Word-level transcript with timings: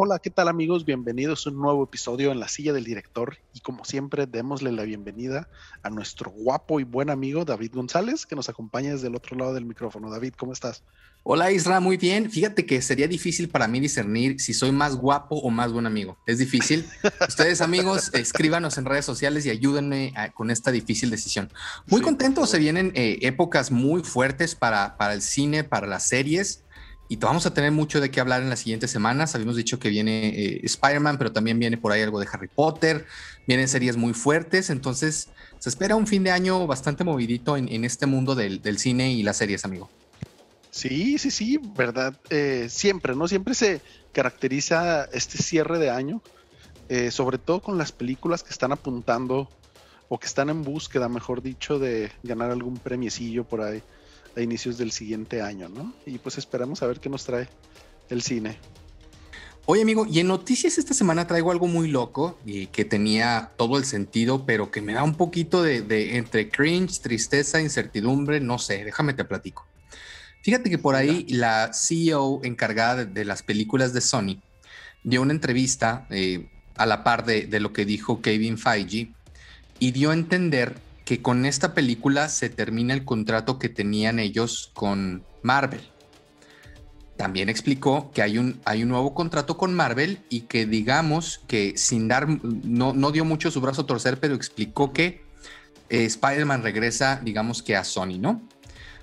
Hola, 0.00 0.20
¿qué 0.20 0.30
tal 0.30 0.46
amigos? 0.46 0.84
Bienvenidos 0.84 1.44
a 1.44 1.50
un 1.50 1.56
nuevo 1.56 1.82
episodio 1.82 2.30
en 2.30 2.38
la 2.38 2.46
silla 2.46 2.72
del 2.72 2.84
director 2.84 3.38
y 3.52 3.58
como 3.58 3.84
siempre 3.84 4.26
démosle 4.26 4.70
la 4.70 4.84
bienvenida 4.84 5.48
a 5.82 5.90
nuestro 5.90 6.30
guapo 6.30 6.78
y 6.78 6.84
buen 6.84 7.10
amigo 7.10 7.44
David 7.44 7.72
González 7.74 8.24
que 8.24 8.36
nos 8.36 8.48
acompaña 8.48 8.92
desde 8.92 9.08
el 9.08 9.16
otro 9.16 9.36
lado 9.36 9.54
del 9.54 9.64
micrófono. 9.64 10.08
David, 10.08 10.34
¿cómo 10.38 10.52
estás? 10.52 10.84
Hola 11.24 11.50
Isra, 11.50 11.80
muy 11.80 11.96
bien. 11.96 12.30
Fíjate 12.30 12.64
que 12.64 12.80
sería 12.80 13.08
difícil 13.08 13.48
para 13.48 13.66
mí 13.66 13.80
discernir 13.80 14.40
si 14.40 14.54
soy 14.54 14.70
más 14.70 14.94
guapo 14.94 15.34
o 15.34 15.50
más 15.50 15.72
buen 15.72 15.84
amigo. 15.84 16.16
Es 16.26 16.38
difícil. 16.38 16.86
Ustedes 17.28 17.60
amigos, 17.60 18.14
escríbanos 18.14 18.78
en 18.78 18.84
redes 18.84 19.04
sociales 19.04 19.46
y 19.46 19.50
ayúdenme 19.50 20.14
con 20.34 20.52
esta 20.52 20.70
difícil 20.70 21.10
decisión. 21.10 21.50
Muy 21.86 22.02
contento, 22.02 22.46
se 22.46 22.60
vienen 22.60 22.92
eh, 22.94 23.18
épocas 23.22 23.72
muy 23.72 24.04
fuertes 24.04 24.54
para, 24.54 24.96
para 24.96 25.12
el 25.12 25.22
cine, 25.22 25.64
para 25.64 25.88
las 25.88 26.06
series 26.06 26.62
y 27.08 27.16
vamos 27.16 27.46
a 27.46 27.54
tener 27.54 27.72
mucho 27.72 28.00
de 28.02 28.10
qué 28.10 28.20
hablar 28.20 28.42
en 28.42 28.50
las 28.50 28.60
siguientes 28.60 28.90
semanas. 28.90 29.34
Habíamos 29.34 29.56
dicho 29.56 29.78
que 29.78 29.88
viene 29.88 30.28
eh, 30.28 30.60
Spider-Man, 30.62 31.16
pero 31.16 31.32
también 31.32 31.58
viene 31.58 31.78
por 31.78 31.90
ahí 31.90 32.02
algo 32.02 32.20
de 32.20 32.28
Harry 32.30 32.48
Potter. 32.48 33.06
Vienen 33.46 33.66
series 33.66 33.96
muy 33.96 34.12
fuertes. 34.12 34.68
Entonces, 34.68 35.30
se 35.58 35.70
espera 35.70 35.96
un 35.96 36.06
fin 36.06 36.22
de 36.22 36.30
año 36.30 36.66
bastante 36.66 37.04
movidito 37.04 37.56
en, 37.56 37.84
este 37.84 38.04
mundo 38.04 38.34
del, 38.34 38.78
cine 38.78 39.10
y 39.12 39.22
las 39.22 39.38
series, 39.38 39.64
amigo. 39.64 39.88
Sí, 40.70 41.16
sí, 41.16 41.30
sí, 41.30 41.58
verdad. 41.74 42.14
Eh, 42.28 42.66
siempre, 42.68 43.16
¿no? 43.16 43.26
Siempre 43.26 43.54
se 43.54 43.80
caracteriza 44.12 45.06
este 45.06 45.38
cierre 45.38 45.78
de 45.78 45.88
año, 45.88 46.20
eh, 46.90 47.10
sobre 47.10 47.38
todo 47.38 47.62
con 47.62 47.78
las 47.78 47.90
películas 47.90 48.42
que 48.42 48.50
están 48.50 48.70
apuntando 48.70 49.48
o 50.10 50.18
que 50.18 50.26
están 50.26 50.50
en 50.50 50.62
búsqueda, 50.62 51.08
mejor 51.08 51.40
dicho, 51.40 51.78
de 51.78 52.12
ganar 52.22 52.50
algún 52.50 52.76
premiecillo 52.76 53.44
por 53.44 53.62
ahí 53.62 53.82
a 54.38 54.42
inicios 54.42 54.78
del 54.78 54.92
siguiente 54.92 55.42
año, 55.42 55.68
¿no? 55.68 55.92
Y 56.06 56.18
pues 56.18 56.38
esperamos 56.38 56.82
a 56.82 56.86
ver 56.86 57.00
qué 57.00 57.08
nos 57.08 57.24
trae 57.24 57.48
el 58.08 58.22
cine. 58.22 58.58
Oye 59.66 59.82
amigo, 59.82 60.06
y 60.06 60.20
en 60.20 60.28
noticias 60.28 60.78
esta 60.78 60.94
semana 60.94 61.26
traigo 61.26 61.50
algo 61.50 61.66
muy 61.66 61.88
loco 61.88 62.38
y 62.46 62.68
que 62.68 62.86
tenía 62.86 63.52
todo 63.58 63.76
el 63.76 63.84
sentido, 63.84 64.46
pero 64.46 64.70
que 64.70 64.80
me 64.80 64.94
da 64.94 65.02
un 65.02 65.14
poquito 65.14 65.62
de, 65.62 66.16
entre 66.16 66.48
cringe, 66.48 67.00
tristeza, 67.00 67.60
incertidumbre, 67.60 68.40
no 68.40 68.58
sé, 68.58 68.82
déjame 68.84 69.12
te 69.12 69.26
platico. 69.26 69.66
Fíjate 70.42 70.70
que 70.70 70.78
por 70.78 70.94
ahí 70.94 71.26
la 71.28 71.72
CEO 71.74 72.40
encargada 72.44 73.04
de, 73.04 73.24
las 73.26 73.42
películas 73.42 73.92
de 73.92 74.00
Sony 74.00 74.40
dio 75.04 75.20
una 75.20 75.34
entrevista 75.34 76.06
eh, 76.08 76.48
a 76.76 76.86
la 76.86 77.04
par 77.04 77.26
de, 77.26 77.46
de, 77.46 77.60
lo 77.60 77.74
que 77.74 77.84
dijo 77.84 78.22
Kevin 78.22 78.56
Feige 78.56 79.12
y 79.78 79.90
dio 79.90 80.12
a 80.12 80.14
entender 80.14 80.76
que 81.08 81.22
con 81.22 81.46
esta 81.46 81.72
película 81.72 82.28
se 82.28 82.50
termina 82.50 82.92
el 82.92 83.06
contrato 83.06 83.58
que 83.58 83.70
tenían 83.70 84.18
ellos 84.18 84.70
con 84.74 85.24
Marvel. 85.40 85.80
También 87.16 87.48
explicó 87.48 88.10
que 88.12 88.20
hay 88.20 88.36
un, 88.36 88.60
hay 88.66 88.82
un 88.82 88.90
nuevo 88.90 89.14
contrato 89.14 89.56
con 89.56 89.72
Marvel 89.72 90.18
y 90.28 90.42
que 90.42 90.66
digamos 90.66 91.40
que 91.46 91.78
sin 91.78 92.08
dar, 92.08 92.28
no, 92.28 92.92
no 92.92 93.10
dio 93.10 93.24
mucho 93.24 93.50
su 93.50 93.62
brazo 93.62 93.80
a 93.80 93.86
torcer, 93.86 94.20
pero 94.20 94.34
explicó 94.34 94.92
que 94.92 95.22
eh, 95.88 96.04
Spider-Man 96.04 96.62
regresa, 96.62 97.22
digamos 97.24 97.62
que 97.62 97.74
a 97.74 97.84
Sony, 97.84 98.18
¿no? 98.20 98.42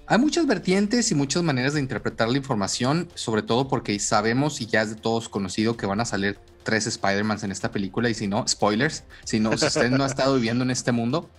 Hay 0.06 0.20
muchas 0.20 0.46
vertientes 0.46 1.10
y 1.10 1.16
muchas 1.16 1.42
maneras 1.42 1.74
de 1.74 1.80
interpretar 1.80 2.30
la 2.30 2.38
información, 2.38 3.10
sobre 3.16 3.42
todo 3.42 3.68
porque 3.68 3.98
sabemos 3.98 4.62
y 4.62 4.68
ya 4.68 4.84
es 4.84 4.90
de 4.90 4.96
todos 4.96 5.28
conocido 5.28 5.76
que 5.76 5.88
van 5.88 6.02
a 6.02 6.06
salir 6.06 6.38
tres 6.62 6.86
Spider-Mans 6.86 7.44
en 7.44 7.52
esta 7.52 7.72
película 7.72 8.12
y 8.12 8.14
si 8.14 8.28
no, 8.28 8.48
spoilers, 8.48 9.06
si 9.24 9.40
no, 9.40 9.58
si 9.58 9.66
usted 9.66 9.90
no 9.90 10.04
ha 10.04 10.08
estado 10.08 10.36
viviendo 10.36 10.64
en 10.64 10.70
este 10.70 10.92
mundo, 10.92 11.32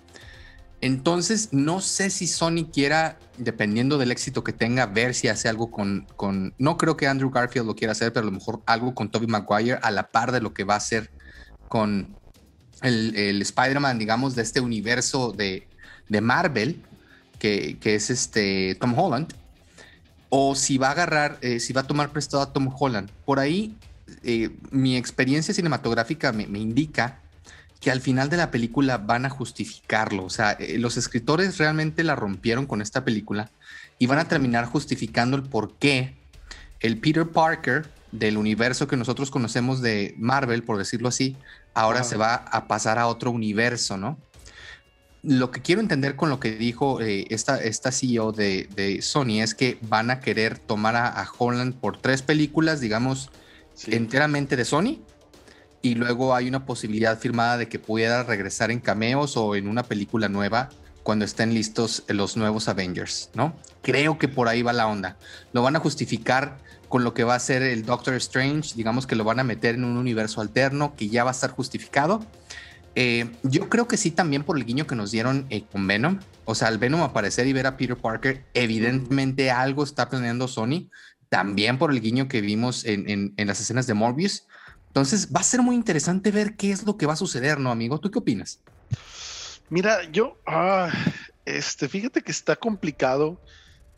entonces, 0.86 1.48
no 1.52 1.80
sé 1.80 2.10
si 2.10 2.26
Sony 2.26 2.70
quiera, 2.72 3.18
dependiendo 3.38 3.98
del 3.98 4.12
éxito 4.12 4.44
que 4.44 4.52
tenga, 4.52 4.86
ver 4.86 5.14
si 5.14 5.26
hace 5.28 5.48
algo 5.48 5.70
con, 5.70 6.06
con, 6.16 6.54
no 6.58 6.76
creo 6.76 6.96
que 6.96 7.08
Andrew 7.08 7.30
Garfield 7.30 7.66
lo 7.66 7.74
quiera 7.74 7.92
hacer, 7.92 8.12
pero 8.12 8.22
a 8.22 8.30
lo 8.30 8.32
mejor 8.32 8.62
algo 8.66 8.94
con 8.94 9.10
Tobey 9.10 9.26
Maguire 9.26 9.78
a 9.82 9.90
la 9.90 10.08
par 10.10 10.32
de 10.32 10.40
lo 10.40 10.54
que 10.54 10.64
va 10.64 10.74
a 10.74 10.78
hacer 10.78 11.10
con 11.68 12.16
el, 12.82 13.42
Spider-Man, 13.42 13.98
digamos, 13.98 14.34
de 14.36 14.42
este 14.42 14.60
universo 14.60 15.32
de, 15.32 15.66
Marvel, 16.22 16.82
que, 17.38 17.76
es 17.82 18.10
este 18.10 18.76
Tom 18.80 18.96
Holland, 18.96 19.34
o 20.28 20.54
si 20.54 20.78
va 20.78 20.88
a 20.88 20.92
agarrar, 20.92 21.38
eh, 21.40 21.58
si 21.58 21.72
va 21.72 21.82
a 21.82 21.86
tomar 21.86 22.10
prestado 22.10 22.42
a 22.42 22.52
Tom 22.52 22.72
Holland. 22.72 23.10
Por 23.24 23.40
ahí, 23.40 23.76
eh, 24.22 24.50
mi 24.70 24.96
experiencia 24.96 25.52
cinematográfica 25.52 26.32
me 26.32 26.58
indica 26.58 27.20
que 27.80 27.90
al 27.90 28.00
final 28.00 28.30
de 28.30 28.36
la 28.36 28.50
película 28.50 28.98
van 28.98 29.26
a 29.26 29.30
justificarlo. 29.30 30.24
O 30.24 30.30
sea, 30.30 30.52
eh, 30.52 30.78
los 30.78 30.96
escritores 30.96 31.58
realmente 31.58 32.04
la 32.04 32.16
rompieron 32.16 32.66
con 32.66 32.82
esta 32.82 33.04
película 33.04 33.50
y 33.98 34.06
van 34.06 34.18
a 34.18 34.28
terminar 34.28 34.66
justificando 34.66 35.36
el 35.36 35.42
por 35.42 35.76
qué 35.78 36.14
el 36.80 36.98
Peter 36.98 37.26
Parker 37.26 37.86
del 38.12 38.36
universo 38.36 38.86
que 38.86 38.96
nosotros 38.96 39.30
conocemos 39.30 39.82
de 39.82 40.14
Marvel, 40.18 40.62
por 40.62 40.78
decirlo 40.78 41.08
así, 41.08 41.36
ahora 41.74 42.04
se 42.04 42.16
va 42.16 42.34
a 42.34 42.66
pasar 42.66 42.98
a 42.98 43.06
otro 43.06 43.30
universo, 43.30 43.96
¿no? 43.96 44.18
Lo 45.22 45.50
que 45.50 45.60
quiero 45.60 45.80
entender 45.80 46.14
con 46.14 46.30
lo 46.30 46.38
que 46.38 46.52
dijo 46.52 47.00
eh, 47.00 47.26
esta, 47.30 47.60
esta 47.60 47.90
CEO 47.90 48.32
de, 48.32 48.98
Sony 49.02 49.42
es 49.42 49.54
que 49.54 49.76
van 49.82 50.10
a 50.10 50.20
querer 50.20 50.58
tomar 50.58 50.94
a, 50.94 51.28
Holland 51.36 51.74
por 51.74 51.98
tres 52.00 52.22
películas, 52.22 52.80
digamos, 52.80 53.30
enteramente 53.88 54.56
de 54.56 54.64
Sony 54.64 55.00
y 55.86 55.94
luego 55.94 56.34
hay 56.34 56.48
una 56.48 56.66
posibilidad 56.66 57.16
firmada 57.16 57.56
de 57.58 57.68
que 57.68 57.78
pueda 57.78 58.24
regresar 58.24 58.72
en 58.72 58.80
cameos 58.80 59.36
o 59.36 59.54
en 59.54 59.68
una 59.68 59.84
película 59.84 60.28
nueva 60.28 60.68
cuando 61.04 61.24
estén 61.24 61.54
listos 61.54 62.02
los 62.08 62.36
nuevos 62.36 62.68
Avengers, 62.68 63.30
¿no? 63.34 63.54
Creo 63.82 64.18
que 64.18 64.26
por 64.26 64.48
ahí 64.48 64.62
va 64.62 64.72
la 64.72 64.88
onda. 64.88 65.16
Lo 65.52 65.62
van 65.62 65.76
a 65.76 65.78
justificar 65.78 66.58
con 66.88 67.04
lo 67.04 67.14
que 67.14 67.22
va 67.22 67.36
a 67.36 67.38
ser 67.38 67.62
el 67.62 67.84
Doctor 67.84 68.14
Strange, 68.14 68.74
digamos 68.74 69.06
que 69.06 69.14
lo 69.14 69.22
van 69.22 69.38
a 69.38 69.44
meter 69.44 69.76
en 69.76 69.84
un 69.84 69.96
universo 69.96 70.40
alterno 70.40 70.96
que 70.96 71.08
ya 71.08 71.22
va 71.22 71.30
a 71.30 71.34
estar 71.34 71.50
justificado. 71.50 72.26
Eh, 72.96 73.30
yo 73.44 73.68
creo 73.68 73.86
que 73.86 73.96
sí 73.96 74.10
también 74.10 74.42
por 74.42 74.56
el 74.56 74.64
guiño 74.64 74.88
que 74.88 74.96
nos 74.96 75.12
dieron 75.12 75.46
eh, 75.50 75.62
con 75.70 75.86
Venom. 75.86 76.18
O 76.46 76.56
sea, 76.56 76.66
al 76.66 76.78
Venom 76.78 77.02
aparecer 77.02 77.46
y 77.46 77.52
ver 77.52 77.68
a 77.68 77.76
Peter 77.76 77.96
Parker, 77.96 78.44
evidentemente 78.54 79.52
algo 79.52 79.84
está 79.84 80.08
planeando 80.08 80.48
Sony. 80.48 80.90
También 81.28 81.78
por 81.78 81.92
el 81.92 82.00
guiño 82.00 82.26
que 82.26 82.40
vimos 82.40 82.84
en 82.84 83.34
las 83.36 83.60
escenas 83.60 83.86
de 83.86 83.94
Morbius. 83.94 84.46
Entonces 84.96 85.28
va 85.30 85.40
a 85.40 85.42
ser 85.42 85.60
muy 85.60 85.76
interesante 85.76 86.30
ver 86.30 86.56
qué 86.56 86.72
es 86.72 86.86
lo 86.86 86.96
que 86.96 87.04
va 87.04 87.12
a 87.12 87.16
suceder, 87.16 87.60
¿no, 87.60 87.70
amigo? 87.70 87.98
¿Tú 88.00 88.10
qué 88.10 88.18
opinas? 88.18 88.60
Mira, 89.68 90.10
yo, 90.10 90.38
ah, 90.46 90.90
este, 91.44 91.86
fíjate 91.86 92.22
que 92.22 92.32
está 92.32 92.56
complicado 92.56 93.38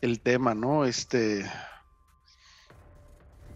el 0.01 0.19
tema, 0.19 0.53
¿no? 0.53 0.83
Este, 0.83 1.49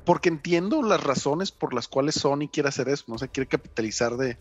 porque 0.06 0.30
entiendo 0.30 0.82
las 0.84 1.04
razones 1.04 1.52
por 1.52 1.74
las 1.74 1.90
cuales 1.90 2.16
Sony 2.16 2.48
quiere 2.50 2.70
hacer 2.70 2.88
eso, 2.88 3.04
¿no? 3.10 3.16
O 3.16 3.18
sea, 3.18 3.28
quiere 3.28 3.50
capitalizar 3.50 4.16
de, 4.16 4.38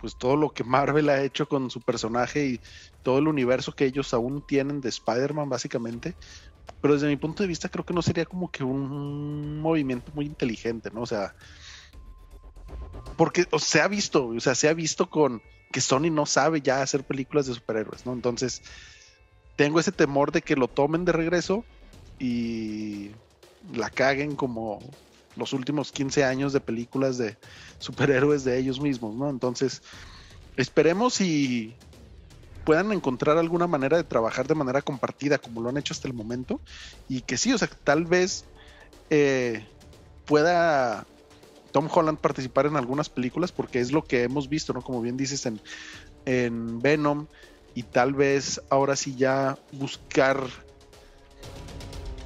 pues 0.00 0.16
todo 0.16 0.36
lo 0.36 0.50
que 0.50 0.62
Marvel 0.62 1.08
ha 1.08 1.24
hecho 1.24 1.48
con 1.48 1.70
su 1.70 1.80
personaje 1.80 2.46
y 2.46 2.60
todo 3.02 3.18
el 3.18 3.26
universo 3.26 3.72
que 3.72 3.86
ellos 3.86 4.14
aún 4.14 4.46
tienen 4.46 4.80
de 4.80 4.90
Spider-Man, 4.90 5.48
básicamente. 5.48 6.14
Pero 6.80 6.94
desde 6.94 7.08
mi 7.08 7.16
punto 7.16 7.42
de 7.42 7.48
vista 7.48 7.68
creo 7.68 7.84
que 7.84 7.94
no 7.94 8.00
sería 8.00 8.26
como 8.26 8.48
que 8.48 8.62
un 8.62 9.58
movimiento 9.58 10.12
muy 10.14 10.26
inteligente, 10.26 10.88
¿no? 10.92 11.00
O 11.00 11.06
sea, 11.06 11.34
porque 13.16 13.46
se 13.58 13.80
ha 13.80 13.88
visto, 13.88 14.26
o 14.28 14.40
sea, 14.40 14.54
se 14.54 14.68
ha 14.68 14.74
visto 14.74 15.08
con 15.10 15.42
que 15.70 15.80
Sony 15.80 16.10
no 16.10 16.26
sabe 16.26 16.60
ya 16.60 16.82
hacer 16.82 17.04
películas 17.04 17.46
de 17.46 17.54
superhéroes, 17.54 18.04
¿no? 18.06 18.12
Entonces, 18.12 18.62
tengo 19.56 19.80
ese 19.80 19.92
temor 19.92 20.32
de 20.32 20.42
que 20.42 20.56
lo 20.56 20.68
tomen 20.68 21.04
de 21.04 21.12
regreso 21.12 21.64
y 22.18 23.10
la 23.72 23.90
caguen 23.90 24.36
como 24.36 24.80
los 25.36 25.52
últimos 25.52 25.92
15 25.92 26.24
años 26.24 26.52
de 26.52 26.60
películas 26.60 27.16
de 27.18 27.36
superhéroes 27.78 28.44
de 28.44 28.58
ellos 28.58 28.80
mismos, 28.80 29.14
¿no? 29.14 29.30
Entonces, 29.30 29.82
esperemos 30.56 31.20
y 31.20 31.74
puedan 32.64 32.92
encontrar 32.92 33.38
alguna 33.38 33.66
manera 33.66 33.96
de 33.96 34.04
trabajar 34.04 34.46
de 34.46 34.54
manera 34.54 34.82
compartida 34.82 35.38
como 35.38 35.62
lo 35.62 35.68
han 35.68 35.78
hecho 35.78 35.94
hasta 35.94 36.08
el 36.08 36.14
momento 36.14 36.60
y 37.08 37.22
que 37.22 37.36
sí, 37.36 37.52
o 37.52 37.58
sea, 37.58 37.68
tal 37.82 38.04
vez 38.04 38.44
eh, 39.10 39.66
pueda 40.26 41.06
Tom 41.72 41.88
Holland 41.92 42.18
participar 42.18 42.66
en 42.66 42.76
algunas 42.76 43.08
películas 43.08 43.50
porque 43.50 43.80
es 43.80 43.92
lo 43.92 44.04
que 44.04 44.22
hemos 44.22 44.48
visto, 44.48 44.72
¿no? 44.72 44.82
Como 44.82 45.00
bien 45.00 45.16
dices 45.16 45.46
en, 45.46 45.60
en 46.26 46.80
Venom 46.80 47.26
y 47.74 47.82
tal 47.82 48.14
vez 48.14 48.60
ahora 48.68 48.96
sí 48.96 49.16
ya 49.16 49.58
buscar 49.72 50.44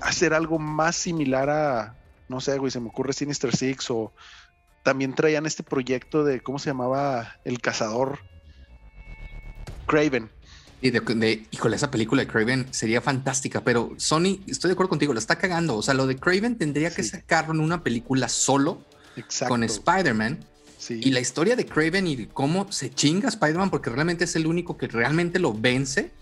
hacer 0.00 0.34
algo 0.34 0.58
más 0.58 0.96
similar 0.96 1.50
a, 1.50 1.96
no 2.28 2.40
sé, 2.40 2.58
güey, 2.58 2.70
se 2.70 2.81
me 2.81 2.88
ocurre 2.88 3.12
Sinister 3.12 3.54
Six 3.54 3.90
o 3.90 4.12
también 4.82 5.14
traían 5.14 5.46
este 5.46 5.62
proyecto 5.62 6.25
de, 6.25 6.40
¿cómo 6.40 6.58
se 6.58 6.70
llamaba? 6.70 7.37
El 7.44 7.60
cazador 7.60 8.19
Craven. 9.87 10.31
Y 10.81 10.90
de, 10.90 11.00
de, 11.00 11.46
híjole, 11.50 11.76
esa 11.76 11.90
película 11.90 12.22
de 12.22 12.28
Craven 12.28 12.66
sería 12.72 13.00
fantástica, 13.00 13.62
pero 13.62 13.94
Sony, 13.96 14.40
estoy 14.46 14.69
de 14.69 14.72
acuerdo 14.72 14.90
contigo, 14.90 15.12
lo 15.12 15.19
está 15.19 15.37
cagando. 15.37 15.76
O 15.76 15.82
sea, 15.82 15.94
lo 15.94 16.06
de 16.06 16.16
Craven 16.16 16.58
tendría 16.58 16.94
que 16.94 17.02
sacarlo 17.02 17.54
en 17.54 17.60
una 17.60 17.82
película 17.82 18.28
solo 18.28 18.82
con 19.49 19.63
Spider-Man. 19.63 20.39
Y 20.89 21.11
la 21.11 21.21
historia 21.21 21.57
de 21.57 21.67
Craven 21.67 22.07
y 22.07 22.27
cómo 22.27 22.71
se 22.71 22.91
chinga 22.91 23.29
Spider-Man 23.29 23.71
porque 23.71 23.91
realmente 23.91 24.25
es 24.25 24.37
el 24.37 24.47
único 24.47 24.77
que 24.77 24.87
realmente 24.87 25.39
lo 25.39 25.53
vence. 25.53 26.13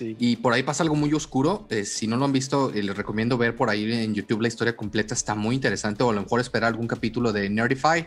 Y 0.00 0.36
por 0.36 0.52
ahí 0.52 0.62
pasa 0.62 0.82
algo 0.82 0.96
muy 0.96 1.12
oscuro. 1.12 1.66
Eh, 1.70 1.84
si 1.84 2.06
no 2.06 2.16
lo 2.16 2.24
han 2.24 2.32
visto, 2.32 2.72
eh, 2.74 2.82
les 2.82 2.96
recomiendo 2.96 3.38
ver 3.38 3.54
por 3.54 3.70
ahí 3.70 3.92
en 3.92 4.14
YouTube 4.14 4.42
la 4.42 4.48
historia 4.48 4.76
completa. 4.76 5.14
Está 5.14 5.34
muy 5.34 5.54
interesante. 5.54 6.02
O 6.02 6.10
a 6.10 6.12
lo 6.12 6.22
mejor 6.22 6.40
esperar 6.40 6.68
algún 6.68 6.88
capítulo 6.88 7.32
de 7.32 7.48
Nerdify 7.48 8.06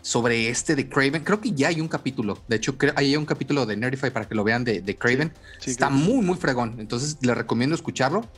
sobre 0.00 0.48
este 0.48 0.76
de 0.76 0.88
Craven. 0.88 1.24
Creo 1.24 1.40
que 1.40 1.52
ya 1.52 1.68
hay 1.68 1.80
un 1.80 1.88
capítulo. 1.88 2.38
De 2.46 2.56
hecho, 2.56 2.76
hay 2.94 3.16
un 3.16 3.26
capítulo 3.26 3.66
de 3.66 3.76
Nerdify 3.76 4.12
para 4.12 4.28
que 4.28 4.34
lo 4.34 4.44
vean 4.44 4.64
de, 4.64 4.80
de 4.80 4.96
Craven. 4.96 5.32
Está 5.64 5.90
muy, 5.90 6.24
muy 6.24 6.36
fregón. 6.36 6.76
Entonces, 6.78 7.18
les 7.20 7.36
recomiendo 7.36 7.74
escucharlo. 7.74 8.28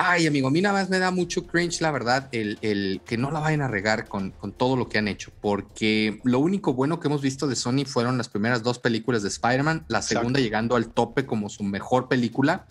Ay, 0.00 0.28
amigo, 0.28 0.46
a 0.46 0.50
mí 0.52 0.60
nada 0.60 0.80
más 0.80 0.90
me 0.90 1.00
da 1.00 1.10
mucho 1.10 1.44
cringe, 1.44 1.80
la 1.80 1.90
verdad, 1.90 2.28
el, 2.30 3.00
que 3.04 3.16
no 3.16 3.32
la 3.32 3.40
vayan 3.40 3.62
a 3.62 3.68
regar 3.68 4.06
con, 4.06 4.32
todo 4.56 4.76
lo 4.76 4.88
que 4.88 4.98
han 4.98 5.08
hecho, 5.08 5.32
porque 5.40 6.20
lo 6.22 6.38
único 6.38 6.72
bueno 6.72 7.00
que 7.00 7.08
hemos 7.08 7.20
visto 7.20 7.48
de 7.48 7.56
Sony 7.56 7.84
fueron 7.84 8.16
las 8.16 8.28
primeras 8.28 8.62
dos 8.62 8.78
películas 8.78 9.24
de 9.24 9.28
Spider-Man, 9.28 9.86
la 9.88 10.00
segunda 10.02 10.38
llegando 10.38 10.76
al 10.76 10.90
tope 10.90 11.26
como 11.26 11.48
su 11.48 11.64
mejor 11.64 12.06
película, 12.06 12.68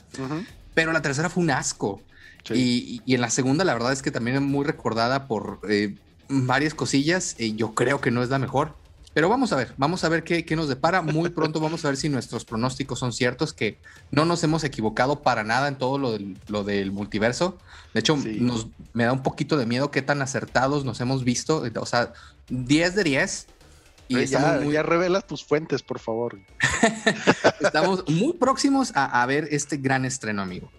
pero 0.73 0.93
la 0.93 1.01
tercera 1.01 1.29
fue 1.29 1.43
un 1.43 1.51
asco. 1.51 2.01
Y, 2.49 3.01
en 3.13 3.19
la 3.19 3.29
segunda, 3.29 3.65
la 3.65 3.73
verdad 3.73 3.91
es 3.91 4.01
que 4.01 4.09
también 4.09 4.37
es 4.37 4.41
muy 4.41 4.63
recordada 4.63 5.27
por 5.27 5.59
eh, 5.69 5.97
varias 6.29 6.73
cosillas, 6.73 7.35
y 7.37 7.57
yo 7.57 7.73
creo 7.75 7.99
que 7.99 8.09
no 8.09 8.23
es 8.23 8.29
la 8.29 8.39
mejor. 8.39 8.77
Pero 9.17 9.29
vamos 9.29 9.51
a 9.51 9.55
ver, 9.55 9.73
vamos 9.77 10.03
a 10.03 10.09
ver 10.09 10.23
qué, 10.23 10.45
nos 10.55 10.67
depara. 10.67 11.01
Muy 11.01 11.31
pronto 11.31 11.59
vamos 11.59 11.83
a 11.83 11.87
ver 11.87 11.97
si 11.97 12.07
nuestros 12.07 12.45
pronósticos 12.45 12.99
son 12.99 13.11
ciertos, 13.11 13.51
que 13.51 13.79
no 14.11 14.25
nos 14.25 14.43
hemos 14.43 14.63
equivocado 14.63 15.23
para 15.23 15.43
nada 15.43 15.69
en 15.69 15.79
todo 15.79 15.97
lo 15.97 16.11
del, 16.11 16.37
lo 16.49 16.63
del 16.63 16.91
multiverso. 16.91 17.57
De 17.95 18.01
hecho, 18.01 18.15
nos, 18.15 18.67
me 18.93 19.05
da 19.05 19.13
un 19.13 19.23
poquito 19.23 19.57
de 19.57 19.65
miedo 19.65 19.89
qué 19.89 20.03
tan 20.03 20.21
acertados 20.21 20.85
nos 20.85 21.01
hemos 21.01 21.23
visto. 21.23 21.63
O 21.79 21.85
sea, 21.87 22.13
10 22.49 22.93
de 22.93 23.03
10. 23.03 23.47
Y 24.09 24.23
ya, 24.27 24.63
ya 24.63 24.83
revelas 24.83 25.25
tus 25.25 25.43
fuentes, 25.43 25.81
por 25.81 25.97
favor. 25.97 26.37
estamos 27.59 28.07
muy 28.07 28.33
próximos 28.33 28.91
a, 28.93 29.23
a 29.23 29.25
ver 29.25 29.47
este 29.49 29.77
gran 29.77 30.05
estreno, 30.05 30.43
amigo. 30.43 30.69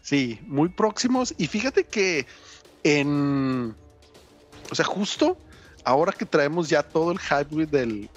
Sí, 0.00 0.40
muy 0.46 0.70
próximos. 0.70 1.34
Y 1.36 1.48
fíjate 1.48 1.84
que 1.84 2.24
en. 2.82 3.74
O 4.70 4.74
sea, 4.74 4.86
justo 4.86 5.36
ahora 5.84 6.12
que 6.12 6.26
traemos 6.26 6.68
ya 6.68 6.82
todo 6.82 7.12
el 7.12 7.18
hype 7.18 7.66
del, 7.66 8.08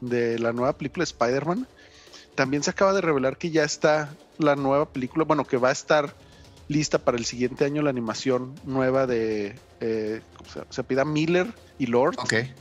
de 0.00 0.38
la 0.38 0.52
nueva 0.52 0.76
película 0.76 1.04
Spider-Man, 1.04 1.66
también 2.34 2.62
se 2.62 2.70
acaba 2.70 2.92
de 2.92 3.00
revelar 3.00 3.36
que 3.36 3.50
ya 3.50 3.64
está 3.64 4.14
la 4.38 4.56
nueva 4.56 4.86
película, 4.90 5.24
bueno, 5.24 5.44
que 5.44 5.56
va 5.56 5.70
a 5.70 5.72
estar 5.72 6.14
lista 6.68 6.98
para 6.98 7.16
el 7.16 7.24
siguiente 7.24 7.64
año 7.64 7.82
la 7.82 7.90
animación 7.90 8.54
nueva 8.64 9.06
de, 9.06 9.54
eh, 9.80 10.20
se, 10.70 10.84
pida 10.84 11.04
Miller 11.04 11.52
y 11.78 11.86
Lord. 11.86 12.16
Okay. 12.18 12.52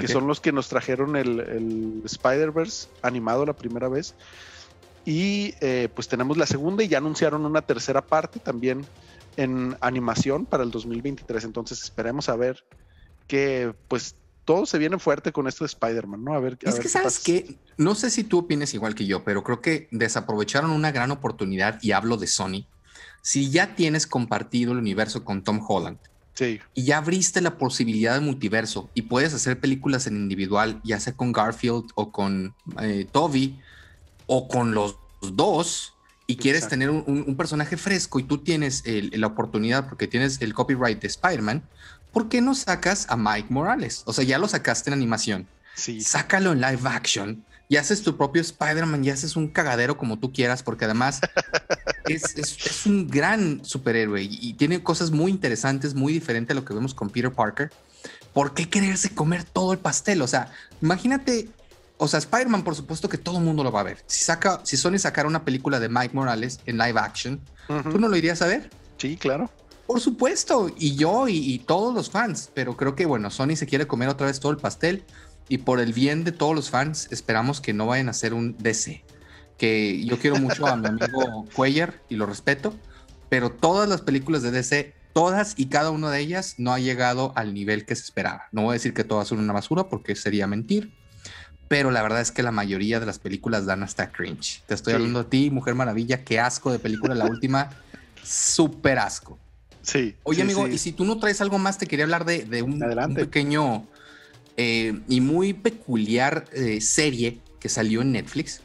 que 0.00 0.08
son 0.08 0.26
los 0.26 0.40
que 0.40 0.52
nos 0.52 0.68
trajeron 0.68 1.16
el, 1.16 2.02
Spider-Verse 2.04 2.88
animado 3.02 3.46
la 3.46 3.54
primera 3.54 3.88
vez. 3.88 4.14
Y 5.04 5.54
eh, 5.60 5.88
pues 5.92 6.06
tenemos 6.08 6.36
la 6.36 6.46
segunda 6.46 6.84
y 6.84 6.88
ya 6.88 6.98
anunciaron 6.98 7.44
una 7.44 7.62
tercera 7.62 8.02
parte 8.02 8.38
también 8.38 8.86
en 9.36 9.76
animación 9.80 10.46
para 10.46 10.62
el 10.62 10.70
2023. 10.70 11.44
Entonces 11.44 11.82
esperemos 11.82 12.28
a 12.28 12.36
ver 12.36 12.64
que 13.26 13.74
pues 13.88 14.16
todo 14.44 14.66
se 14.66 14.78
viene 14.78 14.98
fuerte 14.98 15.32
con 15.32 15.46
esto 15.46 15.64
de 15.64 15.66
Spider-Man, 15.66 16.24
¿no? 16.24 16.34
A 16.34 16.40
ver. 16.40 16.58
es 16.62 16.80
que 16.80 16.88
sabes 16.88 17.18
que 17.20 17.56
no 17.76 17.94
sé 17.94 18.10
si 18.10 18.24
tú 18.24 18.38
opines 18.38 18.74
igual 18.74 18.94
que 18.94 19.06
yo, 19.06 19.24
pero 19.24 19.42
creo 19.42 19.60
que 19.60 19.88
desaprovecharon 19.90 20.70
una 20.70 20.90
gran 20.90 21.10
oportunidad 21.10 21.78
y 21.82 21.92
hablo 21.92 22.16
de 22.16 22.26
Sony. 22.26 22.66
Si 23.22 23.50
ya 23.50 23.74
tienes 23.76 24.06
compartido 24.06 24.72
el 24.72 24.78
universo 24.78 25.24
con 25.24 25.44
Tom 25.44 25.64
Holland 25.66 25.98
sí. 26.34 26.60
y 26.74 26.84
ya 26.84 26.98
abriste 26.98 27.40
la 27.40 27.56
posibilidad 27.56 28.14
de 28.14 28.20
multiverso 28.20 28.90
y 28.94 29.02
puedes 29.02 29.32
hacer 29.32 29.60
películas 29.60 30.06
en 30.08 30.16
individual, 30.16 30.80
ya 30.82 30.98
sea 30.98 31.14
con 31.14 31.32
Garfield 31.32 31.90
o 31.94 32.10
con 32.10 32.54
eh, 32.80 33.06
Toby 33.10 33.60
o 34.26 34.48
con 34.48 34.74
los 34.74 34.96
dos, 35.20 35.94
y 36.26 36.36
quieres 36.36 36.68
tener 36.68 36.88
un, 36.88 37.36
personaje 37.36 37.76
fresco 37.76 38.18
y 38.18 38.22
tú 38.22 38.38
tienes 38.38 38.84
la 38.86 39.26
oportunidad 39.26 39.88
porque 39.88 40.06
tienes 40.06 40.40
el 40.40 40.54
copyright 40.54 41.00
de 41.00 41.08
Spider-Man, 41.08 41.62
¿por 42.12 42.28
qué 42.28 42.40
no 42.40 42.54
sacas 42.54 43.06
a 43.08 43.16
Mike 43.16 43.48
Morales? 43.50 44.02
O 44.06 44.12
sea, 44.12 44.24
ya 44.24 44.38
lo 44.38 44.48
sacaste 44.48 44.90
en 44.90 44.94
animación. 44.94 45.46
Sí. 45.74 46.00
Sácalo 46.00 46.52
en 46.52 46.60
live 46.60 46.80
action 46.84 47.44
y 47.68 47.76
haces 47.76 48.02
tu 48.02 48.18
propio 48.18 48.42
Spider-Man 48.42 49.02
y 49.02 49.08
haces 49.08 49.34
un 49.34 49.48
cagadero 49.48 49.96
como 49.96 50.18
tú 50.18 50.30
quieras, 50.30 50.62
porque 50.62 50.84
además 50.84 51.20
es, 52.06 52.84
un 52.84 53.08
gran 53.08 53.64
superhéroe 53.64 54.22
y, 54.22 54.52
tiene 54.54 54.82
cosas 54.82 55.10
muy 55.10 55.30
interesantes, 55.30 55.94
muy 55.94 56.12
diferentes 56.12 56.54
a 56.54 56.60
lo 56.60 56.66
que 56.66 56.74
vemos 56.74 56.92
con 56.92 57.08
Peter 57.08 57.32
Parker. 57.32 57.72
¿Por 58.34 58.52
qué 58.52 58.68
quererse 58.68 59.14
comer 59.14 59.44
todo 59.44 59.72
el 59.72 59.78
pastel? 59.78 60.20
O 60.20 60.26
sea, 60.26 60.52
imagínate, 60.82 61.48
o 61.96 62.08
sea, 62.08 62.18
Spider-Man, 62.18 62.62
por 62.62 62.74
supuesto 62.74 63.08
que 63.08 63.16
todo 63.16 63.38
el 63.38 63.44
mundo 63.44 63.64
lo 63.64 63.72
va 63.72 63.80
a 63.80 63.84
ver. 63.84 64.04
Si, 64.06 64.22
saca, 64.22 64.60
si 64.64 64.76
Sony 64.76 64.98
sacara 64.98 65.26
una 65.26 65.44
película 65.44 65.80
de 65.80 65.88
Mike 65.88 66.14
Morales 66.14 66.60
en 66.66 66.76
live 66.76 67.00
action, 67.00 67.40
¿tú 67.68 67.98
no 67.98 68.08
lo 68.08 68.16
irías 68.16 68.42
a 68.42 68.48
ver? 68.48 68.68
Sí, 68.98 69.16
claro. 69.16 69.50
Por 69.92 70.00
supuesto, 70.00 70.70
y 70.78 70.96
yo 70.96 71.28
y, 71.28 71.58
todos 71.58 71.94
los 71.94 72.08
fans, 72.08 72.50
pero 72.54 72.78
creo 72.78 72.94
que 72.94 73.04
bueno, 73.04 73.28
Sony 73.28 73.56
se 73.56 73.66
quiere 73.66 73.86
comer 73.86 74.08
otra 74.08 74.26
vez 74.26 74.40
todo 74.40 74.50
el 74.50 74.56
pastel 74.56 75.04
y 75.50 75.58
por 75.58 75.80
el 75.80 75.92
bien 75.92 76.24
de 76.24 76.32
todos 76.32 76.54
los 76.54 76.70
fans 76.70 77.08
esperamos 77.10 77.60
que 77.60 77.74
no 77.74 77.88
vayan 77.88 78.08
a 78.08 78.12
hacer 78.12 78.32
un 78.32 78.56
DC. 78.56 79.04
Que 79.58 80.02
yo 80.06 80.18
quiero 80.18 80.36
mucho 80.36 80.66
a 80.66 80.76
mi 80.76 80.86
amigo 80.86 81.44
Cuellar 81.54 82.00
y 82.08 82.16
lo 82.16 82.24
respeto, 82.24 82.72
pero 83.28 83.50
todas 83.50 83.86
las 83.86 84.00
películas 84.00 84.40
de 84.40 84.50
DC, 84.50 84.94
todas 85.12 85.52
y 85.58 85.66
cada 85.66 85.90
una 85.90 86.10
de 86.10 86.20
ellas 86.20 86.54
no 86.56 86.72
ha 86.72 86.78
llegado 86.78 87.34
al 87.36 87.52
nivel 87.52 87.84
que 87.84 87.94
se 87.94 88.04
esperaba. 88.04 88.44
No 88.50 88.62
voy 88.62 88.70
a 88.70 88.72
decir 88.72 88.94
que 88.94 89.04
todas 89.04 89.28
son 89.28 89.40
una 89.40 89.52
basura 89.52 89.90
porque 89.90 90.16
sería 90.16 90.46
mentir, 90.46 90.94
pero 91.68 91.90
la 91.90 92.00
verdad 92.00 92.22
es 92.22 92.32
que 92.32 92.42
la 92.42 92.50
mayoría 92.50 92.98
de 92.98 93.04
las 93.04 93.18
películas 93.18 93.66
dan 93.66 93.82
hasta 93.82 94.10
cringe. 94.10 94.62
Te 94.64 94.72
estoy 94.72 94.94
hablando 94.94 95.20
a 95.20 95.28
ti, 95.28 95.50
Mujer 95.50 95.74
Maravilla, 95.74 96.24
qué 96.24 96.40
asco 96.40 96.72
de 96.72 96.78
película, 96.78 97.14
la 97.14 97.26
última, 97.26 97.68
súper 98.24 98.98
asco. 98.98 99.38
Sí. 99.82 100.14
Oye, 100.22 100.42
amigo, 100.42 100.66
y 100.66 100.78
si 100.78 100.92
tú 100.92 101.04
no 101.04 101.18
traes 101.18 101.40
algo 101.40 101.58
más, 101.58 101.78
te 101.78 101.86
quería 101.86 102.04
hablar 102.04 102.24
de, 102.24 102.62
un, 102.62 102.80
pequeño 103.14 103.86
eh, 104.56 105.00
y 105.08 105.20
muy 105.20 105.52
peculiar 105.52 106.44
eh, 106.52 106.80
serie 106.80 107.40
que 107.60 107.68
salió 107.68 108.02
en 108.02 108.12
Netflix. 108.12 108.60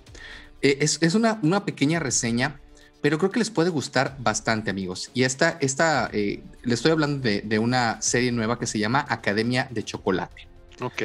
Eh, 0.62 0.78
es, 0.82 1.16
una, 1.16 1.40
una, 1.44 1.66
pequeña 1.66 2.00
reseña, 2.00 2.60
pero 3.02 3.18
creo 3.18 3.32
que 3.32 3.40
les 3.40 3.50
puede 3.50 3.70
gustar 3.70 4.16
bastante, 4.20 4.70
amigos. 4.70 5.12
Y 5.14 5.24
esta, 5.24 5.58
esta 5.62 6.10
le 6.12 6.42
estoy 6.66 6.92
hablando 6.92 7.20
de, 7.20 7.42
de, 7.42 7.60
una 7.60 8.02
serie 8.02 8.32
nueva 8.32 8.60
que 8.60 8.68
se 8.68 8.80
llama 8.80 9.06
Academia 9.08 9.68
de 9.72 9.84
Chocolate. 9.84 10.48
Ok. 10.82 11.04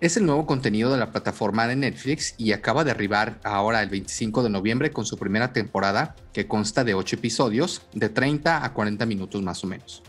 Es 0.00 0.16
el 0.16 0.26
nuevo 0.26 0.46
contenido 0.46 0.92
de 0.92 0.96
la 0.96 1.10
plataforma 1.10 1.66
de 1.66 1.74
Netflix 1.74 2.36
y 2.38 2.52
acaba 2.52 2.84
de 2.84 2.92
arribar 2.92 3.40
ahora 3.42 3.82
el 3.82 3.88
25 3.88 4.44
de 4.44 4.48
noviembre 4.48 4.92
con 4.92 5.04
su 5.04 5.18
primera 5.18 5.52
temporada 5.52 6.14
que 6.32 6.46
consta 6.46 6.84
de 6.84 6.94
8 6.94 7.16
episodios 7.16 7.82
de 7.94 8.08
30 8.08 8.64
a 8.64 8.72
40 8.72 9.06
minutos 9.06 9.42
más 9.42 9.64
o 9.64 9.66
menos. 9.66 10.04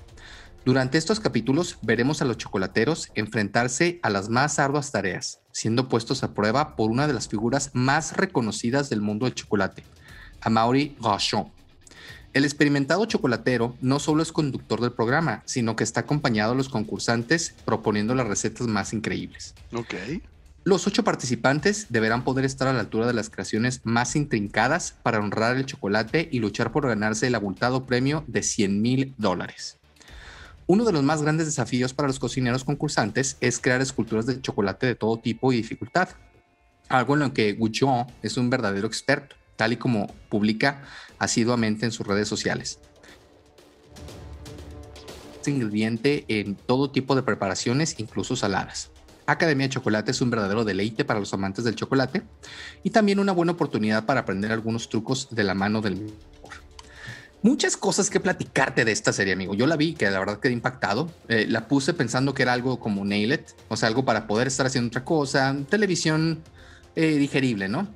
Durante 0.63 1.00
estos 1.00 1.19
capítulos 1.19 1.80
veremos 1.81 2.21
a 2.21 2.25
los 2.25 2.37
chocolateros 2.37 3.09
enfrentarse 3.16 3.99
a 4.04 4.11
las 4.11 4.30
más 4.30 4.59
arduas 4.59 4.92
tareas, 4.92 5.42
siendo 5.52 5.90
puestos 5.90 6.21
a 6.21 6.35
prueba 6.35 6.75
por 6.75 6.92
una 6.92 7.07
de 7.07 7.13
las 7.13 7.28
figuras 7.28 7.71
más 7.73 8.16
reconocidas 8.16 8.92
del 8.92 9.02
mundo 9.02 9.25
del 9.25 9.33
chocolate, 9.33 9.83
Amaury 10.42 10.97
Rochon, 11.02 11.52
el 12.33 12.45
experimentado 12.45 13.06
chocolatero 13.06 13.76
no 13.81 14.00
solo 14.00 14.21
es 14.21 14.31
conductor 14.31 14.81
del 14.81 14.92
programa, 14.92 15.42
sino 15.45 15.76
que 15.76 15.83
está 15.83 16.02
acompañado 16.02 16.52
a 16.52 16.56
los 16.56 16.69
concursantes 16.69 17.56
proponiendo 17.66 18.14
las 18.14 18.28
recetas 18.28 18.68
más 18.68 18.94
increíbles. 18.94 19.56
Ok. 19.74 19.95
Los 20.64 20.86
ocho 20.86 21.04
participantes 21.04 21.88
deberán 21.90 22.24
poder 22.24 22.45
estar 22.45 22.68
a 22.68 22.74
la 22.74 22.81
altura 22.81 23.07
de 23.07 23.14
las 23.14 23.30
creaciones 23.30 23.81
más 23.83 24.16
intrincadas 24.16 24.95
para 25.02 25.19
honrar 25.19 25.57
el 25.57 25.66
chocolate 25.66 26.30
y 26.31 26.40
luchar 26.40 26.71
por 26.71 26.88
ganarse 26.88 27.28
el 27.28 27.36
abultado 27.36 27.86
premio 27.86 28.24
de 28.28 28.44
100 28.44 28.81
mil 28.81 29.16
dólares. 29.18 29.78
Uno 30.68 30.86
de 30.86 30.92
los 30.92 31.02
más 31.02 31.24
grandes 31.24 31.48
desafíos 31.48 31.94
para 31.94 32.07
los 32.07 32.19
cocineros 32.19 32.64
concursantes 32.64 33.38
es 33.42 33.59
crear 33.59 33.81
esculturas 33.81 34.28
de 34.28 34.40
chocolate 34.40 34.86
de 34.86 34.95
todo 34.95 35.18
tipo 35.18 35.52
y 35.52 35.57
dificultad, 35.57 36.09
algo 36.90 37.16
en 37.16 37.21
lo 37.21 37.33
que 37.33 37.54
Goujon 37.54 38.06
es 38.21 38.38
un 38.38 38.50
verdadero 38.52 38.86
experto 38.86 39.36
tal 39.59 39.74
y 39.74 39.78
como 39.78 40.07
publica 40.30 40.81
asiduamente 41.19 41.85
en 41.85 41.92
sus 41.92 42.07
redes 42.07 42.28
sociales. 42.28 42.80
Este 45.35 45.52
ingrediente 45.52 46.26
en 46.28 46.56
todo 46.56 46.90
tipo 46.92 47.16
de 47.16 47.23
preparaciones, 47.23 47.95
incluso 47.99 48.35
saladas. 48.35 48.92
Academia 49.26 49.68
de 49.68 49.73
Chocolate 49.73 50.11
es 50.11 50.21
un 50.21 50.31
verdadero 50.31 50.66
deleite 50.66 51.06
para 51.06 51.19
los 51.19 51.33
amantes 51.33 51.64
del 51.64 51.76
chocolate 51.76 52.23
y 52.83 52.90
también 52.90 53.19
una 53.19 53.31
buena 53.31 53.52
oportunidad 53.52 54.06
para 54.06 54.21
aprender 54.21 54.52
algunos 54.52 54.90
trucos 54.90 55.28
de 55.30 55.44
la 55.44 55.54
mano 55.54 55.81
del 55.81 55.97
mejor. 55.97 56.56
Muchas 57.42 57.78
cosas 57.78 58.09
que 58.09 58.19
platicarte 58.19 58.83
de 58.83 58.92
esta 58.92 59.14
serie, 59.14 59.33
amigo. 59.33 59.54
Yo 59.54 59.66
la 59.66 59.78
vi, 59.78 59.94
que 59.94 60.09
la 60.09 60.19
verdad 60.19 60.40
quedé 60.40 60.52
impactado. 60.52 61.09
Eh, 61.30 61.45
la 61.47 61.68
puse 61.68 61.94
pensando 61.94 62.33
que 62.33 62.42
era 62.42 62.54
algo 62.54 62.80
como 62.80 63.06
Nail 63.06 63.31
It, 63.31 63.52
o 63.69 63.78
sea, 63.78 63.88
algo 63.88 64.04
para 64.04 64.28
poder 64.28 64.47
estar 64.47 64.66
haciendo 64.66 64.88
otra 64.88 65.06
cosa, 65.06 65.56
televisión 65.69 66.42
eh, 66.95 67.16
digerible, 67.16 67.69
¿no? 67.69 67.88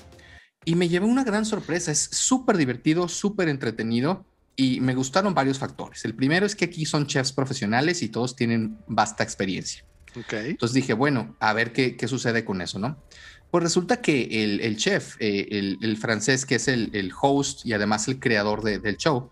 Y 0.65 0.75
me 0.75 0.89
llevé 0.89 1.05
una 1.05 1.23
gran 1.23 1.45
sorpresa. 1.45 1.91
Es 1.91 2.09
súper 2.11 2.57
divertido, 2.57 3.07
súper 3.07 3.49
entretenido 3.49 4.25
y 4.55 4.79
me 4.81 4.95
gustaron 4.95 5.33
varios 5.33 5.59
factores. 5.59 6.05
El 6.05 6.15
primero 6.15 6.45
es 6.45 6.55
que 6.55 6.65
aquí 6.65 6.85
son 6.85 7.07
chefs 7.07 7.31
profesionales 7.31 8.01
y 8.01 8.09
todos 8.09 8.35
tienen 8.35 8.77
vasta 8.87 9.23
experiencia. 9.23 9.83
Entonces 10.15 10.73
dije, 10.73 10.93
bueno, 10.93 11.35
a 11.39 11.53
ver 11.53 11.73
qué, 11.73 11.97
qué 11.97 12.07
sucede 12.07 12.45
con 12.45 12.61
eso, 12.61 12.77
¿no? 12.77 12.97
Pues 13.49 13.63
resulta 13.63 14.01
que 14.01 14.43
el, 14.43 14.77
chef, 14.77 15.15
eh, 15.19 15.77
el, 15.79 15.97
francés 15.97 16.45
que 16.45 16.55
es 16.55 16.67
el, 16.67 17.11
host 17.19 17.65
y 17.65 17.73
además 17.73 18.07
el 18.07 18.19
creador 18.19 18.63
del 18.63 18.97
show, 18.97 19.29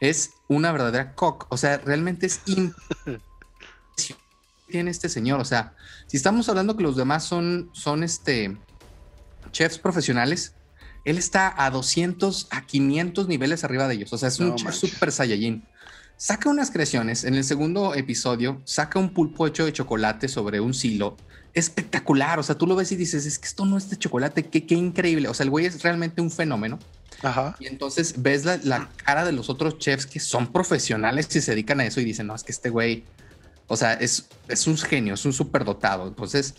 es 0.00 0.32
una 0.48 0.72
verdadera 0.72 1.14
cock. 1.14 1.46
O 1.48 1.56
sea, 1.56 1.78
realmente 1.78 2.26
es 2.26 2.42
tiene 4.68 4.90
este 4.90 5.08
señor. 5.08 5.40
O 5.40 5.44
sea, 5.44 5.74
si 6.06 6.18
estamos 6.18 6.48
hablando 6.48 6.76
que 6.76 6.82
los 6.82 6.96
demás 6.96 7.24
son, 7.24 7.70
son 7.72 8.02
este 8.02 8.58
chefs 9.52 9.78
profesionales, 9.78 10.54
él 11.04 11.18
está 11.18 11.52
a 11.64 11.70
200, 11.70 12.48
a 12.50 12.66
500 12.66 13.28
niveles 13.28 13.64
arriba 13.64 13.88
de 13.88 13.94
ellos. 13.94 14.12
O 14.12 14.18
sea, 14.18 14.28
es 14.28 14.38
un 14.38 14.54
chef 14.54 14.74
super 14.74 15.10
saiyajin. 15.10 15.64
Saca 16.16 16.48
unas 16.48 16.70
creaciones. 16.70 17.24
En 17.24 17.34
el 17.34 17.42
segundo 17.42 17.94
episodio, 17.94 18.60
saca 18.64 18.98
un 18.98 19.12
pulpo 19.12 19.46
hecho 19.46 19.64
de 19.64 19.72
chocolate 19.72 20.28
sobre 20.28 20.60
un 20.60 20.74
silo. 20.74 21.16
Espectacular. 21.54 22.38
O 22.38 22.42
sea, 22.42 22.56
tú 22.56 22.66
lo 22.66 22.76
ves 22.76 22.92
y 22.92 22.96
dices, 22.96 23.26
es 23.26 23.38
que 23.38 23.48
esto 23.48 23.64
no 23.64 23.76
es 23.76 23.90
de 23.90 23.96
chocolate. 23.96 24.44
Qué, 24.44 24.64
qué 24.64 24.76
increíble. 24.76 25.28
O 25.28 25.34
sea, 25.34 25.44
el 25.44 25.50
güey 25.50 25.66
es 25.66 25.82
realmente 25.82 26.20
un 26.20 26.30
fenómeno. 26.30 26.78
Ajá. 27.22 27.56
Y 27.58 27.66
entonces 27.66 28.14
ves 28.22 28.44
la, 28.44 28.58
la, 28.62 28.88
cara 29.04 29.24
de 29.24 29.32
los 29.32 29.50
otros 29.50 29.78
chefs 29.78 30.06
que 30.06 30.20
son 30.20 30.52
profesionales 30.52 31.34
y 31.34 31.40
se 31.40 31.52
dedican 31.52 31.80
a 31.80 31.86
eso 31.86 32.00
y 32.00 32.04
dicen, 32.04 32.28
no, 32.28 32.34
es 32.34 32.44
que 32.44 32.52
este 32.52 32.70
güey, 32.70 33.04
o 33.66 33.76
sea, 33.76 33.94
es, 33.94 34.28
es 34.48 34.66
un 34.66 34.78
genio, 34.78 35.14
es 35.14 35.24
un 35.24 35.32
superdotado. 35.32 36.06
Entonces, 36.06 36.54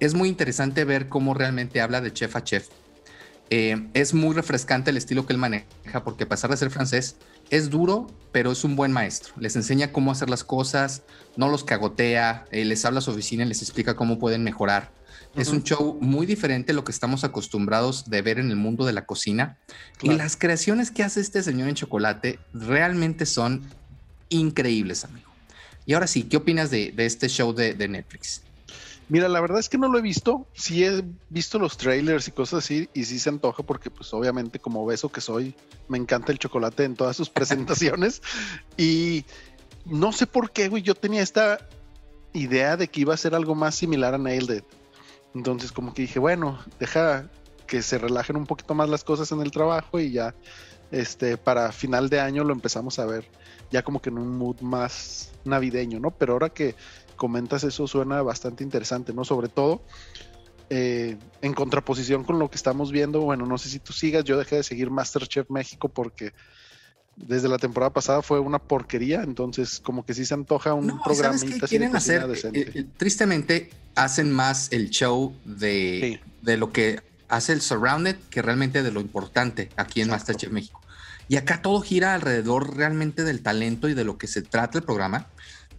es 0.00 0.14
muy 0.14 0.28
interesante 0.28 0.84
ver 0.84 1.08
cómo 1.08 1.34
realmente 1.34 1.80
habla 1.80 2.00
de 2.00 2.12
chef 2.12 2.34
a 2.36 2.44
chef. 2.44 2.68
Eh, 3.54 3.86
es 3.92 4.14
muy 4.14 4.34
refrescante 4.34 4.88
el 4.88 4.96
estilo 4.96 5.26
que 5.26 5.34
él 5.34 5.38
maneja, 5.38 6.04
porque 6.04 6.24
a 6.24 6.28
pesar 6.28 6.50
de 6.50 6.56
ser 6.56 6.70
francés, 6.70 7.16
es 7.50 7.68
duro, 7.68 8.06
pero 8.32 8.50
es 8.50 8.64
un 8.64 8.76
buen 8.76 8.92
maestro. 8.92 9.34
Les 9.36 9.56
enseña 9.56 9.92
cómo 9.92 10.10
hacer 10.10 10.30
las 10.30 10.42
cosas, 10.42 11.02
no 11.36 11.50
los 11.50 11.62
cagotea, 11.62 12.46
eh, 12.50 12.64
les 12.64 12.82
habla 12.86 13.00
a 13.00 13.02
su 13.02 13.10
oficina 13.10 13.44
y 13.44 13.48
les 13.48 13.60
explica 13.60 13.94
cómo 13.94 14.18
pueden 14.18 14.42
mejorar. 14.42 14.90
Es 15.36 15.48
un 15.48 15.64
show 15.64 15.98
muy 16.00 16.24
diferente 16.24 16.72
a 16.72 16.74
lo 16.74 16.82
que 16.82 16.92
estamos 16.92 17.24
acostumbrados 17.24 18.08
de 18.08 18.22
ver 18.22 18.38
en 18.38 18.48
el 18.48 18.56
mundo 18.56 18.86
de 18.86 18.94
la 18.94 19.04
cocina. 19.04 19.58
Y 20.00 20.14
las 20.14 20.38
creaciones 20.38 20.90
que 20.90 21.02
hace 21.02 21.20
este 21.20 21.42
señor 21.42 21.68
en 21.68 21.74
chocolate 21.74 22.38
realmente 22.54 23.26
son 23.26 23.62
increíbles, 24.30 25.04
amigo. 25.04 25.30
Y 25.84 25.92
ahora 25.92 26.06
sí, 26.06 26.22
¿qué 26.22 26.38
opinas 26.38 26.70
de, 26.70 26.94
este 26.96 27.28
show 27.28 27.52
de, 27.52 27.74
Netflix? 27.86 28.40
Mira, 29.08 29.28
la 29.28 29.40
verdad 29.40 29.58
es 29.58 29.68
que 29.68 29.78
no 29.78 29.88
lo 29.88 29.98
he 29.98 30.02
visto. 30.02 30.46
Sí 30.54 30.84
he 30.84 31.04
visto 31.28 31.58
los 31.58 31.76
trailers 31.76 32.28
y 32.28 32.32
cosas 32.32 32.64
así 32.64 32.88
y 32.94 33.04
sí 33.04 33.18
se 33.18 33.28
antoja 33.28 33.62
porque 33.62 33.90
pues 33.90 34.12
obviamente 34.14 34.58
como 34.58 34.86
beso 34.86 35.10
que 35.10 35.20
soy, 35.20 35.54
me 35.88 35.98
encanta 35.98 36.32
el 36.32 36.38
chocolate 36.38 36.84
en 36.84 36.96
todas 36.96 37.16
sus 37.16 37.28
presentaciones. 37.30 38.22
y 38.76 39.24
no 39.84 40.12
sé 40.12 40.28
por 40.28 40.52
qué, 40.52 40.68
güey, 40.68 40.82
yo 40.82 40.94
tenía 40.94 41.22
esta 41.22 41.58
idea 42.32 42.76
de 42.76 42.86
que 42.88 43.00
iba 43.00 43.12
a 43.14 43.16
ser 43.16 43.34
algo 43.34 43.54
más 43.54 43.74
similar 43.74 44.14
a 44.14 44.18
Nailed 44.18 44.58
It. 44.58 44.64
Entonces 45.34 45.72
como 45.72 45.92
que 45.92 46.02
dije, 46.02 46.18
bueno, 46.18 46.58
deja 46.78 47.28
que 47.66 47.82
se 47.82 47.98
relajen 47.98 48.36
un 48.36 48.46
poquito 48.46 48.74
más 48.74 48.88
las 48.88 49.02
cosas 49.02 49.32
en 49.32 49.40
el 49.40 49.50
trabajo 49.50 49.98
y 49.98 50.12
ya 50.12 50.34
este 50.90 51.36
para 51.36 51.72
final 51.72 52.10
de 52.10 52.20
año 52.20 52.44
lo 52.44 52.52
empezamos 52.52 52.98
a 52.98 53.06
ver 53.06 53.26
ya 53.72 53.82
como 53.82 54.00
que 54.00 54.10
en 54.10 54.18
un 54.18 54.36
mood 54.36 54.60
más 54.60 55.32
navideño, 55.44 55.98
¿no? 55.98 56.10
Pero 56.10 56.34
ahora 56.34 56.50
que 56.50 56.76
comentas 57.22 57.62
eso 57.62 57.86
suena 57.86 58.20
bastante 58.20 58.64
interesante, 58.64 59.12
¿no? 59.12 59.24
Sobre 59.24 59.48
todo 59.48 59.80
eh, 60.70 61.16
en 61.40 61.54
contraposición 61.54 62.24
con 62.24 62.40
lo 62.40 62.50
que 62.50 62.56
estamos 62.56 62.90
viendo, 62.90 63.20
bueno, 63.20 63.46
no 63.46 63.58
sé 63.58 63.68
si 63.68 63.78
tú 63.78 63.92
sigas, 63.92 64.24
yo 64.24 64.36
dejé 64.36 64.56
de 64.56 64.64
seguir 64.64 64.90
Masterchef 64.90 65.48
México 65.48 65.88
porque 65.88 66.32
desde 67.14 67.48
la 67.48 67.58
temporada 67.58 67.92
pasada 67.92 68.22
fue 68.22 68.40
una 68.40 68.58
porquería, 68.58 69.22
entonces 69.22 69.78
como 69.78 70.04
que 70.04 70.14
sí 70.14 70.26
se 70.26 70.34
antoja 70.34 70.74
un 70.74 70.88
no, 70.88 71.00
programita 71.04 71.68
quieren 71.68 71.94
hacer? 71.94 72.28
Eh, 72.54 72.72
eh, 72.74 72.86
tristemente 72.96 73.70
hacen 73.94 74.32
más 74.32 74.72
el 74.72 74.90
show 74.90 75.32
de, 75.44 76.20
de 76.40 76.56
lo 76.56 76.72
que 76.72 77.02
hace 77.28 77.52
el 77.52 77.60
surrounded 77.60 78.16
que 78.30 78.42
realmente 78.42 78.82
de 78.82 78.90
lo 78.90 79.00
importante 79.00 79.68
aquí 79.76 80.00
en 80.00 80.08
Masterchef 80.08 80.50
México. 80.50 80.80
Y 81.28 81.36
acá 81.36 81.62
todo 81.62 81.80
gira 81.82 82.14
alrededor 82.14 82.76
realmente 82.76 83.22
del 83.22 83.42
talento 83.42 83.88
y 83.88 83.94
de 83.94 84.02
lo 84.02 84.18
que 84.18 84.26
se 84.26 84.42
trata 84.42 84.78
el 84.78 84.84
programa. 84.84 85.28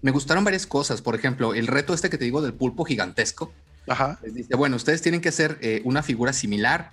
Me 0.03 0.11
gustaron 0.11 0.43
varias 0.43 0.67
cosas, 0.67 1.01
por 1.01 1.15
ejemplo, 1.15 1.53
el 1.53 1.65
reto 1.65 1.93
este 1.93 2.09
que 2.09 2.17
te 2.17 2.25
digo 2.25 2.41
del 2.41 2.53
pulpo 2.53 2.83
gigantesco. 2.83 3.53
Ajá. 3.87 4.19
Les 4.21 4.33
dice, 4.33 4.55
bueno, 4.55 4.75
ustedes 4.75 5.01
tienen 5.01 5.21
que 5.21 5.29
hacer 5.29 5.57
eh, 5.61 5.81
una 5.85 6.03
figura 6.03 6.33
similar 6.33 6.91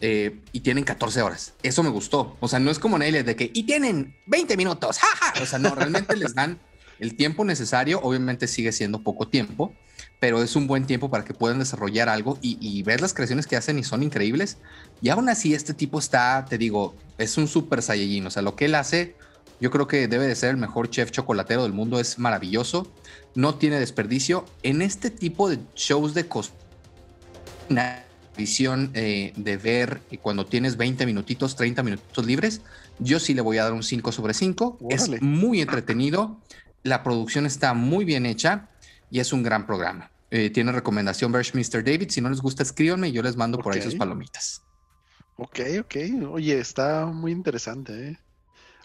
eh, 0.00 0.40
y 0.50 0.60
tienen 0.60 0.82
14 0.82 1.22
horas. 1.22 1.54
Eso 1.62 1.84
me 1.84 1.88
gustó. 1.88 2.36
O 2.40 2.48
sea, 2.48 2.58
no 2.58 2.72
es 2.72 2.80
como 2.80 2.98
Nelly 2.98 3.22
de 3.22 3.36
que, 3.36 3.50
y 3.54 3.62
tienen 3.62 4.16
20 4.26 4.56
minutos. 4.56 4.98
¡Ja, 5.20 5.40
O 5.40 5.46
sea, 5.46 5.60
no, 5.60 5.74
realmente 5.76 6.16
les 6.16 6.34
dan 6.34 6.58
el 6.98 7.16
tiempo 7.16 7.44
necesario. 7.44 8.00
Obviamente 8.00 8.48
sigue 8.48 8.72
siendo 8.72 9.04
poco 9.04 9.28
tiempo, 9.28 9.72
pero 10.18 10.42
es 10.42 10.56
un 10.56 10.66
buen 10.66 10.84
tiempo 10.84 11.10
para 11.10 11.24
que 11.24 11.34
puedan 11.34 11.60
desarrollar 11.60 12.08
algo 12.08 12.38
y, 12.42 12.82
ver 12.82 13.00
las 13.00 13.14
creaciones 13.14 13.46
que 13.46 13.54
hacen 13.54 13.78
y 13.78 13.84
son 13.84 14.02
increíbles. 14.02 14.58
Y 15.00 15.10
aún 15.10 15.28
así, 15.28 15.54
este 15.54 15.74
tipo 15.74 16.00
está, 16.00 16.44
te 16.44 16.58
digo, 16.58 16.96
es 17.18 17.38
un 17.38 17.46
super 17.46 17.82
saiyajin. 17.82 18.26
O 18.26 18.30
sea, 18.30 18.42
lo 18.42 18.56
que 18.56 18.64
él 18.64 18.74
hace, 18.74 19.14
yo 19.60 19.70
creo 19.70 19.86
que 19.86 20.08
debe 20.08 20.26
de 20.26 20.34
ser 20.34 20.50
el 20.50 20.56
mejor 20.56 20.90
chef 20.90 21.10
chocolatero 21.10 21.62
del 21.62 21.72
mundo. 21.72 21.98
Es 22.00 22.18
maravilloso, 22.18 22.90
no 23.34 23.56
tiene 23.56 23.80
desperdicio. 23.80 24.44
En 24.62 24.82
este 24.82 25.10
tipo 25.10 25.48
de 25.48 25.58
shows 25.74 26.14
de 26.14 26.26
cocina, 26.28 28.04
visión 28.36 28.90
eh, 28.94 29.32
de 29.36 29.56
ver 29.56 30.00
cuando 30.22 30.46
tienes 30.46 30.76
20 30.76 31.06
minutitos, 31.06 31.56
30 31.56 31.82
minutitos 31.82 32.24
libres, 32.24 32.60
yo 33.00 33.18
sí 33.18 33.34
le 33.34 33.42
voy 33.42 33.58
a 33.58 33.64
dar 33.64 33.72
un 33.72 33.82
5 33.82 34.12
sobre 34.12 34.34
5. 34.34 34.78
Es 34.90 35.20
muy 35.20 35.60
entretenido, 35.60 36.40
la 36.82 37.02
producción 37.02 37.46
está 37.46 37.74
muy 37.74 38.04
bien 38.04 38.26
hecha 38.26 38.68
y 39.10 39.20
es 39.20 39.32
un 39.32 39.42
gran 39.42 39.66
programa. 39.66 40.10
Eh, 40.30 40.50
tiene 40.50 40.72
recomendación 40.72 41.32
Mr. 41.32 41.82
David. 41.84 42.10
Si 42.10 42.20
no 42.20 42.28
les 42.28 42.40
gusta, 42.40 42.62
escríbanme 42.62 43.08
y 43.08 43.12
yo 43.12 43.22
les 43.22 43.36
mando 43.36 43.58
por 43.58 43.74
ahí 43.74 43.82
sus 43.82 43.94
palomitas. 43.94 44.62
Ok, 45.36 45.60
ok. 45.80 45.96
Oye, 46.30 46.58
está 46.58 47.06
muy 47.06 47.32
interesante. 47.32 48.08
¿eh? 48.08 48.18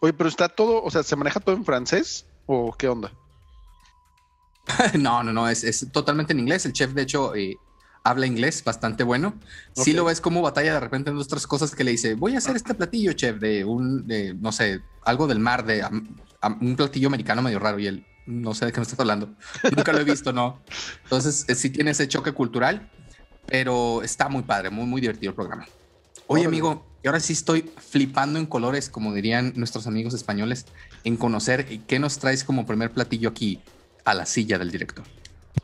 Oye, 0.03 0.11
pero 0.11 0.27
está 0.27 0.49
todo, 0.49 0.83
o 0.83 0.91
sea, 0.91 1.01
¿se 1.01 1.15
maneja 1.15 1.39
todo 1.39 1.55
en 1.55 1.63
francés 1.63 2.25
o 2.45 2.73
qué 2.73 2.89
onda? 2.89 3.13
no, 4.99 5.23
no, 5.23 5.31
no, 5.31 5.47
es, 5.47 5.87
totalmente 5.93 6.33
en 6.33 6.41
inglés. 6.41 6.65
El 6.65 6.73
chef, 6.73 6.91
de 6.91 7.03
hecho, 7.03 7.33
eh, 7.35 7.55
habla 8.03 8.25
inglés 8.25 8.65
bastante 8.65 9.05
bueno. 9.05 9.35
Si 9.73 9.83
Sí 9.85 9.93
lo 9.93 10.03
ves 10.03 10.19
como 10.19 10.41
batalla 10.41 10.73
de 10.73 10.81
repente 10.81 11.09
en 11.09 11.15
otras 11.15 11.47
cosas 11.47 11.73
que 11.73 11.85
le 11.85 11.91
dice, 11.91 12.15
voy 12.15 12.35
a 12.35 12.39
hacer 12.39 12.57
este 12.57 12.73
platillo, 12.73 13.13
chef, 13.13 13.39
de 13.39 13.63
un, 13.63 14.05
de, 14.05 14.33
no 14.33 14.51
sé, 14.51 14.81
algo 15.05 15.25
del 15.25 15.39
mar, 15.39 15.63
de 15.63 15.85
un 15.85 16.75
platillo 16.75 17.07
americano 17.07 17.41
medio 17.41 17.59
raro 17.59 17.79
y 17.79 17.87
él, 17.87 18.05
no 18.25 18.53
sé 18.53 18.65
de 18.65 18.73
qué 18.73 18.81
me 18.81 18.83
estás 18.83 18.99
hablando. 18.99 19.33
Nunca 19.73 19.93
lo 19.93 19.99
he 19.99 20.03
visto, 20.03 20.33
¿no? 20.33 20.59
Entonces, 21.03 21.45
eh, 21.47 21.55
sí 21.55 21.69
tiene 21.69 21.91
ese 21.91 22.09
choque 22.09 22.33
cultural, 22.33 22.91
pero 23.45 24.03
está 24.03 24.27
muy 24.27 24.43
padre, 24.43 24.69
muy, 24.69 24.85
muy 24.85 24.99
divertido 24.99 25.29
el 25.29 25.35
programa. 25.35 25.65
Oye, 26.27 26.45
amigo, 26.45 26.85
y 27.03 27.07
ahora 27.07 27.19
sí 27.19 27.33
estoy 27.33 27.69
flipando 27.77 28.39
en 28.39 28.45
colores, 28.45 28.89
como 28.89 29.13
dirían 29.13 29.53
nuestros 29.55 29.87
amigos 29.87 30.13
españoles, 30.13 30.65
en 31.03 31.17
conocer 31.17 31.65
qué 31.87 31.99
nos 31.99 32.17
traes 32.19 32.43
como 32.43 32.65
primer 32.65 32.91
platillo 32.91 33.29
aquí 33.29 33.59
a 34.05 34.13
la 34.13 34.25
silla 34.25 34.57
del 34.57 34.71
director. 34.71 35.05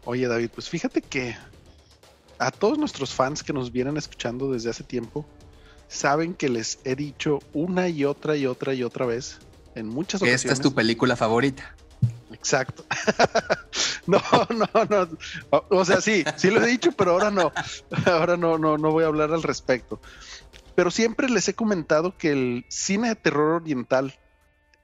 Oye, 0.06 0.28
David, 0.28 0.50
pues 0.54 0.70
fíjate 0.70 1.02
que 1.02 1.36
a 2.40 2.52
todos 2.52 2.78
nuestros 2.78 3.14
fans 3.14 3.44
que 3.44 3.54
nos 3.54 3.72
vienen 3.72 3.98
escuchando 3.98 4.52
desde 4.52 4.70
hace 4.70 4.84
tiempo, 4.84 5.26
saben 5.88 6.34
que 6.34 6.50
les 6.50 6.80
he 6.84 6.96
dicho 6.96 7.40
una 7.54 7.90
y 7.90 8.06
otra 8.06 8.36
y 8.36 8.46
otra 8.46 8.74
y 8.74 8.84
otra 8.84 9.06
vez 9.06 9.40
en 9.76 9.88
muchas 9.88 10.22
ocasiones. 10.22 10.46
Esta 10.46 10.54
es 10.54 10.62
tu 10.62 10.74
película 10.74 11.16
favorita. 11.16 11.76
Exacto. 12.32 12.86
no, 14.08 14.22
no, 14.50 14.86
no. 14.90 15.18
O 15.70 15.84
sea, 15.84 16.00
sí, 16.00 16.24
sí 16.38 16.52
lo 16.52 16.64
he 16.64 16.68
dicho, 16.68 16.92
pero 16.92 17.12
ahora 17.12 17.32
no. 17.32 17.52
Ahora 18.06 18.38
no, 18.38 18.58
no, 18.58 18.78
no 18.78 18.92
voy 18.92 19.04
a 19.04 19.08
hablar 19.08 19.34
al 19.34 19.44
respecto. 19.44 20.00
Pero 20.76 20.92
siempre 20.92 21.30
les 21.30 21.48
he 21.48 21.54
comentado 21.54 22.18
que 22.18 22.32
el 22.32 22.66
cine 22.70 23.10
de 23.10 23.16
terror 23.16 23.62
oriental 23.62 24.14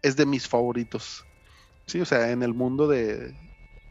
es 0.02 0.16
de 0.16 0.26
mis 0.26 0.48
favoritos. 0.48 1.26
Sí, 1.86 2.02
o 2.02 2.06
sea, 2.06 2.32
en 2.32 2.44
el 2.44 2.54
mundo 2.54 2.88
de. 2.88 3.36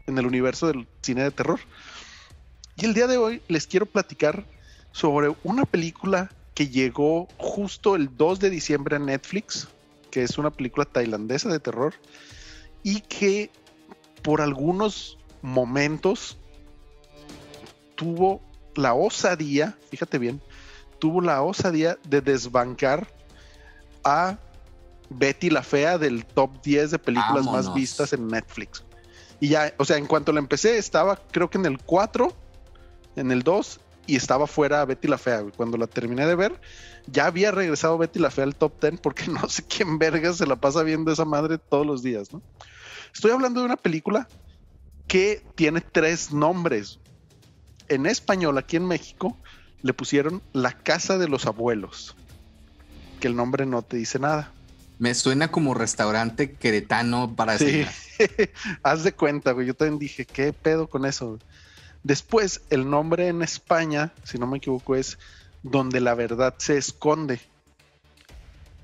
en 0.07 0.17
el 0.17 0.25
universo 0.25 0.67
del 0.67 0.87
cine 1.01 1.23
de 1.23 1.31
terror. 1.31 1.59
Y 2.77 2.85
el 2.85 2.93
día 2.93 3.07
de 3.07 3.17
hoy 3.17 3.41
les 3.47 3.67
quiero 3.67 3.85
platicar 3.85 4.45
sobre 4.91 5.33
una 5.43 5.65
película 5.65 6.31
que 6.53 6.67
llegó 6.67 7.27
justo 7.37 7.95
el 7.95 8.15
2 8.15 8.39
de 8.39 8.49
diciembre 8.49 8.95
a 8.95 8.99
Netflix, 8.99 9.67
que 10.09 10.23
es 10.23 10.37
una 10.37 10.51
película 10.51 10.85
tailandesa 10.85 11.49
de 11.49 11.59
terror 11.59 11.93
y 12.81 13.01
que 13.01 13.49
por 14.21 14.41
algunos 14.41 15.17
momentos 15.41 16.37
tuvo 17.95 18.41
la 18.75 18.93
osadía, 18.93 19.77
fíjate 19.89 20.17
bien, 20.17 20.41
tuvo 20.99 21.21
la 21.21 21.41
osadía 21.41 21.97
de 22.07 22.21
desbancar 22.21 23.07
a 24.03 24.37
Betty 25.09 25.49
la 25.49 25.63
Fea 25.63 25.97
del 25.97 26.25
top 26.25 26.61
10 26.63 26.91
de 26.91 26.99
películas 26.99 27.45
más 27.45 27.73
vistas 27.73 28.13
en 28.13 28.27
Netflix. 28.27 28.83
Y 29.39 29.49
ya, 29.49 29.73
o 29.77 29.85
sea, 29.85 29.97
en 29.97 30.05
cuanto 30.05 30.31
la 30.31 30.39
empecé, 30.39 30.77
estaba 30.77 31.19
creo 31.31 31.49
que 31.49 31.57
en 31.57 31.65
el 31.65 31.79
4, 31.79 32.33
en 33.15 33.31
el 33.31 33.43
2, 33.43 33.79
y 34.07 34.15
estaba 34.15 34.47
fuera 34.47 34.85
Betty 34.85 35.07
la 35.07 35.17
Fea. 35.17 35.43
Cuando 35.55 35.77
la 35.77 35.87
terminé 35.87 36.25
de 36.25 36.35
ver, 36.35 36.59
ya 37.07 37.27
había 37.27 37.51
regresado 37.51 37.97
Betty 37.97 38.19
la 38.19 38.31
Fea 38.31 38.43
al 38.43 38.55
top 38.55 38.79
10 38.81 38.99
porque 39.01 39.27
no 39.31 39.47
sé 39.49 39.63
quién 39.63 39.97
verga 39.99 40.33
se 40.33 40.45
la 40.45 40.55
pasa 40.55 40.83
viendo 40.83 41.11
esa 41.11 41.25
madre 41.25 41.57
todos 41.57 41.85
los 41.85 42.03
días, 42.03 42.31
¿no? 42.33 42.41
Estoy 43.13 43.31
hablando 43.31 43.61
de 43.61 43.67
una 43.67 43.77
película 43.77 44.27
que 45.07 45.45
tiene 45.55 45.81
tres 45.81 46.33
nombres. 46.33 46.99
En 47.87 48.05
español, 48.07 48.57
aquí 48.57 48.77
en 48.77 48.87
México, 48.87 49.37
le 49.81 49.93
pusieron 49.93 50.41
La 50.53 50.71
Casa 50.73 51.17
de 51.17 51.27
los 51.27 51.45
Abuelos, 51.45 52.15
que 53.19 53.27
el 53.27 53.35
nombre 53.35 53.65
no 53.65 53.81
te 53.81 53.97
dice 53.97 54.19
nada. 54.19 54.51
Me 54.97 55.13
suena 55.13 55.49
como 55.51 55.73
restaurante 55.73 56.53
queretano 56.53 57.35
para 57.35 57.57
Sí, 57.57 57.85
haz 58.83 59.03
de 59.03 59.11
cuenta, 59.13 59.51
güey. 59.51 59.67
Yo 59.67 59.73
también 59.73 59.99
dije, 59.99 60.25
¿qué 60.25 60.53
pedo 60.53 60.87
con 60.87 61.05
eso? 61.05 61.37
Después, 62.03 62.61
el 62.69 62.89
nombre 62.89 63.27
en 63.27 63.41
España, 63.41 64.13
si 64.23 64.37
no 64.37 64.47
me 64.47 64.57
equivoco, 64.57 64.95
es 64.95 65.17
Donde 65.63 65.99
la 65.99 66.13
verdad 66.13 66.53
se 66.59 66.77
esconde. 66.77 67.39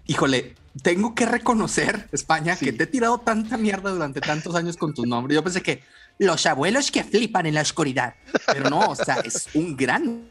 Híjole, 0.08 0.56
tengo 0.82 1.14
que 1.16 1.26
reconocer, 1.26 2.10
España, 2.12 2.56
Sí. 2.56 2.66
que 2.66 2.74
te 2.74 2.84
he 2.84 2.88
tirado 2.88 3.20
tanta 3.20 3.58
mierda 3.58 3.92
durante 3.92 4.20
tantos 4.20 4.56
años 4.56 4.78
con 4.78 4.94
tu 4.94 5.06
nombre. 5.06 5.36
Yo 5.36 5.44
pensé 5.44 5.62
que 5.62 5.84
los 6.18 6.46
abuelos 6.46 6.92
que 6.92 7.04
flipan 7.04 7.46
en 7.46 7.54
la 7.54 7.62
oscuridad. 7.62 8.16
Pero 8.48 8.70
no, 8.70 8.80
o 8.80 8.96
sea, 8.96 9.16
es 9.24 9.48
un 9.54 9.78
gran 9.78 10.28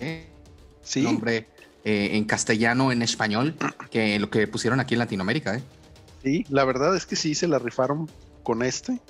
eh, 0.00 0.26
Sí, 0.82 1.02
nombre 1.02 1.48
eh, 1.84 2.10
en 2.12 2.24
castellano, 2.24 2.92
en 2.92 3.02
español, 3.02 3.56
que 3.90 4.18
lo 4.18 4.30
que 4.30 4.46
pusieron 4.46 4.80
aquí 4.80 4.94
en 4.94 5.00
Latinoamérica. 5.00 5.56
¿eh? 5.56 5.62
sí, 6.22 6.46
la 6.48 6.64
verdad 6.64 6.94
es 6.96 7.06
que 7.06 7.16
sí 7.16 7.34
se 7.34 7.48
la 7.48 7.58
rifaron 7.58 8.10
con 8.42 8.62
este. 8.62 9.00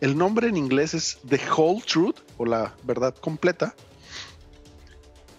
El 0.00 0.18
nombre 0.18 0.48
en 0.48 0.56
inglés 0.56 0.94
es 0.94 1.18
The 1.28 1.40
Whole 1.56 1.82
Truth 1.82 2.16
o 2.36 2.44
la 2.44 2.74
verdad 2.82 3.14
completa, 3.14 3.74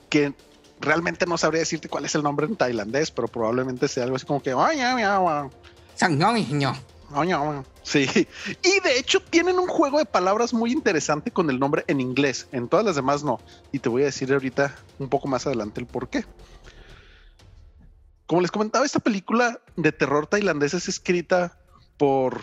que 0.09 0.33
realmente 0.79 1.25
no 1.25 1.37
sabría 1.37 1.59
decirte 1.59 1.89
cuál 1.89 2.05
es 2.05 2.15
el 2.15 2.23
nombre 2.23 2.45
en 2.45 2.55
tailandés, 2.55 3.11
pero 3.11 3.27
probablemente 3.27 3.87
sea 3.87 4.03
algo 4.03 4.15
así 4.15 4.25
como 4.25 4.41
que. 4.41 4.53
Sí, 7.83 8.07
y 8.63 8.79
de 8.79 8.97
hecho 8.97 9.19
tienen 9.19 9.59
un 9.59 9.67
juego 9.67 9.99
de 9.99 10.05
palabras 10.05 10.53
muy 10.53 10.71
interesante 10.71 11.31
con 11.31 11.49
el 11.49 11.59
nombre 11.59 11.83
en 11.87 12.01
inglés, 12.01 12.47
en 12.51 12.67
todas 12.67 12.85
las 12.85 12.95
demás 12.95 13.23
no, 13.23 13.39
y 13.71 13.79
te 13.79 13.89
voy 13.89 14.01
a 14.01 14.05
decir 14.05 14.33
ahorita 14.33 14.75
un 14.97 15.09
poco 15.09 15.27
más 15.27 15.45
adelante 15.45 15.81
el 15.81 15.87
por 15.87 16.09
qué. 16.09 16.25
Como 18.25 18.41
les 18.41 18.49
comentaba, 18.49 18.85
esta 18.85 18.99
película 18.99 19.61
de 19.75 19.91
terror 19.91 20.25
tailandesa 20.25 20.77
es 20.77 20.87
escrita 20.87 21.59
por 21.97 22.41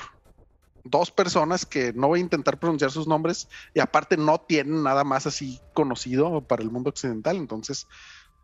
dos 0.85 1.11
personas 1.11 1.67
que 1.67 1.93
no 1.93 2.09
voy 2.09 2.21
a 2.21 2.23
intentar 2.23 2.59
pronunciar 2.59 2.91
sus 2.91 3.09
nombres 3.09 3.49
y 3.75 3.81
aparte 3.81 4.17
no 4.17 4.41
tienen 4.41 4.83
nada 4.83 5.05
más 5.05 5.27
así 5.27 5.61
conocido 5.75 6.41
para 6.41 6.63
el 6.63 6.71
mundo 6.71 6.91
occidental, 6.91 7.37
entonces 7.37 7.89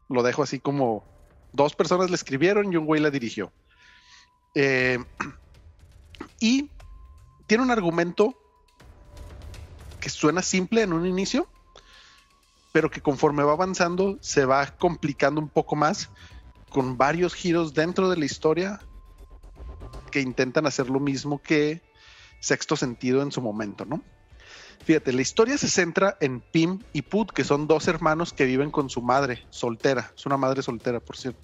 lo 0.08 0.22
dejo 0.22 0.42
así 0.42 0.58
como 0.58 1.04
dos 1.52 1.74
personas 1.74 2.10
le 2.10 2.16
escribieron 2.16 2.72
y 2.72 2.76
un 2.76 2.86
güey 2.86 3.00
la 3.00 3.10
dirigió. 3.10 3.52
Eh, 4.54 4.98
y 6.40 6.70
tiene 7.46 7.64
un 7.64 7.70
argumento 7.70 8.34
que 10.00 10.10
suena 10.10 10.42
simple 10.42 10.82
en 10.82 10.92
un 10.92 11.06
inicio, 11.06 11.48
pero 12.72 12.90
que 12.90 13.00
conforme 13.00 13.42
va 13.42 13.52
avanzando 13.52 14.18
se 14.20 14.44
va 14.44 14.66
complicando 14.78 15.40
un 15.40 15.48
poco 15.48 15.74
más 15.76 16.10
con 16.68 16.96
varios 16.96 17.34
giros 17.34 17.74
dentro 17.74 18.08
de 18.10 18.16
la 18.16 18.24
historia 18.24 18.80
que 20.10 20.20
intentan 20.20 20.66
hacer 20.66 20.88
lo 20.88 21.00
mismo 21.00 21.42
que 21.42 21.82
Sexto 22.40 22.76
Sentido 22.76 23.22
en 23.22 23.32
su 23.32 23.40
momento, 23.40 23.84
¿no? 23.84 24.02
Fíjate, 24.84 25.12
la 25.12 25.20
historia 25.20 25.58
se 25.58 25.68
centra 25.68 26.16
en 26.20 26.40
Pim 26.40 26.80
y 26.92 27.02
Put, 27.02 27.32
que 27.32 27.44
son 27.44 27.66
dos 27.66 27.88
hermanos 27.88 28.32
que 28.32 28.46
viven 28.46 28.70
con 28.70 28.88
su 28.88 29.02
madre 29.02 29.44
soltera. 29.50 30.12
Es 30.16 30.24
una 30.24 30.36
madre 30.36 30.62
soltera, 30.62 31.00
por 31.00 31.16
cierto. 31.16 31.40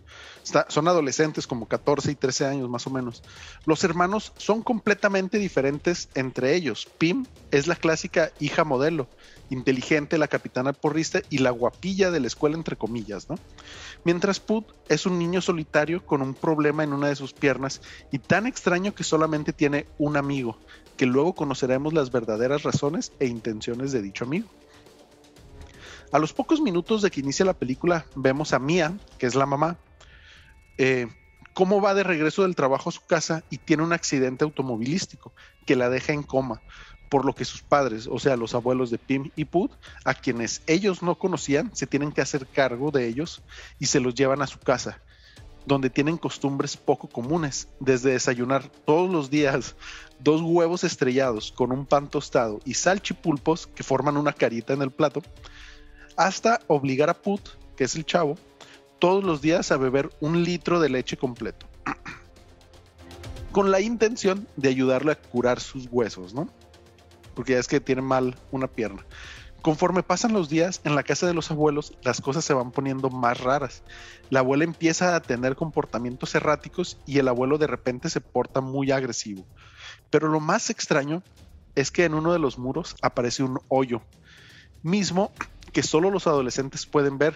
Son 0.69 0.89
adolescentes, 0.89 1.47
como 1.47 1.67
14 1.67 2.13
y 2.13 2.15
13 2.15 2.47
años 2.47 2.69
más 2.69 2.87
o 2.87 2.91
menos. 2.91 3.23
Los 3.67 3.85
hermanos 3.85 4.33
son 4.37 4.63
completamente 4.63 5.39
diferentes 5.39 6.09
entre 6.15 6.55
ellos. 6.55 6.87
Pim 6.99 7.27
es 7.51 7.67
la 7.67 7.77
clásica 7.77 8.31
hija 8.41 8.65
modelo, 8.65 9.09
inteligente, 9.55 10.19
la 10.19 10.29
capitana 10.29 10.73
porrista 10.73 11.23
y 11.31 11.39
la 11.39 11.51
guapilla 11.51 12.11
de 12.11 12.21
la 12.21 12.27
escuela, 12.27 12.57
entre 12.57 12.77
comillas, 12.77 13.29
¿no? 13.31 13.37
Mientras 14.05 14.41
Put 14.41 14.67
es 14.89 15.07
un 15.07 15.19
niño 15.19 15.41
solitario 15.41 16.05
con 16.05 16.21
un 16.21 16.35
problema 16.35 16.85
en 16.85 16.93
una 16.93 17.09
de 17.09 17.17
sus 17.17 17.33
piernas 17.33 17.81
y 18.13 18.19
tan 18.19 18.47
extraño 18.47 18.95
que 18.95 19.05
solamente 19.05 19.53
tiene 19.53 19.87
un 19.99 20.17
amigo, 20.17 20.59
que 20.97 21.07
luego 21.07 21.35
conoceremos 21.35 21.95
las 21.95 22.13
verdaderas 22.13 22.63
razones 22.63 23.13
e 23.19 23.27
intenciones 23.27 23.93
de 23.93 24.03
dicho 24.03 24.25
amigo. 24.25 24.49
A 26.13 26.19
los 26.19 26.33
pocos 26.33 26.61
minutos 26.61 27.03
de 27.03 27.11
que 27.11 27.21
inicia 27.21 27.45
la 27.45 27.59
película, 27.59 28.07
vemos 28.15 28.53
a 28.53 28.59
Mia, 28.59 28.97
que 29.19 29.27
es 29.27 29.35
la 29.35 29.47
mamá, 29.47 29.79
eh, 30.79 31.09
cómo 31.55 31.81
va 31.81 31.95
de 31.95 32.03
regreso 32.03 32.43
del 32.43 32.57
trabajo 32.57 32.91
a 32.91 32.93
su 32.93 33.05
casa 33.07 33.45
y 33.49 33.59
tiene 33.59 33.83
un 33.83 33.93
accidente 33.93 34.45
automovilístico 34.45 35.33
que 35.67 35.77
la 35.77 35.89
deja 35.89 36.13
en 36.13 36.23
coma, 36.23 36.61
por 37.15 37.25
lo 37.25 37.33
que 37.33 37.45
sus 37.45 37.63
padres, 37.63 38.09
o 38.11 38.19
sea, 38.19 38.37
los 38.37 38.57
abuelos 38.57 38.91
de 38.91 38.99
Pim 38.99 39.31
y 39.37 39.45
Put, 39.45 39.71
a 40.05 40.15
quienes 40.15 40.63
ellos 40.67 41.01
no 41.01 41.15
conocían, 41.15 41.71
se 41.73 41.87
tienen 41.87 42.11
que 42.11 42.21
hacer 42.21 42.45
cargo 42.45 42.91
de 42.91 43.07
ellos 43.07 43.41
y 43.79 43.87
se 43.87 44.01
los 44.01 44.17
llevan 44.17 44.43
a 44.43 44.49
su 44.49 44.59
casa, 44.59 45.01
donde 45.65 45.91
tienen 45.91 46.17
costumbres 46.17 46.77
poco 46.77 47.09
comunes, 47.09 47.69
desde 47.79 48.11
desayunar 48.11 48.69
todos 48.85 49.09
los 49.09 49.31
días 49.31 49.77
dos 50.19 50.43
huevos 50.43 50.83
estrellados 50.83 51.53
con 51.53 51.71
un 51.71 51.87
pan 51.87 52.11
tostado 52.11 52.59
y 52.65 52.75
salchipulpos 52.75 53.69
que 53.69 53.85
forman 53.85 54.17
una 54.17 54.33
carita 54.33 54.73
en 54.73 54.83
el 54.83 54.91
plato, 54.91 55.23
hasta 56.17 56.63
obligar 56.67 57.11
a 57.11 57.15
Put, 57.15 57.43
que 57.77 57.85
es 57.85 57.95
el 57.95 58.05
chavo, 58.05 58.37
todos 58.99 59.23
los 59.23 59.41
días 59.41 59.71
a 59.71 59.77
beber 59.77 60.11
un 60.19 60.43
litro 60.43 60.81
de 60.81 60.89
leche 60.89 61.17
completo, 61.17 61.69
con 63.53 63.71
la 63.71 63.81
intención 63.81 64.49
de 64.57 64.69
ayudarle 64.71 65.13
a 65.13 65.21
curar 65.21 65.61
sus 65.61 65.87
huesos, 65.93 66.35
¿no? 66.35 66.51
Porque 67.35 67.53
ya 67.53 67.59
es 67.59 67.69
que 67.69 67.81
tiene 67.81 68.03
mal 68.03 68.37
una 68.51 68.67
pierna. 68.69 69.05
Conforme 69.65 70.03
pasan 70.03 70.35
los 70.35 70.51
días, 70.51 70.83
en 70.85 70.95
la 70.95 71.03
casa 71.03 71.27
de 71.27 71.33
los 71.33 71.51
abuelos 71.51 71.95
las 72.03 72.21
cosas 72.21 72.45
se 72.45 72.53
van 72.53 72.71
poniendo 72.71 73.09
más 73.09 73.41
raras. 73.41 73.83
La 74.29 74.41
abuela 74.41 74.65
empieza 74.65 75.17
a 75.17 75.21
tener 75.21 75.57
comportamientos 75.57 76.35
erráticos 76.35 76.99
y 77.07 77.19
el 77.19 77.29
abuelo 77.29 77.57
de 77.57 77.67
repente 77.67 78.11
se 78.11 78.21
porta 78.21 78.61
muy 78.61 78.91
agresivo. 78.91 79.47
Pero 80.11 80.29
lo 80.29 80.39
más 80.39 80.69
extraño 80.69 81.23
es 81.75 81.91
que 81.91 82.05
en 82.05 82.13
uno 82.13 82.33
de 82.33 82.39
los 82.39 82.59
muros 82.59 82.95
aparece 83.01 83.43
un 83.43 83.59
hoyo, 83.69 84.03
mismo 84.83 85.33
que 85.73 85.83
solo 85.83 86.11
los 86.11 86.27
adolescentes 86.27 86.85
pueden 86.85 87.17
ver, 87.17 87.35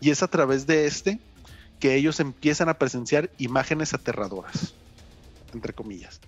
y 0.00 0.10
es 0.10 0.22
a 0.22 0.28
través 0.28 0.66
de 0.66 0.86
este 0.86 1.20
que 1.78 1.94
ellos 1.94 2.20
empiezan 2.20 2.68
a 2.68 2.78
presenciar 2.78 3.30
imágenes 3.38 3.92
aterradoras, 3.92 4.74
entre 5.52 5.74
comillas. 5.74 6.20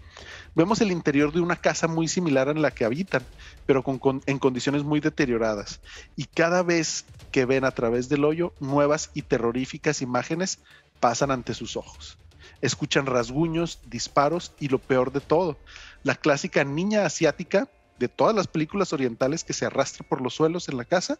Vemos 0.58 0.80
el 0.80 0.90
interior 0.90 1.32
de 1.32 1.40
una 1.40 1.54
casa 1.54 1.86
muy 1.86 2.08
similar 2.08 2.48
a 2.48 2.52
la 2.52 2.72
que 2.72 2.84
habitan, 2.84 3.24
pero 3.64 3.84
con, 3.84 4.00
con- 4.00 4.22
en 4.26 4.40
condiciones 4.40 4.82
muy 4.82 4.98
deterioradas. 4.98 5.80
Y 6.16 6.24
cada 6.24 6.64
vez 6.64 7.04
que 7.30 7.44
ven 7.44 7.64
a 7.64 7.70
través 7.70 8.08
del 8.08 8.24
hoyo, 8.24 8.52
nuevas 8.58 9.10
y 9.14 9.22
terroríficas 9.22 10.02
imágenes 10.02 10.58
pasan 10.98 11.30
ante 11.30 11.54
sus 11.54 11.76
ojos. 11.76 12.18
Escuchan 12.60 13.06
rasguños, 13.06 13.78
disparos 13.86 14.52
y 14.58 14.66
lo 14.66 14.80
peor 14.80 15.12
de 15.12 15.20
todo, 15.20 15.58
la 16.02 16.16
clásica 16.16 16.64
niña 16.64 17.06
asiática 17.06 17.68
de 18.00 18.08
todas 18.08 18.34
las 18.34 18.48
películas 18.48 18.92
orientales 18.92 19.44
que 19.44 19.52
se 19.52 19.64
arrastra 19.64 20.08
por 20.08 20.20
los 20.20 20.34
suelos 20.34 20.68
en 20.68 20.76
la 20.76 20.84
casa 20.84 21.18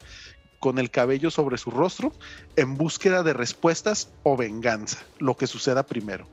con 0.59 0.81
el 0.81 0.91
cabello 0.91 1.31
sobre 1.31 1.59
su 1.59 1.71
rostro 1.71 2.13
en 2.57 2.77
búsqueda 2.77 3.23
de 3.23 3.35
respuestas 3.35 4.11
o 4.25 4.37
venganza, 4.37 4.99
lo 5.21 5.37
que 5.37 5.47
suceda 5.47 5.85
primero. 5.85 6.27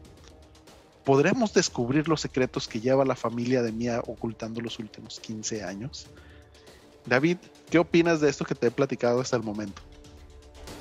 ¿Podremos 1.06 1.54
descubrir 1.54 2.08
los 2.08 2.22
secretos 2.22 2.68
que 2.68 2.82
lleva 2.82 3.06
la 3.06 3.15
familia 3.15 3.62
de 3.62 3.72
Mia 3.72 4.02
ocultando 4.08 4.60
los 4.60 4.80
últimos 4.80 5.20
15 5.20 5.63
años? 5.63 6.08
David, 7.06 7.38
¿qué 7.70 7.78
opinas 7.78 8.20
de 8.20 8.30
esto 8.30 8.44
que 8.44 8.56
te 8.56 8.68
he 8.68 8.72
platicado 8.72 9.22
hasta 9.22 9.38
el 9.38 9.44
momento? 9.44 9.82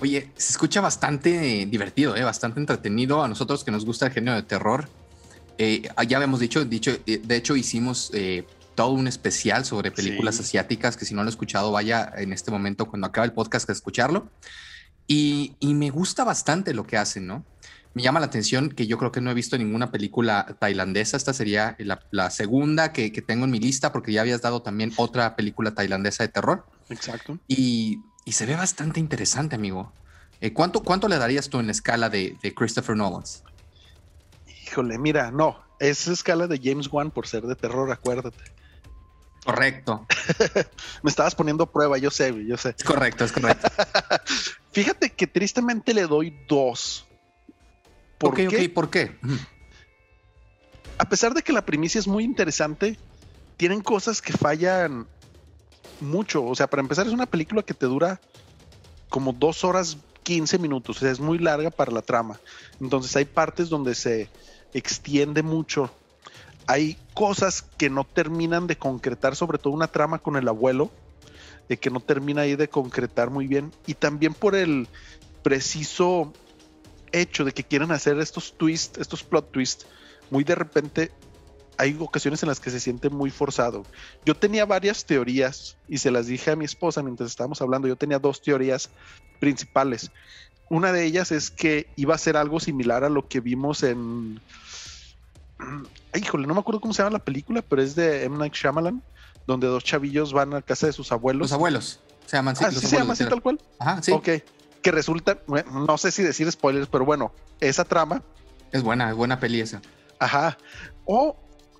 Oye, 0.00 0.32
se 0.36 0.52
escucha 0.52 0.80
bastante 0.80 1.62
eh, 1.62 1.66
divertido, 1.66 2.16
eh, 2.16 2.24
bastante 2.24 2.58
entretenido. 2.58 3.22
A 3.22 3.28
nosotros 3.28 3.62
que 3.64 3.70
nos 3.70 3.84
gusta 3.84 4.06
el 4.06 4.12
género 4.12 4.36
de 4.36 4.42
terror, 4.42 4.88
eh, 5.58 5.82
ya 6.08 6.16
habíamos 6.16 6.40
dicho, 6.40 6.64
dicho 6.64 6.90
eh, 7.06 7.20
de 7.22 7.36
hecho 7.36 7.54
hicimos 7.54 8.10
eh, 8.14 8.46
todo 8.74 8.90
un 8.90 9.06
especial 9.06 9.64
sobre 9.66 9.92
películas 9.92 10.36
Sí. 10.36 10.42
asiáticas, 10.42 10.96
que 10.96 11.04
si 11.04 11.14
no 11.14 11.22
lo 11.22 11.28
he 11.28 11.30
escuchado, 11.30 11.70
vaya 11.70 12.10
en 12.16 12.32
este 12.32 12.50
momento 12.50 12.86
cuando 12.86 13.06
acabe 13.06 13.26
el 13.26 13.32
podcast 13.34 13.68
a 13.68 13.72
escucharlo. 13.72 14.30
Y, 15.06 15.54
y 15.60 15.74
me 15.74 15.90
gusta 15.90 16.24
bastante 16.24 16.72
lo 16.72 16.86
que 16.86 16.96
hacen, 16.96 17.26
¿no? 17.26 17.44
Me 17.94 18.02
llama 18.02 18.20
la 18.20 18.26
atención 18.26 18.70
que 18.70 18.86
yo 18.86 18.98
creo 18.98 19.12
que 19.12 19.20
no 19.20 19.30
he 19.30 19.34
visto 19.34 19.56
ninguna 19.56 19.92
película 19.92 20.56
tailandesa. 20.58 21.16
Esta 21.16 21.32
sería 21.32 21.76
la, 21.78 22.00
la 22.10 22.30
segunda 22.30 22.92
que, 22.92 23.12
que 23.12 23.22
tengo 23.22 23.44
en 23.44 23.52
mi 23.52 23.60
lista 23.60 23.92
porque 23.92 24.12
ya 24.12 24.20
habías 24.22 24.42
dado 24.42 24.62
también 24.62 24.92
otra 24.96 25.36
película 25.36 25.74
tailandesa 25.74 26.24
de 26.24 26.28
terror 26.28 26.66
Exacto. 26.88 27.38
y, 27.46 28.00
y 28.24 28.32
se 28.32 28.46
ve 28.46 28.56
bastante 28.56 28.98
interesante, 28.98 29.54
amigo. 29.54 29.92
Eh, 30.40 30.52
¿cuánto, 30.52 30.82
¿Cuánto 30.82 31.08
le 31.08 31.18
darías 31.18 31.48
tú 31.48 31.60
en 31.60 31.66
la 31.66 31.72
escala 31.72 32.10
de, 32.10 32.36
de 32.42 32.52
Christopher 32.52 32.96
Nolan? 32.96 33.22
Híjole, 34.66 34.98
mira, 34.98 35.30
no, 35.30 35.62
es 35.78 36.08
escala 36.08 36.46
de 36.46 36.60
James 36.62 36.88
Wan 36.90 37.10
por 37.10 37.26
ser 37.26 37.44
de 37.44 37.54
terror, 37.54 37.90
acuérdate. 37.92 38.42
Correcto, 39.44 40.06
Me 41.02 41.10
estabas 41.10 41.34
poniendo 41.34 41.70
prueba, 41.70 41.98
yo 41.98 42.10
sé, 42.10 42.34
yo 42.46 42.56
sé. 42.56 42.74
es 42.76 42.82
correcto, 42.82 43.24
es 43.24 43.32
correcto. 43.32 43.68
Fíjate 44.72 45.10
que 45.10 45.26
tristemente 45.26 45.92
le 45.94 46.06
doy 46.06 46.34
dos. 46.48 47.06
¿Por 48.24 48.34
qué? 48.34 48.68
¿por 48.68 48.90
qué? 48.90 49.16
A 50.98 51.08
pesar 51.08 51.34
de 51.34 51.42
que 51.42 51.52
la 51.52 51.66
primicia 51.66 51.98
es 51.98 52.06
muy 52.06 52.24
interesante, 52.24 52.98
tienen 53.56 53.80
cosas 53.80 54.22
que 54.22 54.32
fallan 54.32 55.06
mucho. 56.00 56.44
O 56.44 56.54
sea, 56.54 56.66
para 56.68 56.80
empezar, 56.80 57.06
es 57.06 57.12
una 57.12 57.26
película 57.26 57.62
que 57.62 57.74
te 57.74 57.86
dura 57.86 58.20
como 59.08 59.32
dos 59.32 59.64
horas 59.64 59.98
15 60.22 60.58
minutos. 60.58 60.96
O 60.96 61.00
sea, 61.00 61.10
es 61.10 61.20
muy 61.20 61.38
larga 61.38 61.70
para 61.70 61.92
la 61.92 62.02
trama. 62.02 62.40
Entonces 62.80 63.14
hay 63.16 63.26
partes 63.26 63.68
donde 63.68 63.94
se 63.94 64.28
extiende 64.72 65.42
mucho. 65.42 65.90
Hay 66.66 66.96
cosas 67.12 67.62
que 67.76 67.90
no 67.90 68.04
terminan 68.04 68.66
de 68.66 68.76
concretar, 68.76 69.36
sobre 69.36 69.58
todo 69.58 69.74
una 69.74 69.88
trama 69.88 70.18
con 70.18 70.36
el 70.36 70.48
abuelo, 70.48 70.90
de 71.68 71.76
que 71.76 71.90
no 71.90 72.00
termina 72.00 72.42
ahí 72.42 72.56
de 72.56 72.68
concretar 72.68 73.30
muy 73.30 73.46
bien. 73.46 73.70
Y 73.86 73.94
también 73.94 74.32
por 74.32 74.54
el 74.54 74.88
preciso 75.42 76.32
hecho 77.20 77.44
de 77.44 77.52
que 77.52 77.64
quieren 77.64 77.90
hacer 77.92 78.18
estos 78.18 78.56
twists, 78.56 78.98
estos 78.98 79.22
plot 79.22 79.50
twists, 79.50 79.86
muy 80.30 80.44
de 80.44 80.54
repente 80.54 81.10
hay 81.76 81.96
ocasiones 81.98 82.42
en 82.42 82.48
las 82.48 82.60
que 82.60 82.70
se 82.70 82.80
siente 82.80 83.10
muy 83.10 83.30
forzado. 83.30 83.84
Yo 84.24 84.34
tenía 84.36 84.64
varias 84.64 85.04
teorías 85.04 85.76
y 85.88 85.98
se 85.98 86.10
las 86.10 86.26
dije 86.26 86.52
a 86.52 86.56
mi 86.56 86.64
esposa 86.64 87.02
mientras 87.02 87.30
estábamos 87.30 87.60
hablando. 87.60 87.88
Yo 87.88 87.96
tenía 87.96 88.18
dos 88.18 88.42
teorías 88.42 88.90
principales. 89.40 90.10
Una 90.70 90.92
de 90.92 91.04
ellas 91.04 91.32
es 91.32 91.50
que 91.50 91.88
iba 91.96 92.14
a 92.14 92.18
ser 92.18 92.36
algo 92.36 92.60
similar 92.60 93.04
a 93.04 93.08
lo 93.08 93.28
que 93.28 93.40
vimos 93.40 93.82
en. 93.82 94.40
Híjole, 96.14 96.46
no 96.46 96.54
me 96.54 96.60
acuerdo 96.60 96.80
cómo 96.80 96.94
se 96.94 97.02
llama 97.02 97.18
la 97.18 97.24
película, 97.24 97.62
pero 97.62 97.82
es 97.82 97.94
de 97.94 98.24
M. 98.24 98.38
Night 98.38 98.54
Shyamalan, 98.54 99.02
donde 99.46 99.66
dos 99.66 99.84
chavillos 99.84 100.32
van 100.32 100.54
a 100.54 100.62
casa 100.62 100.86
de 100.86 100.92
sus 100.92 101.12
abuelos. 101.12 101.42
Los 101.42 101.52
abuelos. 101.52 102.00
Se 102.26 102.36
llaman 102.36 102.54
así. 102.54 102.64
Ah, 102.64 102.70
¿sí 102.70 102.86
se 102.86 102.96
llama 102.96 103.12
así 103.12 103.24
tal 103.24 103.42
cual? 103.42 103.60
Ajá, 103.78 104.02
sí. 104.02 104.12
Ok. 104.12 104.28
Que 104.84 104.92
resulta, 104.92 105.38
no 105.72 105.96
sé 105.96 106.12
si 106.12 106.22
decir 106.22 106.50
spoilers, 106.52 106.88
pero 106.88 107.06
bueno, 107.06 107.32
esa 107.58 107.84
trama. 107.84 108.22
Es 108.70 108.82
buena, 108.82 109.08
es 109.08 109.16
buena 109.16 109.40
peli 109.40 109.60
esa. 109.60 109.80
Ajá. 110.18 110.58
O 111.06 111.36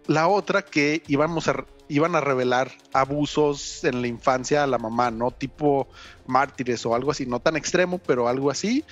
la 0.06 0.26
otra 0.26 0.62
que 0.62 1.02
íbamos 1.06 1.46
a, 1.48 1.66
iban 1.88 2.16
a 2.16 2.22
revelar 2.22 2.72
abusos 2.94 3.84
en 3.84 4.00
la 4.00 4.08
infancia 4.08 4.62
a 4.62 4.66
la 4.66 4.78
mamá, 4.78 5.10
¿no? 5.10 5.30
Tipo 5.30 5.86
mártires 6.26 6.86
o 6.86 6.94
algo 6.94 7.10
así, 7.10 7.26
no 7.26 7.40
tan 7.40 7.56
extremo, 7.56 7.98
pero 7.98 8.26
algo 8.26 8.50
así. 8.50 8.84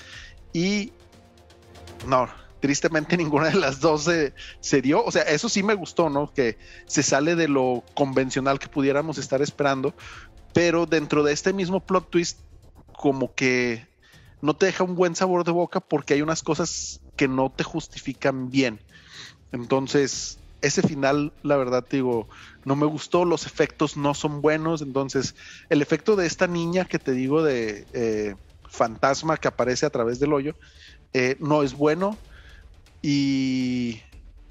Y 0.52 0.92
no, 2.06 2.28
tristemente 2.60 3.16
ninguna 3.18 3.48
de 3.48 3.56
las 3.56 3.80
dos 3.80 4.04
se, 4.04 4.34
se, 4.60 4.82
dio. 4.82 5.02
O 5.02 5.10
sea, 5.10 5.22
eso 5.22 5.48
sí 5.48 5.62
me 5.62 5.74
gustó, 5.74 6.10
¿no? 6.10 6.32
Que 6.32 6.58
se 6.84 7.02
sale 7.02 7.34
de 7.34 7.48
lo 7.48 7.82
convencional 7.94 8.58
que 8.58 8.68
pudiéramos 8.68 9.16
estar 9.16 9.40
esperando, 9.40 9.94
pero 10.52 10.84
dentro 10.84 11.22
de 11.22 11.32
este 11.32 11.54
mismo 11.54 11.80
plot 11.80 12.10
twist, 12.10 12.40
como 12.92 13.34
que 13.34 13.91
no 14.42 14.54
te 14.54 14.66
deja 14.66 14.84
un 14.84 14.96
buen 14.96 15.16
sabor 15.16 15.44
de 15.44 15.52
boca 15.52 15.80
porque 15.80 16.14
hay 16.14 16.22
unas 16.22 16.42
cosas 16.42 17.00
que 17.16 17.28
no 17.28 17.54
te 17.56 17.64
justifican 17.64 18.50
bien. 18.50 18.80
Entonces, 19.52 20.42
ese 20.60 20.82
final, 20.82 21.32
la 21.42 21.56
verdad, 21.56 21.86
digo, 21.88 22.28
no 22.64 22.76
me 22.76 22.86
gustó, 22.86 23.24
los 23.24 23.46
efectos 23.46 23.96
no 23.96 24.14
son 24.14 24.42
buenos, 24.42 24.82
entonces 24.82 25.34
el 25.68 25.80
efecto 25.80 26.16
de 26.16 26.26
esta 26.26 26.46
niña 26.46 26.84
que 26.84 26.98
te 26.98 27.12
digo 27.12 27.42
de 27.42 27.86
eh, 27.92 28.34
fantasma 28.68 29.36
que 29.36 29.48
aparece 29.48 29.86
a 29.86 29.90
través 29.90 30.18
del 30.18 30.32
hoyo, 30.32 30.54
eh, 31.12 31.36
no 31.40 31.62
es 31.62 31.74
bueno. 31.74 32.18
Y 33.00 34.00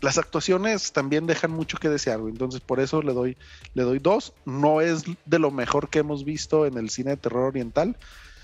las 0.01 0.17
actuaciones 0.17 0.91
también 0.91 1.27
dejan 1.27 1.51
mucho 1.51 1.77
que 1.77 1.89
desear, 1.89 2.19
entonces 2.19 2.62
por 2.62 2.80
eso 2.80 3.01
le 3.01 3.13
doy, 3.13 3.38
le 3.73 3.84
doy 3.84 3.99
dos, 3.99 4.34
no 4.45 4.82
es 4.82 5.04
de 5.25 5.39
lo 5.39 5.51
mejor 5.51 5.89
que 5.89 5.99
hemos 5.99 6.25
visto 6.25 6.65
en 6.65 6.77
el 6.77 6.89
cine 6.89 7.12
de 7.12 7.17
terror 7.17 7.43
oriental, 7.43 7.97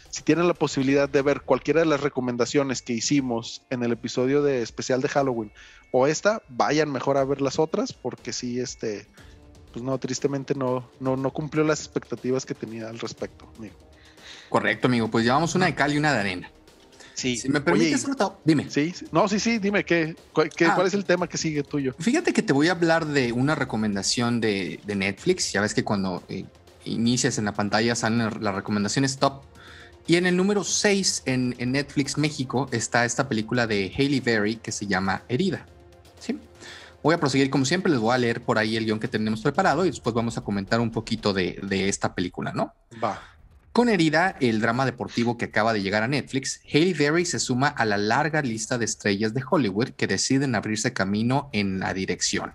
si 0.10 0.22
tienen 0.22 0.48
la 0.48 0.54
posibilidad 0.54 1.10
de 1.10 1.22
ver 1.22 1.41
cualquiera 1.41 1.82
de 1.82 1.86
las 1.86 2.02
recomendaciones 2.02 2.82
que 2.82 2.93
hicimos 2.93 3.65
en 3.70 3.84
el 3.84 3.91
episodio 3.91 4.41
de 4.41 4.62
especial 4.62 5.02
de 5.02 5.10
Halloween 5.10 5.52
o 5.91 6.08
esta, 6.08 6.41
vayan 6.50 6.91
mejor 6.91 7.17
a 7.17 7.26
ver 7.26 7.41
las 7.41 7.60
otras, 7.60 7.93
porque 7.93 8.34
sí, 8.34 8.60
este, 8.60 9.08
pues 9.72 9.84
no, 9.84 9.98
tristemente 9.98 10.56
no, 10.56 10.89
no, 11.00 11.15
no 11.15 11.32
cumplió 11.32 11.63
las 11.63 11.80
expectativas 11.80 12.46
que 12.46 12.54
tenía 12.54 12.89
al 12.89 13.00
respecto, 13.00 13.52
amigo. 13.58 13.76
Correcto, 14.50 14.88
amigo. 14.88 15.10
Pues 15.10 15.26
llevamos 15.26 15.56
una 15.56 15.65
de 15.65 15.76
cal 15.76 15.93
y 15.93 15.98
una 15.98 16.13
de 16.13 16.20
arena. 16.20 16.52
Sí. 17.13 17.36
Si 17.36 17.50
me 17.50 17.62
permites, 17.62 18.06
dime. 18.46 18.70
Sí, 18.70 18.93
no, 19.12 19.28
sí, 19.28 19.39
sí, 19.39 19.58
dime, 19.58 19.84
¿qué, 19.84 20.15
cuál, 20.34 20.52
ah. 20.67 20.76
cuál, 20.76 20.86
es 20.86 20.93
el 20.93 21.04
tema 21.04 21.28
que 21.28 21.38
sigue 21.38 21.63
tuyo? 21.63 21.96
Fíjate 22.00 22.32
que 22.32 22.43
te 22.43 22.54
voy 22.54 22.67
a 22.67 22.74
hablar 22.74 23.08
de 23.08 23.32
una 23.32 23.56
recomendación 23.56 24.39
de, 24.39 24.80
de 24.86 24.96
Netflix. 24.96 25.52
Ya 25.52 25.62
ves 25.62 25.74
que 25.74 25.84
cuando 25.84 26.24
eh, 26.30 26.46
inicias 26.86 27.39
en 27.39 27.46
la 27.46 27.54
pantalla 27.54 27.96
salen 27.96 28.30
las 28.39 28.56
recomendaciones 28.56 29.17
top 29.17 29.41
y 30.08 30.15
en 30.15 30.26
el 30.26 30.38
número 30.38 30.63
6 30.63 31.24
en, 31.26 31.56
Netflix 31.60 32.17
México 32.17 32.70
está 32.72 33.04
esta 33.04 33.28
película 33.28 33.67
de 33.67 33.91
Haley 33.93 34.22
Berry 34.22 34.56
que 34.56 34.72
se 34.72 34.88
llama 34.88 35.24
Herida. 35.28 35.65
¿Sí? 36.20 36.39
Voy 37.04 37.13
a 37.13 37.20
proseguir 37.20 37.50
como 37.50 37.65
siempre, 37.65 37.91
les 37.91 38.00
voy 38.00 38.15
a 38.15 38.17
leer 38.17 38.41
por 38.41 38.58
ahí 38.58 38.78
el 38.78 38.86
guion 38.86 39.00
que 39.00 39.10
tenemos 39.10 39.41
preparado 39.41 39.86
y 39.86 39.89
después 39.89 40.15
vamos 40.15 40.38
a 40.38 40.41
comentar 40.41 40.80
un 40.80 40.91
poquito 40.91 41.34
de, 41.34 41.60
esta 41.89 42.15
película, 42.15 42.54
¿no? 42.54 42.74
Va. 43.04 43.22
Con 43.74 43.89
Herida, 43.89 44.38
el 44.39 44.62
drama 44.62 44.86
deportivo 44.86 45.38
que 45.38 45.46
acaba 45.46 45.74
de 45.74 45.82
llegar 45.82 46.04
a 46.04 46.08
Netflix, 46.08 46.62
Haley 46.74 46.93
Berry 46.93 47.26
se 47.26 47.39
suma 47.39 47.67
a 47.67 47.86
la 47.86 47.98
larga 47.98 48.41
lista 48.41 48.78
de 48.78 48.86
estrellas 48.86 49.34
de 49.34 49.43
Hollywood 49.48 49.89
que 49.89 50.08
deciden 50.08 50.56
abrirse 50.56 50.93
camino 50.93 51.50
en 51.52 51.80
la 51.80 51.93
dirección, 51.93 52.54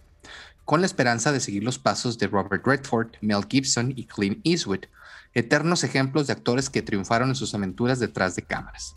con 0.64 0.80
la 0.80 0.86
esperanza 0.86 1.32
de 1.32 1.40
seguir 1.40 1.62
los 1.62 1.78
pasos 1.78 2.18
de 2.18 2.26
Robert 2.26 2.66
Redford, 2.66 3.10
Mel 3.20 3.44
Gibson 3.48 3.92
y 3.94 4.06
Clint 4.06 4.40
Eastwood, 4.42 4.86
eternos 5.34 5.84
ejemplos 5.84 6.26
de 6.26 6.34
actores 6.34 6.70
que 6.70 6.82
triunfaron 6.82 7.30
en 7.30 7.34
sus 7.34 7.54
aventuras 7.54 8.00
detrás 8.00 8.36
de 8.36 8.42
cámaras. 8.42 8.96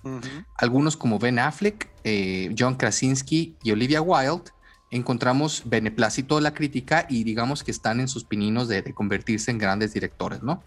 Algunos 0.57 0.97
como 0.97 1.19
Ben 1.19 1.39
Affleck, 1.39 1.89
eh, 2.03 2.53
John 2.57 2.75
Krasinski 2.75 3.55
y 3.63 3.71
Olivia 3.71 4.01
Wilde 4.01 4.51
encontramos 4.91 5.63
beneplácito 5.65 6.35
de 6.35 6.41
la 6.41 6.53
crítica 6.53 7.05
y 7.09 7.23
digamos 7.23 7.63
que 7.63 7.71
están 7.71 7.99
en 7.99 8.07
sus 8.07 8.23
pininos 8.23 8.67
de, 8.67 8.83
convertirse 8.93 9.51
en 9.51 9.57
grandes 9.57 9.93
directores, 9.93 10.43
¿no? 10.43 10.63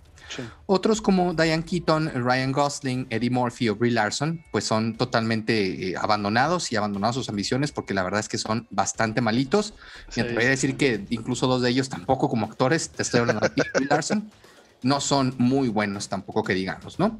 Otros 0.66 1.00
como 1.00 1.32
Diane 1.32 1.64
Keaton, 1.64 2.12
Ryan 2.14 2.52
Gosling, 2.52 3.06
Eddie 3.08 3.30
Murphy 3.30 3.70
o 3.70 3.76
Brie 3.76 3.92
Larson, 3.92 4.44
pues 4.52 4.64
son 4.64 4.94
totalmente 4.98 5.88
eh, 5.88 5.94
abandonados 5.96 6.70
y 6.70 6.76
abandonados 6.76 7.16
sus 7.16 7.30
ambiciones 7.30 7.72
porque 7.72 7.94
la 7.94 8.02
verdad 8.02 8.20
es 8.20 8.28
que 8.28 8.36
son 8.36 8.66
bastante 8.68 9.22
malitos. 9.22 9.72
Me 10.16 10.22
atrevería 10.24 10.48
a 10.48 10.50
decir 10.50 10.76
que 10.76 11.06
incluso 11.08 11.46
dos 11.46 11.62
de 11.62 11.70
ellos 11.70 11.88
tampoco 11.88 12.28
como 12.28 12.44
actores, 12.44 12.90
te 12.90 13.02
estoy 13.02 13.20
hablando 13.20 13.48
de 13.48 13.64
Brie 13.72 13.88
Larson 13.88 14.30
no 14.82 15.00
son 15.00 15.34
muy 15.38 15.68
buenos 15.68 16.08
tampoco 16.08 16.42
que 16.42 16.54
digamos, 16.54 16.98
¿no? 16.98 17.18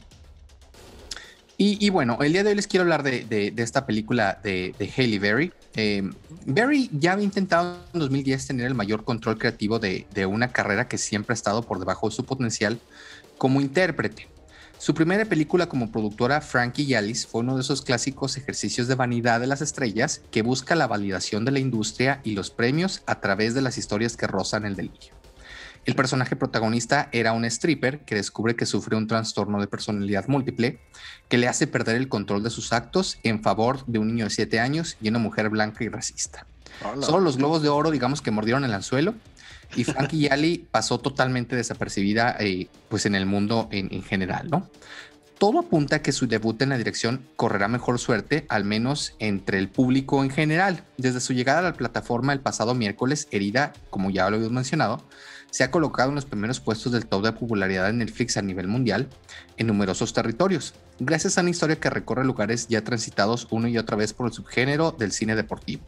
Y, 1.61 1.91
bueno, 1.91 2.19
el 2.21 2.33
día 2.33 2.45
de 2.45 2.51
hoy 2.51 2.55
les 2.55 2.69
quiero 2.69 2.83
hablar 2.83 3.03
de, 3.03 3.53
esta 3.57 3.85
película 3.85 4.39
de, 4.45 4.77
de 4.79 4.93
Haley 4.97 5.19
Berry. 5.19 5.53
Eh, 5.75 6.09
Berry 6.47 6.89
ya 6.93 7.15
había 7.15 7.25
intentado 7.25 7.79
en 7.93 7.99
2010 7.99 8.47
tener 8.47 8.67
el 8.67 8.77
mayor 8.77 9.03
control 9.03 9.39
creativo 9.39 9.81
de, 9.81 10.07
una 10.27 10.53
carrera 10.53 10.87
que 10.87 10.99
siempre 10.99 11.33
ha 11.33 11.35
estado 11.35 11.63
por 11.63 11.81
debajo 11.81 12.09
de 12.09 12.15
su 12.15 12.25
potencial 12.25 12.79
como 13.39 13.61
intérprete. 13.61 14.29
Su 14.79 14.95
primera 14.95 15.25
película 15.25 15.69
como 15.69 15.91
productora, 15.91 16.41
Frankie 16.41 16.85
y 16.85 16.95
Alice, 16.95 17.27
fue 17.27 17.41
uno 17.41 17.57
de 17.57 17.63
esos 17.63 17.83
clásicos 17.83 18.37
ejercicios 18.37 18.87
de 18.87 18.95
vanidad 18.95 19.41
de 19.41 19.49
las 19.49 19.61
estrellas 19.61 20.23
que 20.31 20.43
busca 20.43 20.77
la 20.77 20.87
validación 20.87 21.45
de 21.45 21.51
la 21.51 21.59
industria 21.59 22.21
y 22.23 22.37
los 22.37 22.51
premios 22.51 23.03
a 23.07 23.21
través 23.21 23.55
de 23.55 23.63
las 23.63 23.79
historias 23.79 24.17
que 24.17 24.29
rozan 24.29 24.65
el 24.65 24.77
delirio. 24.77 25.18
El 25.89 25.95
personaje 25.95 26.37
protagonista 26.37 27.09
era 27.13 27.33
un 27.33 27.47
stripper 27.47 28.01
que 28.01 28.15
descubre 28.15 28.55
que 28.55 28.67
sufre 28.67 28.95
un 28.95 29.07
trastorno 29.07 29.59
de 29.59 29.69
personalidad 29.69 30.29
múltiple 30.29 30.81
que 31.31 31.39
le 31.39 31.49
hace 31.49 31.67
perder 31.67 31.97
el 31.97 32.11
control 32.11 32.43
de 32.43 32.51
sus 32.51 32.75
actos 32.75 33.19
en 33.23 33.43
favor 33.43 33.87
de 33.87 33.99
un 33.99 34.09
niño 34.09 34.25
de 34.25 34.31
7 34.31 34.61
años 34.61 34.99
y 35.01 35.09
una 35.09 35.19
mujer 35.19 35.49
blanca 35.49 35.85
y 35.85 35.89
racista. 35.89 36.45
Solo 37.01 37.21
los 37.21 37.39
globos 37.39 37.63
de 37.63 37.71
oro, 37.71 37.91
digamos 37.91 38.21
que 38.21 38.31
mordieron 38.31 38.67
el 38.67 38.75
anzuelo 38.75 39.15
y 39.77 39.85
Frankie 39.85 40.29
Yali 40.29 40.69
pasó 40.71 40.99
totalmente 40.99 41.57
desapercibida 41.57 42.37
eh, 42.39 42.69
pues 42.91 43.07
en 43.07 43.15
el 43.15 43.25
mundo 43.25 43.71
en, 43.73 43.89
en 43.91 44.03
general, 44.03 44.51
¿no? 44.51 44.69
Todo 45.39 45.61
apunta 45.61 45.97
a 45.97 46.03
que 46.03 46.13
su 46.13 46.27
debut 46.27 46.61
en 46.61 46.69
la 46.69 46.77
dirección 46.77 47.25
correrá 47.37 47.69
mejor 47.69 47.99
suerte, 47.99 48.45
al 48.51 48.65
menos 48.65 49.15
entre 49.21 49.59
el 49.59 49.69
público 49.69 50.23
en 50.23 50.31
general. 50.31 50.83
Desde 50.99 51.21
su 51.21 51.33
llegada 51.33 51.61
a 51.61 51.63
la 51.63 51.73
plataforma 51.75 52.33
el 52.35 52.41
pasado 52.41 52.75
miércoles, 52.75 53.29
herida, 53.31 53.73
como 53.89 54.11
ya 54.11 54.29
lo 54.29 54.37
habíamos 54.37 54.53
mencionado, 54.53 55.05
se 55.51 55.65
ha 55.65 55.71
colocado 55.71 56.11
en 56.11 56.15
los 56.15 56.27
primeros 56.27 56.61
puestos 56.61 56.93
del 56.93 57.07
top 57.07 57.25
de 57.25 57.33
popularidad 57.33 57.87
de 57.87 57.93
Netflix 57.95 58.37
a 58.37 58.43
nivel 58.43 58.69
mundial 58.69 59.09
en 59.57 59.67
numerosos 59.67 60.13
territorios, 60.13 60.75
gracias 60.99 61.39
a 61.39 61.41
una 61.41 61.51
historia 61.51 61.81
que 61.81 61.91
recorre 61.91 62.25
lugares 62.25 62.69
ya 62.69 62.85
transitados 62.85 63.49
una 63.51 63.69
y 63.69 63.79
otra 63.79 63.97
vez 63.97 64.13
por 64.13 64.27
el 64.27 64.33
subgénero 64.33 64.93
del 64.93 65.13
cine 65.13 65.37
deportivo. 65.37 65.83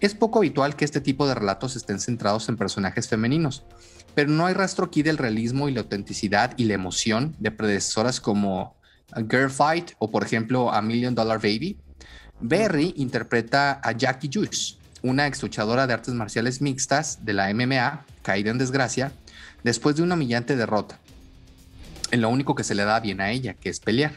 Es 0.00 0.14
poco 0.14 0.40
habitual 0.40 0.74
que 0.74 0.84
este 0.84 1.00
tipo 1.00 1.28
de 1.28 1.34
relatos 1.34 1.76
estén 1.76 2.00
centrados 2.00 2.48
en 2.48 2.56
personajes 2.56 3.08
femeninos, 3.08 3.64
pero 4.14 4.30
no 4.30 4.46
hay 4.46 4.54
rastro 4.54 4.86
aquí 4.86 5.02
del 5.02 5.16
realismo 5.16 5.68
y 5.68 5.72
la 5.72 5.80
autenticidad 5.80 6.54
y 6.56 6.64
la 6.64 6.74
emoción 6.74 7.36
de 7.38 7.52
predecesoras 7.52 8.20
como 8.20 8.76
Girl 9.30 9.50
Fight 9.50 9.92
o 9.98 10.10
por 10.10 10.24
ejemplo 10.24 10.72
A 10.72 10.82
Million 10.82 11.14
Dollar 11.14 11.38
Baby. 11.38 11.78
Berry 12.40 12.94
interpreta 12.96 13.80
a 13.82 13.92
Jackie 13.92 14.28
Juice, 14.32 14.74
una 15.02 15.26
ex 15.26 15.42
luchadora 15.42 15.86
de 15.86 15.94
artes 15.94 16.14
marciales 16.14 16.60
mixtas 16.60 17.24
de 17.24 17.32
la 17.32 17.52
MMA, 17.52 18.04
caída 18.22 18.50
en 18.50 18.58
desgracia, 18.58 19.12
después 19.62 19.96
de 19.96 20.02
una 20.02 20.14
humillante 20.14 20.56
derrota, 20.56 20.98
en 22.10 22.20
lo 22.20 22.28
único 22.28 22.54
que 22.54 22.64
se 22.64 22.74
le 22.74 22.84
da 22.84 23.00
bien 23.00 23.20
a 23.20 23.30
ella, 23.30 23.54
que 23.54 23.68
es 23.68 23.80
pelear. 23.80 24.12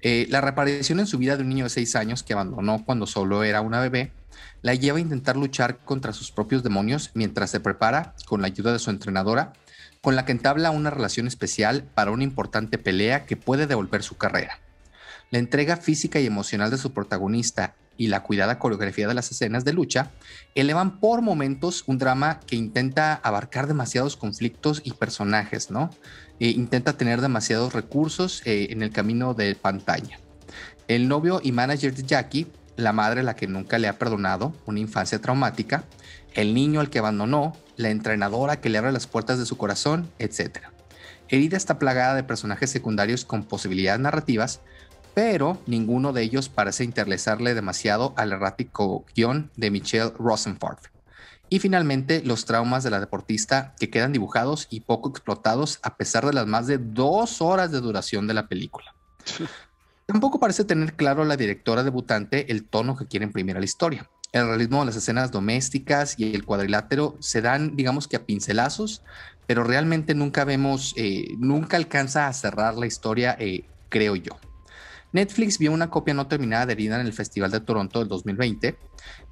Eh, 0.00 0.26
la 0.30 0.40
reaparición 0.40 1.00
en 1.00 1.06
su 1.06 1.18
vida 1.18 1.36
de 1.36 1.42
un 1.42 1.48
niño 1.48 1.64
de 1.64 1.70
6 1.70 1.96
años 1.96 2.22
que 2.22 2.32
abandonó 2.32 2.84
cuando 2.84 3.06
solo 3.06 3.42
era 3.42 3.60
una 3.60 3.80
bebé 3.80 4.12
la 4.62 4.74
lleva 4.74 4.98
a 4.98 5.00
intentar 5.00 5.36
luchar 5.36 5.78
contra 5.78 6.12
sus 6.12 6.30
propios 6.30 6.62
demonios 6.62 7.10
mientras 7.14 7.50
se 7.50 7.60
prepara, 7.60 8.14
con 8.26 8.40
la 8.40 8.48
ayuda 8.48 8.72
de 8.72 8.78
su 8.78 8.90
entrenadora, 8.90 9.52
con 10.00 10.16
la 10.16 10.24
que 10.24 10.32
entabla 10.32 10.70
una 10.70 10.90
relación 10.90 11.26
especial 11.26 11.84
para 11.94 12.10
una 12.10 12.24
importante 12.24 12.78
pelea 12.78 13.24
que 13.24 13.36
puede 13.36 13.66
devolver 13.66 14.02
su 14.02 14.16
carrera. 14.16 14.58
La 15.30 15.38
entrega 15.38 15.76
física 15.76 16.20
y 16.20 16.26
emocional 16.26 16.70
de 16.70 16.78
su 16.78 16.92
protagonista 16.92 17.74
y 17.98 18.06
la 18.06 18.22
cuidada 18.22 18.58
coreografía 18.58 19.06
de 19.06 19.12
las 19.12 19.30
escenas 19.30 19.66
de 19.66 19.74
lucha 19.74 20.12
elevan 20.54 21.00
por 21.00 21.20
momentos 21.20 21.84
un 21.86 21.98
drama 21.98 22.40
que 22.40 22.56
intenta 22.56 23.14
abarcar 23.14 23.66
demasiados 23.66 24.16
conflictos 24.16 24.80
y 24.84 24.92
personajes, 24.92 25.70
¿no? 25.70 25.90
E 26.40 26.48
intenta 26.48 26.96
tener 26.96 27.20
demasiados 27.20 27.74
recursos 27.74 28.40
eh, 28.46 28.68
en 28.70 28.82
el 28.82 28.90
camino 28.90 29.34
de 29.34 29.54
pantalla. 29.56 30.18
El 30.86 31.08
novio 31.08 31.40
y 31.42 31.52
manager 31.52 31.94
de 31.94 32.04
Jackie, 32.04 32.46
la 32.76 32.92
madre 32.92 33.20
a 33.20 33.24
la 33.24 33.36
que 33.36 33.48
nunca 33.48 33.78
le 33.78 33.88
ha 33.88 33.98
perdonado 33.98 34.54
una 34.64 34.78
infancia 34.78 35.20
traumática, 35.20 35.84
el 36.34 36.54
niño 36.54 36.80
al 36.80 36.88
que 36.88 37.00
abandonó, 37.00 37.54
la 37.76 37.90
entrenadora 37.90 38.60
que 38.60 38.68
le 38.68 38.78
abre 38.78 38.92
las 38.92 39.08
puertas 39.08 39.38
de 39.38 39.46
su 39.46 39.56
corazón, 39.56 40.08
etc. 40.18 40.58
Herida 41.28 41.56
está 41.56 41.78
plagada 41.78 42.14
de 42.14 42.22
personajes 42.22 42.70
secundarios 42.70 43.24
con 43.24 43.44
posibilidades 43.44 44.00
narrativas, 44.00 44.60
pero 45.14 45.58
ninguno 45.66 46.12
de 46.12 46.22
ellos 46.22 46.48
parece 46.48 46.84
interlazarle 46.84 47.54
demasiado 47.54 48.14
al 48.16 48.32
errático 48.32 49.04
guion 49.14 49.50
de 49.56 49.70
Michelle 49.70 50.12
Rosenfarth. 50.18 50.86
Y 51.50 51.60
finalmente, 51.60 52.22
los 52.24 52.44
traumas 52.44 52.84
de 52.84 52.90
la 52.90 53.00
deportista 53.00 53.74
que 53.78 53.88
quedan 53.88 54.12
dibujados 54.12 54.66
y 54.70 54.80
poco 54.80 55.08
explotados 55.08 55.78
a 55.82 55.96
pesar 55.96 56.26
de 56.26 56.34
las 56.34 56.46
más 56.46 56.66
de 56.66 56.78
dos 56.78 57.40
horas 57.40 57.72
de 57.72 57.80
duración 57.80 58.26
de 58.26 58.34
la 58.34 58.48
película. 58.48 58.94
Tampoco 60.06 60.40
parece 60.40 60.64
tener 60.64 60.94
claro 60.94 61.24
la 61.24 61.36
directora 61.36 61.82
debutante 61.82 62.50
el 62.50 62.64
tono 62.64 62.96
que 62.96 63.06
quiere 63.06 63.26
imprimir 63.26 63.56
a 63.56 63.60
la 63.60 63.66
historia. 63.66 64.08
El 64.32 64.46
realismo 64.46 64.80
de 64.80 64.86
las 64.86 64.96
escenas 64.96 65.30
domésticas 65.30 66.18
y 66.18 66.34
el 66.34 66.44
cuadrilátero 66.44 67.16
se 67.20 67.42
dan, 67.42 67.76
digamos 67.76 68.08
que 68.08 68.16
a 68.16 68.24
pincelazos, 68.24 69.02
pero 69.46 69.64
realmente 69.64 70.14
nunca 70.14 70.44
vemos, 70.44 70.94
eh, 70.96 71.34
nunca 71.38 71.76
alcanza 71.76 72.26
a 72.26 72.32
cerrar 72.32 72.74
la 72.74 72.86
historia, 72.86 73.36
eh, 73.38 73.64
creo 73.88 74.16
yo. 74.16 74.38
Netflix 75.12 75.58
vio 75.58 75.72
una 75.72 75.90
copia 75.90 76.14
no 76.14 76.26
terminada 76.26 76.66
de 76.66 76.74
Herida 76.74 77.00
en 77.00 77.06
el 77.06 77.12
Festival 77.12 77.50
de 77.50 77.60
Toronto 77.60 78.00
del 78.00 78.08
2020 78.08 78.76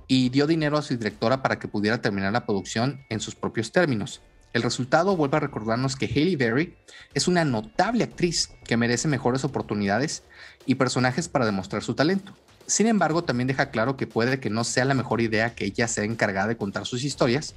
y 0.08 0.28
dio 0.30 0.46
dinero 0.46 0.78
a 0.78 0.82
su 0.82 0.96
directora 0.96 1.42
para 1.42 1.58
que 1.58 1.68
pudiera 1.68 2.00
terminar 2.00 2.32
la 2.32 2.46
producción 2.46 3.04
en 3.10 3.20
sus 3.20 3.34
propios 3.34 3.72
términos. 3.72 4.22
El 4.52 4.62
resultado 4.62 5.16
vuelve 5.16 5.36
a 5.36 5.40
recordarnos 5.40 5.96
que 5.96 6.06
Hailey 6.06 6.36
Berry 6.36 6.76
es 7.12 7.28
una 7.28 7.44
notable 7.44 8.04
actriz 8.04 8.50
que 8.64 8.78
merece 8.78 9.06
mejores 9.06 9.44
oportunidades 9.44 10.22
y 10.64 10.76
personajes 10.76 11.28
para 11.28 11.44
demostrar 11.44 11.82
su 11.82 11.94
talento. 11.94 12.34
Sin 12.66 12.86
embargo, 12.86 13.22
también 13.22 13.48
deja 13.48 13.70
claro 13.70 13.98
que 13.98 14.06
puede 14.06 14.40
que 14.40 14.48
no 14.48 14.64
sea 14.64 14.86
la 14.86 14.94
mejor 14.94 15.20
idea 15.20 15.54
que 15.54 15.66
ella 15.66 15.88
sea 15.88 16.04
encargada 16.04 16.48
de 16.48 16.56
contar 16.56 16.86
sus 16.86 17.04
historias 17.04 17.54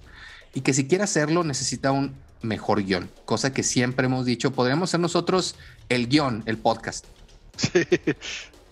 y 0.54 0.62
que 0.62 0.74
si 0.74 0.88
quiere 0.88 1.06
hacerlo 1.06 1.46
necesita 1.46 1.92
un 1.92 2.16
mejor 2.42 2.84
guion, 2.84 3.10
cosa 3.26 3.54
que 3.54 3.64
siempre 3.64 4.08
hemos 4.08 4.26
dicho, 4.26 4.52
podríamos 4.52 4.90
ser 4.90 5.00
nosotros 5.00 5.56
el 5.88 6.10
guion, 6.10 6.44
el 6.46 6.58
podcast. 6.58 7.06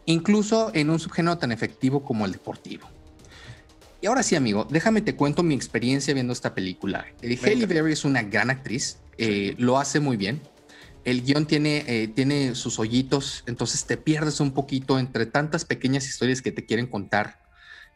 Incluso 0.06 0.72
en 0.74 0.90
un 0.90 1.00
subgénero 1.00 1.38
tan 1.38 1.52
efectivo 1.52 2.04
como 2.04 2.26
el 2.26 2.32
deportivo. 2.32 2.88
Y 4.02 4.08
ahora 4.08 4.24
sí, 4.24 4.36
amigo, 4.36 4.68
déjame 4.70 5.02
te 5.02 5.16
cuento 5.16 5.44
mi 5.44 5.56
experiencia 5.56 6.14
viendo 6.14 6.32
esta 6.32 6.54
película. 6.54 7.08
Eh, 7.22 7.66
Berry 7.66 7.94
es 7.94 8.06
una 8.06 8.22
gran 8.22 8.50
actriz, 8.50 8.98
eh, 9.18 9.56
lo 9.58 9.80
hace 9.80 10.00
muy 10.00 10.18
bien. 10.18 10.42
El 11.04 11.24
guion 11.24 11.46
tiene, 11.46 11.84
eh, 11.88 12.08
tiene 12.10 12.54
sus 12.54 12.80
hoyitos, 12.80 13.44
entonces 13.48 13.86
te 13.86 13.98
pierdes 13.98 14.40
un 14.40 14.52
poquito 14.52 15.00
entre 15.00 15.26
tantas 15.26 15.66
pequeñas 15.66 16.06
historias 16.08 16.42
que 16.42 16.52
te 16.52 16.66
quieren 16.66 16.86
contar. 16.86 17.40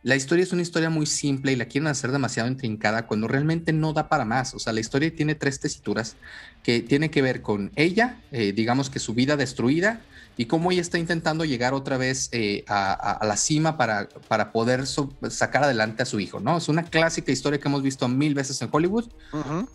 La 0.03 0.15
historia 0.15 0.43
es 0.43 0.51
una 0.51 0.63
historia 0.63 0.89
muy 0.89 1.05
simple 1.05 1.51
y 1.51 1.55
la 1.55 1.65
quieren 1.65 1.87
hacer 1.87 2.11
demasiado 2.11 2.49
intrincada 2.49 3.05
cuando 3.05 3.27
realmente 3.27 3.71
no 3.71 3.93
da 3.93 4.09
para 4.09 4.25
más. 4.25 4.55
O 4.55 4.59
sea, 4.59 4.73
la 4.73 4.79
historia 4.79 5.15
tiene 5.15 5.35
tres 5.35 5.59
tesituras 5.59 6.15
que 6.63 6.81
tiene 6.81 7.11
que 7.11 7.21
ver 7.21 7.41
con 7.41 7.71
ella, 7.75 8.19
digamos 8.31 8.89
que 8.89 8.99
su 8.99 9.13
vida 9.13 9.37
destruida, 9.37 10.01
y 10.37 10.45
cómo 10.45 10.71
ella 10.71 10.81
está 10.81 10.97
intentando 10.97 11.45
llegar 11.45 11.73
otra 11.73 11.97
vez 11.97 12.29
eh, 12.31 12.63
a, 12.67 13.19
la 13.23 13.37
cima 13.37 13.77
para, 13.77 14.07
para 14.27 14.51
poder 14.51 14.85
sacar 14.87 15.63
adelante 15.63 16.03
a 16.03 16.05
su 16.05 16.19
hijo, 16.19 16.39
¿no? 16.39 16.57
Es 16.57 16.69
una 16.69 16.83
clásica 16.83 17.31
historia 17.31 17.59
que 17.59 17.67
hemos 17.67 17.83
visto 17.83 18.07
mil 18.07 18.33
veces 18.33 18.61
en 18.61 18.69
Hollywood 18.71 19.05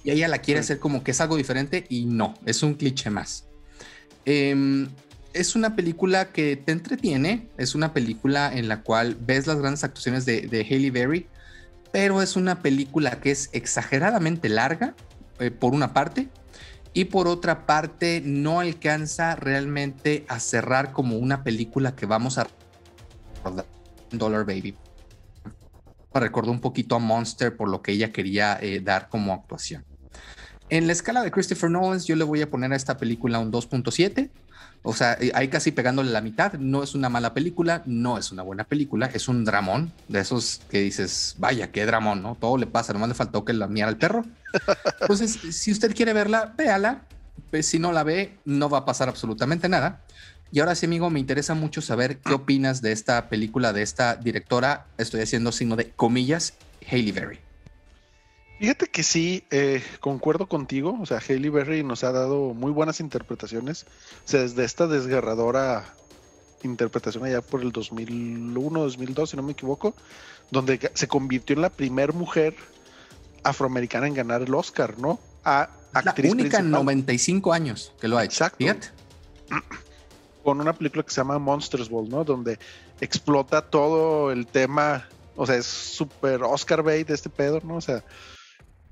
y 0.03 0.11
ella 0.11 0.29
la 0.29 0.39
quiere 0.39 0.61
hacer 0.61 0.79
como 0.79 1.05
que 1.05 1.11
es 1.11 1.21
algo 1.21 1.37
diferente 1.37 1.87
y 1.89 2.07
no, 2.07 2.35
es 2.47 2.63
un 2.63 2.75
cliché 2.75 3.11
más. 3.11 3.47
Em, 4.25 4.89
es 5.37 5.55
una 5.55 5.77
película 5.77 6.33
que 6.33 6.57
te 6.57 6.73
entretiene, 6.73 7.49
es 7.59 7.75
una 7.75 7.93
película 7.93 8.53
en 8.53 8.69
la 8.69 8.83
cual 8.83 9.17
ves 9.21 9.47
las 9.47 9.59
grandes 9.59 9.85
actuaciones 9.85 10.25
de, 10.25 10.43
de 10.43 10.61
Hailey 10.61 10.91
Berry, 10.91 11.27
pero 11.93 12.23
es 12.23 12.37
una 12.37 12.63
película 12.63 13.21
que 13.21 13.31
es 13.31 13.51
exageradamente 13.53 14.49
larga, 14.49 14.95
eh, 15.39 15.51
por 15.51 15.75
una 15.75 15.93
parte, 15.93 16.29
y 16.95 17.05
por 17.07 17.29
otra 17.29 17.67
parte 17.67 18.23
no 18.25 18.61
alcanza 18.61 19.37
realmente 19.37 20.25
a 20.29 20.41
cerrar 20.41 20.93
como 20.93 21.19
una 21.19 21.45
película 21.45 21.95
que 21.95 22.07
vamos 22.07 22.39
a 22.39 22.47
Dollar 24.11 24.47
Baby. 24.47 24.75
Recordó 26.15 26.51
un 26.51 26.61
poquito 26.61 26.97
a 26.97 26.99
Monster 26.99 27.55
por 27.55 27.69
lo 27.69 27.83
que 27.83 27.93
ella 27.93 28.11
quería 28.11 28.59
eh, 28.63 28.81
dar 28.81 29.11
como 29.11 29.35
actuación. 29.35 29.85
En 30.69 30.87
la 30.87 30.93
escala 30.93 31.23
de 31.23 31.31
Christopher 31.31 31.71
Nolan, 31.71 32.01
yo 32.01 32.17
le 32.17 32.25
voy 32.25 32.43
a 32.43 32.51
poner 32.51 32.73
a 32.73 32.77
esta 32.77 32.97
película 32.97 33.39
un 33.39 33.53
2.7. 33.53 34.31
O 34.83 34.95
sea, 34.95 35.17
eh, 35.21 35.31
ahí 35.35 35.49
casi 35.49 35.71
pegándole 35.71 36.11
la 36.11 36.21
mitad. 36.21 36.55
No 36.55 36.83
es 36.83 36.95
una 36.95 37.09
mala 37.09 37.35
película, 37.35 37.83
no 37.87 38.19
es 38.19 38.33
una 38.33 38.43
buena 38.43 38.65
película, 38.65 39.07
es 39.07 39.29
un 39.29 39.45
dramón 39.45 39.93
de 40.09 40.21
esos 40.21 40.61
que 40.69 40.81
dices, 40.81 41.37
vaya, 41.39 41.71
qué 41.71 41.87
dramón, 41.87 42.23
¿no? 42.23 42.37
Todo 42.41 42.57
le 42.57 42.67
pasa, 42.67 42.93
nomás 42.93 43.09
le 43.09 43.15
faltó 43.15 43.45
que 43.45 43.53
la 43.53 43.69
miara 43.69 43.91
al 43.91 43.97
perro. 43.97 44.25
Entonces, 45.01 45.39
si 45.51 45.71
usted 45.71 45.95
quiere 45.95 46.13
verla, 46.13 46.53
véala. 46.57 47.03
Pues, 47.51 47.67
si 47.67 47.79
no 47.79 47.93
la 47.93 48.03
ve, 48.03 48.37
no 48.45 48.69
va 48.69 48.79
a 48.79 48.85
pasar 48.85 49.09
absolutamente 49.09 49.69
nada. 49.69 50.03
Y 50.51 50.61
ahora 50.61 50.75
sí, 50.75 50.87
amigo, 50.87 51.11
me 51.11 51.21
interesa 51.21 51.55
mucho 51.55 51.81
saber 51.81 52.19
qué 52.19 52.35
opinas 52.35 52.83
de 52.83 52.93
esta 52.93 53.29
película, 53.29 53.73
de 53.73 53.83
esta 53.83 54.17
directora. 54.17 54.87
Estoy 54.99 55.21
haciendo 55.21 55.53
signo 55.53 55.77
de 55.77 55.91
comillas, 55.91 56.55
Hailey 56.91 57.13
Berry. 57.13 57.46
Fíjate 58.59 58.87
que 58.87 59.03
sí, 59.03 59.45
eh, 59.51 59.83
concuerdo 60.01 60.47
contigo. 60.47 60.97
O 61.01 61.07
sea, 61.07 61.19
Haley 61.19 61.51
Berry 61.51 61.85
nos 61.85 62.05
ha 62.05 62.13
dado 62.13 62.55
muy 62.55 62.73
buenas 62.73 63.01
interpretaciones. 63.01 63.85
O 64.25 64.29
sea, 64.29 64.41
desde 64.41 64.65
esta 64.65 64.87
desgarradora 64.87 65.85
interpretación 66.63 67.25
allá 67.25 67.43
por 67.43 67.63
el 67.63 67.73
2001, 67.73 68.81
2002, 68.81 69.31
si 69.31 69.37
no 69.37 69.43
me 69.43 69.53
equivoco, 69.53 69.95
donde 70.51 70.91
se 70.95 71.09
convirtió 71.09 71.55
en 71.55 71.63
la 71.63 71.71
primera 71.71 72.13
mujer 72.13 72.55
afroamericana 73.43 74.07
en 74.07 74.15
ganar 74.15 74.43
el 74.43 74.55
Oscar, 74.55 74.99
¿no? 74.99 75.21
A 75.45 75.71
actriz 75.93 76.35
la 76.35 76.43
única 76.43 76.59
en 76.59 76.71
95 76.71 77.53
años 77.53 77.93
que 78.01 78.09
lo 78.09 78.19
ha 78.19 78.25
hecho. 78.25 78.33
Exacto. 78.33 78.59
Fíjate. 78.59 78.89
Con 80.45 80.61
una 80.61 80.73
película 80.73 81.03
que 81.03 81.11
se 81.11 81.17
llama 81.17 81.39
Monsters 81.39 81.89
Ball, 81.89 82.09
¿no? 82.09 82.25
Donde 82.25 82.59
explota 83.01 83.63
todo 83.63 84.31
el 84.31 84.47
tema, 84.47 85.09
o 85.35 85.45
sea, 85.45 85.57
es 85.57 85.67
súper 85.67 86.43
Oscar 86.43 86.83
bait 86.83 87.09
este 87.11 87.29
pedo, 87.29 87.61
¿no? 87.65 87.77
O 87.77 87.81
sea, 87.81 88.05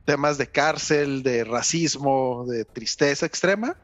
temas 0.05 0.38
de 0.38 0.47
cárcel, 0.47 1.23
de 1.23 1.45
racismo, 1.45 2.45
de 2.49 2.64
tristeza 2.64 3.27
extrema. 3.27 3.77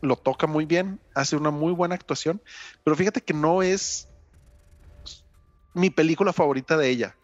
Lo 0.00 0.16
toca 0.16 0.46
muy 0.46 0.64
bien, 0.64 0.98
hace 1.14 1.36
una 1.36 1.50
muy 1.50 1.72
buena 1.72 1.94
actuación, 1.94 2.40
pero 2.84 2.96
fíjate 2.96 3.20
que 3.20 3.34
no 3.34 3.62
es 3.62 4.08
mi 5.74 5.90
película 5.90 6.32
favorita 6.32 6.76
de 6.76 6.88
ella. 6.88 7.16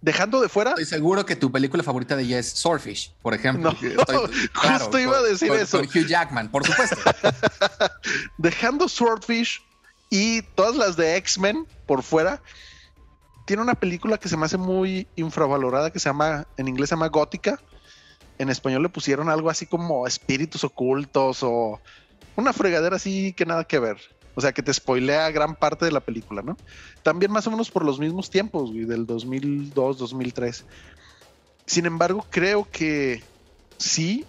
Dejando 0.00 0.40
de 0.40 0.48
fuera. 0.48 0.70
Estoy 0.70 0.84
seguro 0.84 1.26
que 1.26 1.34
tu 1.34 1.50
película 1.50 1.82
favorita 1.82 2.14
de 2.14 2.22
ella 2.22 2.38
es 2.38 2.50
Swordfish, 2.52 3.12
por 3.20 3.34
ejemplo. 3.34 3.74
justo 4.54 4.98
iba 4.98 5.18
a 5.18 5.22
decir 5.22 5.52
eso. 5.52 5.80
Hugh 5.80 6.06
Jackman, 6.06 6.50
por 6.50 6.64
supuesto. 6.64 6.96
Dejando 8.38 8.88
Swordfish 8.88 9.60
y 10.08 10.42
todas 10.42 10.76
las 10.76 10.96
de 10.96 11.16
X-Men 11.16 11.66
por 11.86 12.04
fuera, 12.04 12.40
tiene 13.48 13.62
una 13.62 13.76
película 13.76 14.18
que 14.18 14.28
se 14.28 14.36
me 14.36 14.44
hace 14.44 14.58
muy 14.58 15.06
infravalorada 15.16 15.90
que 15.90 15.98
se 15.98 16.10
llama, 16.10 16.46
en 16.58 16.68
inglés 16.68 16.90
se 16.90 16.96
llama 16.96 17.08
Gótica. 17.08 17.58
En 18.36 18.50
español 18.50 18.82
le 18.82 18.90
pusieron 18.90 19.30
algo 19.30 19.48
así 19.48 19.64
como 19.64 20.06
espíritus 20.06 20.64
ocultos 20.64 21.42
o 21.42 21.80
una 22.36 22.52
fregadera 22.52 22.96
así 22.96 23.32
que 23.32 23.46
nada 23.46 23.64
que 23.64 23.78
ver. 23.78 23.96
O 24.34 24.42
sea, 24.42 24.52
que 24.52 24.62
te 24.62 24.74
spoilea 24.74 25.30
gran 25.30 25.56
parte 25.56 25.86
de 25.86 25.92
la 25.92 26.00
película, 26.00 26.42
¿no? 26.42 26.58
También 27.02 27.32
más 27.32 27.46
o 27.46 27.50
menos 27.50 27.70
por 27.70 27.86
los 27.86 27.98
mismos 27.98 28.28
tiempos, 28.28 28.70
del 28.74 29.06
2002, 29.06 29.96
2003. 29.96 30.66
Sin 31.64 31.86
embargo, 31.86 32.26
creo 32.28 32.68
que 32.70 33.22
sí, 33.78 34.26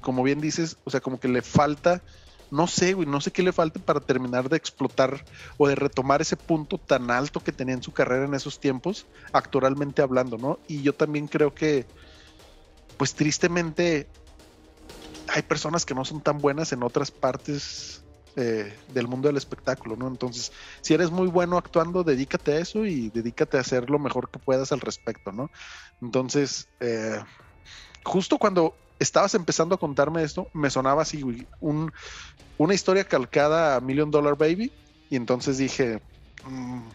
como 0.00 0.24
bien 0.24 0.40
dices, 0.40 0.76
o 0.82 0.90
sea, 0.90 0.98
como 0.98 1.20
que 1.20 1.28
le 1.28 1.40
falta 1.40 2.02
no 2.50 2.66
sé, 2.66 2.94
güey, 2.94 3.08
no 3.08 3.20
sé 3.20 3.30
qué 3.30 3.42
le 3.42 3.52
falta 3.52 3.80
para 3.80 4.00
terminar 4.00 4.48
de 4.48 4.56
explotar 4.56 5.24
o 5.58 5.68
de 5.68 5.74
retomar 5.74 6.20
ese 6.20 6.36
punto 6.36 6.78
tan 6.78 7.10
alto 7.10 7.40
que 7.40 7.52
tenía 7.52 7.74
en 7.74 7.82
su 7.82 7.92
carrera 7.92 8.24
en 8.24 8.34
esos 8.34 8.60
tiempos, 8.60 9.06
actoralmente 9.32 10.02
hablando, 10.02 10.38
¿no? 10.38 10.58
Y 10.68 10.82
yo 10.82 10.92
también 10.92 11.26
creo 11.26 11.54
que, 11.54 11.86
pues 12.96 13.14
tristemente, 13.14 14.06
hay 15.28 15.42
personas 15.42 15.84
que 15.84 15.94
no 15.94 16.04
son 16.04 16.20
tan 16.20 16.38
buenas 16.38 16.72
en 16.72 16.82
otras 16.82 17.10
partes 17.10 18.04
eh, 18.36 18.72
del 18.92 19.08
mundo 19.08 19.28
del 19.28 19.38
espectáculo, 19.38 19.96
¿no? 19.96 20.06
Entonces, 20.06 20.52
si 20.82 20.94
eres 20.94 21.10
muy 21.10 21.26
bueno 21.26 21.56
actuando, 21.56 22.04
dedícate 22.04 22.52
a 22.52 22.58
eso 22.60 22.84
y 22.84 23.08
dedícate 23.08 23.56
a 23.56 23.60
hacer 23.60 23.90
lo 23.90 23.98
mejor 23.98 24.30
que 24.30 24.38
puedas 24.38 24.72
al 24.72 24.80
respecto, 24.80 25.32
¿no? 25.32 25.50
Entonces, 26.00 26.68
eh, 26.80 27.18
justo 28.04 28.38
cuando 28.38 28.74
estabas 28.98 29.34
empezando 29.34 29.74
a 29.74 29.78
contarme 29.78 30.22
esto, 30.22 30.48
me 30.54 30.70
sonaba 30.70 31.02
así, 31.02 31.22
un, 31.60 31.92
una 32.58 32.74
historia 32.74 33.04
calcada 33.04 33.76
a 33.76 33.80
Million 33.80 34.10
Dollar 34.10 34.36
Baby, 34.36 34.72
y 35.08 35.16
entonces 35.16 35.58
dije, 35.58 36.02
mm, 36.44 36.88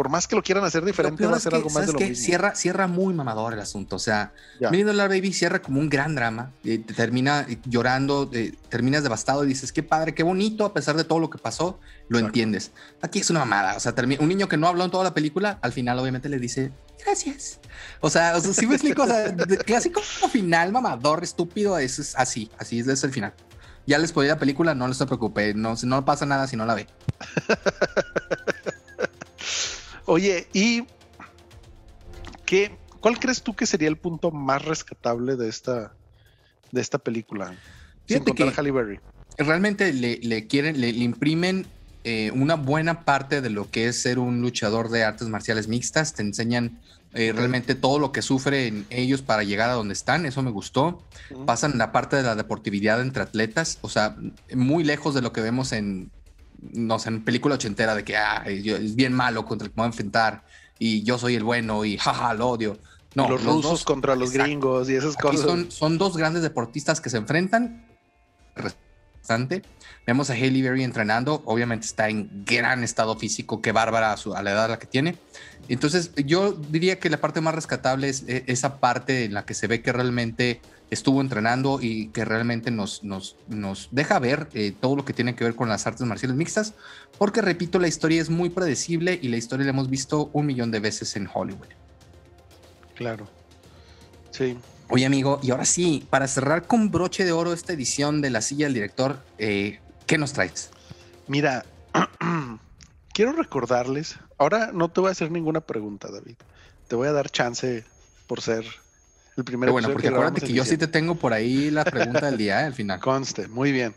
por 0.00 0.08
más 0.08 0.26
que 0.26 0.34
lo 0.34 0.42
quieran 0.42 0.64
hacer 0.64 0.82
diferente, 0.82 1.26
va 1.26 1.36
a 1.36 1.40
ser 1.40 1.54
algo 1.54 1.68
más 1.68 1.86
de 1.86 1.92
lo 1.92 1.98
mismo. 1.98 2.16
Cierra, 2.16 2.54
cierra 2.54 2.86
muy 2.86 3.12
mamador 3.12 3.52
el 3.52 3.60
asunto. 3.60 3.96
O 3.96 3.98
sea, 3.98 4.32
Million 4.70 4.86
Dollar 4.86 5.10
Baby 5.10 5.30
cierra 5.34 5.60
como 5.60 5.78
un 5.78 5.90
gran 5.90 6.14
drama. 6.14 6.52
te 6.62 6.78
termina 6.78 7.46
llorando, 7.66 8.30
terminas 8.70 9.02
devastado 9.02 9.44
y 9.44 9.48
dices, 9.48 9.72
qué 9.72 9.82
padre, 9.82 10.14
qué 10.14 10.22
bonito, 10.22 10.64
a 10.64 10.72
pesar 10.72 10.96
de 10.96 11.04
todo 11.04 11.18
lo 11.18 11.28
que 11.28 11.36
pasó, 11.36 11.78
lo 12.08 12.18
entiendes. 12.18 12.70
Aquí 13.02 13.18
es 13.18 13.28
una 13.28 13.40
mamada. 13.40 13.76
O 13.76 13.80
sea, 13.80 13.94
un 14.20 14.28
niño 14.30 14.48
que 14.48 14.56
no 14.56 14.68
habló 14.68 14.86
en 14.86 14.90
toda 14.90 15.04
la 15.04 15.12
película, 15.12 15.58
al 15.60 15.72
final 15.72 15.98
obviamente 15.98 16.30
le 16.30 16.38
dice, 16.38 16.72
gracias. 17.04 17.60
O 18.00 18.08
sea, 18.08 18.40
si 18.40 18.66
me 18.66 18.76
explico, 18.76 19.02
o 19.02 19.06
sea, 19.06 19.36
clásico 19.66 20.00
final 20.00 20.72
mamador, 20.72 21.22
estúpido, 21.22 21.76
es 21.76 22.14
así, 22.16 22.50
así 22.56 22.78
es, 22.80 23.04
el 23.04 23.12
final. 23.12 23.34
Ya 23.86 23.98
les 23.98 24.12
podía 24.12 24.30
la 24.30 24.38
película, 24.38 24.74
no 24.74 24.88
les 24.88 24.96
preocupe, 24.96 25.52
no, 25.52 25.74
no 25.82 26.04
pasa 26.06 26.24
nada 26.24 26.46
si 26.46 26.56
no 26.56 26.64
la 26.64 26.74
ve. 26.74 26.86
Oye, 30.06 30.46
¿y 30.52 30.84
qué, 32.46 32.76
cuál 33.00 33.18
crees 33.18 33.42
tú 33.42 33.54
que 33.54 33.66
sería 33.66 33.88
el 33.88 33.96
punto 33.96 34.30
más 34.30 34.64
rescatable 34.64 35.36
de 35.36 35.48
esta, 35.48 35.94
de 36.72 36.80
esta 36.80 36.98
película? 36.98 37.54
Fíjate 38.06 38.32
que 38.32 38.44
realmente 39.38 39.92
le, 39.92 40.46
quieren, 40.46 40.80
le, 40.80 40.90
imprimen 40.90 41.66
eh, 42.04 42.30
una 42.34 42.56
buena 42.56 43.04
parte 43.04 43.40
de 43.40 43.50
lo 43.50 43.70
que 43.70 43.88
es 43.88 44.00
ser 44.00 44.18
un 44.18 44.40
luchador 44.40 44.90
de 44.90 45.04
artes 45.04 45.28
marciales 45.28 45.68
mixtas. 45.68 46.14
Te 46.14 46.22
enseñan 46.22 46.80
eh, 47.14 47.32
realmente 47.34 47.74
todo 47.74 47.98
lo 47.98 48.12
que 48.12 48.22
sufren 48.22 48.86
ellos 48.90 49.22
para 49.22 49.42
llegar 49.42 49.70
a 49.70 49.74
donde 49.74 49.94
están. 49.94 50.26
Eso 50.26 50.42
me 50.42 50.50
gustó. 50.50 51.02
Pasan 51.46 51.78
la 51.78 51.92
parte 51.92 52.16
de 52.16 52.22
la 52.22 52.34
deportividad 52.34 53.00
entre 53.00 53.22
atletas, 53.22 53.78
o 53.82 53.88
sea, 53.88 54.16
muy 54.54 54.84
lejos 54.84 55.14
de 55.14 55.22
lo 55.22 55.32
que 55.32 55.40
vemos 55.40 55.72
en 55.72 56.10
no 56.72 56.98
sé, 56.98 57.08
en 57.08 57.24
película 57.24 57.54
ochentera 57.54 57.94
de 57.94 58.04
que 58.04 58.16
ah, 58.16 58.44
es 58.46 58.94
bien 58.94 59.12
malo 59.12 59.44
contra 59.44 59.66
el 59.66 59.72
que 59.72 59.76
me 59.76 59.82
voy 59.82 59.86
a 59.86 59.92
enfrentar 59.92 60.44
y 60.78 61.02
yo 61.02 61.18
soy 61.18 61.34
el 61.34 61.44
bueno 61.44 61.84
y 61.84 61.98
jaja, 61.98 62.34
lo 62.34 62.48
odio. 62.48 62.78
No, 63.14 63.28
los, 63.28 63.44
rusos 63.44 63.84
contra 63.84 64.14
los 64.14 64.30
gringos 64.30 64.88
y 64.88 64.94
esas 64.94 65.16
cosas. 65.16 65.40
Son, 65.40 65.70
son 65.70 65.98
dos 65.98 66.16
grandes 66.16 66.42
deportistas 66.42 67.00
que 67.00 67.10
se 67.10 67.16
enfrentan. 67.16 67.86
Bastante. 69.16 69.62
Vemos 70.06 70.30
a 70.30 70.34
Haley 70.34 70.62
Berry 70.62 70.84
entrenando. 70.84 71.42
Obviamente 71.44 71.86
está 71.86 72.08
en 72.08 72.44
gran 72.44 72.84
estado 72.84 73.16
físico. 73.16 73.60
Qué 73.60 73.72
bárbara 73.72 74.12
a, 74.12 74.16
su, 74.16 74.34
a 74.34 74.42
la 74.42 74.52
edad 74.52 74.64
a 74.66 74.68
la 74.68 74.78
que 74.78 74.86
tiene. 74.86 75.16
Entonces, 75.68 76.12
yo 76.24 76.52
diría 76.52 76.98
que 76.98 77.10
la 77.10 77.20
parte 77.20 77.40
más 77.40 77.54
rescatable 77.54 78.08
es 78.08 78.24
e, 78.26 78.44
esa 78.46 78.80
parte 78.80 79.24
en 79.24 79.34
la 79.34 79.44
que 79.44 79.54
se 79.54 79.66
ve 79.66 79.82
que 79.82 79.92
realmente 79.92 80.60
estuvo 80.90 81.20
entrenando 81.20 81.78
y 81.80 82.08
que 82.08 82.24
realmente 82.24 82.70
nos, 82.70 83.04
nos, 83.04 83.36
nos 83.48 83.88
deja 83.92 84.18
ver 84.18 84.48
eh, 84.54 84.74
todo 84.78 84.96
lo 84.96 85.04
que 85.04 85.12
tiene 85.12 85.34
que 85.34 85.44
ver 85.44 85.54
con 85.54 85.68
las 85.68 85.86
artes 85.86 86.06
marciales 86.06 86.36
mixtas, 86.36 86.74
porque 87.16 87.40
repito, 87.40 87.78
la 87.78 87.88
historia 87.88 88.20
es 88.20 88.28
muy 88.28 88.50
predecible 88.50 89.18
y 89.22 89.28
la 89.28 89.36
historia 89.36 89.64
la 89.64 89.70
hemos 89.70 89.88
visto 89.88 90.30
un 90.32 90.46
millón 90.46 90.70
de 90.70 90.80
veces 90.80 91.16
en 91.16 91.28
Hollywood. 91.32 91.68
Claro. 92.96 93.28
Sí. 94.32 94.58
Oye, 94.88 95.06
amigo, 95.06 95.38
y 95.42 95.52
ahora 95.52 95.64
sí, 95.64 96.06
para 96.10 96.26
cerrar 96.26 96.66
con 96.66 96.90
broche 96.90 97.24
de 97.24 97.32
oro 97.32 97.52
esta 97.52 97.72
edición 97.72 98.20
de 98.20 98.30
La 98.30 98.40
Silla 98.40 98.66
del 98.66 98.74
Director, 98.74 99.22
eh, 99.38 99.78
¿qué 100.06 100.18
nos 100.18 100.32
traes? 100.32 100.70
Mira, 101.28 101.64
quiero 103.12 103.32
recordarles, 103.32 104.18
ahora 104.36 104.70
no 104.72 104.88
te 104.88 105.00
voy 105.00 105.10
a 105.10 105.12
hacer 105.12 105.30
ninguna 105.30 105.60
pregunta, 105.60 106.10
David. 106.10 106.34
Te 106.88 106.96
voy 106.96 107.06
a 107.06 107.12
dar 107.12 107.30
chance 107.30 107.84
por 108.26 108.40
ser 108.40 108.64
el 109.36 109.44
primer 109.44 109.70
bueno, 109.70 109.90
porque 109.90 110.08
acuérdate 110.08 110.40
que 110.42 110.52
yo 110.52 110.64
sí 110.64 110.76
te 110.76 110.86
tengo 110.86 111.14
por 111.14 111.32
ahí 111.32 111.70
la 111.70 111.84
pregunta 111.84 112.26
del 112.26 112.36
día, 112.36 112.62
¿eh? 112.62 112.64
al 112.66 112.74
final. 112.74 113.00
Conste, 113.00 113.48
muy 113.48 113.72
bien. 113.72 113.94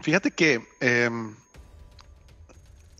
Fíjate 0.00 0.30
que 0.30 0.66
em, 0.80 1.34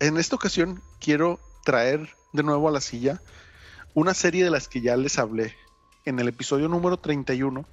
en 0.01 0.17
esta 0.17 0.37
ocasión 0.37 0.83
quiero 1.01 1.39
traer 1.65 2.09
de 2.33 2.43
nuevo 2.43 2.69
a 2.69 2.73
la 2.73 2.81
silla 2.81 3.21
una 3.93 4.15
serie 4.15 4.43
de 4.43 4.51
las 4.51 4.69
que 4.69 4.81
ya 4.81 4.97
les 4.97 5.19
hablé 5.19 5.55
en 6.05 6.19
el 6.19 6.29
episodio 6.29 6.69
número 6.69 6.99
31, 6.99 7.67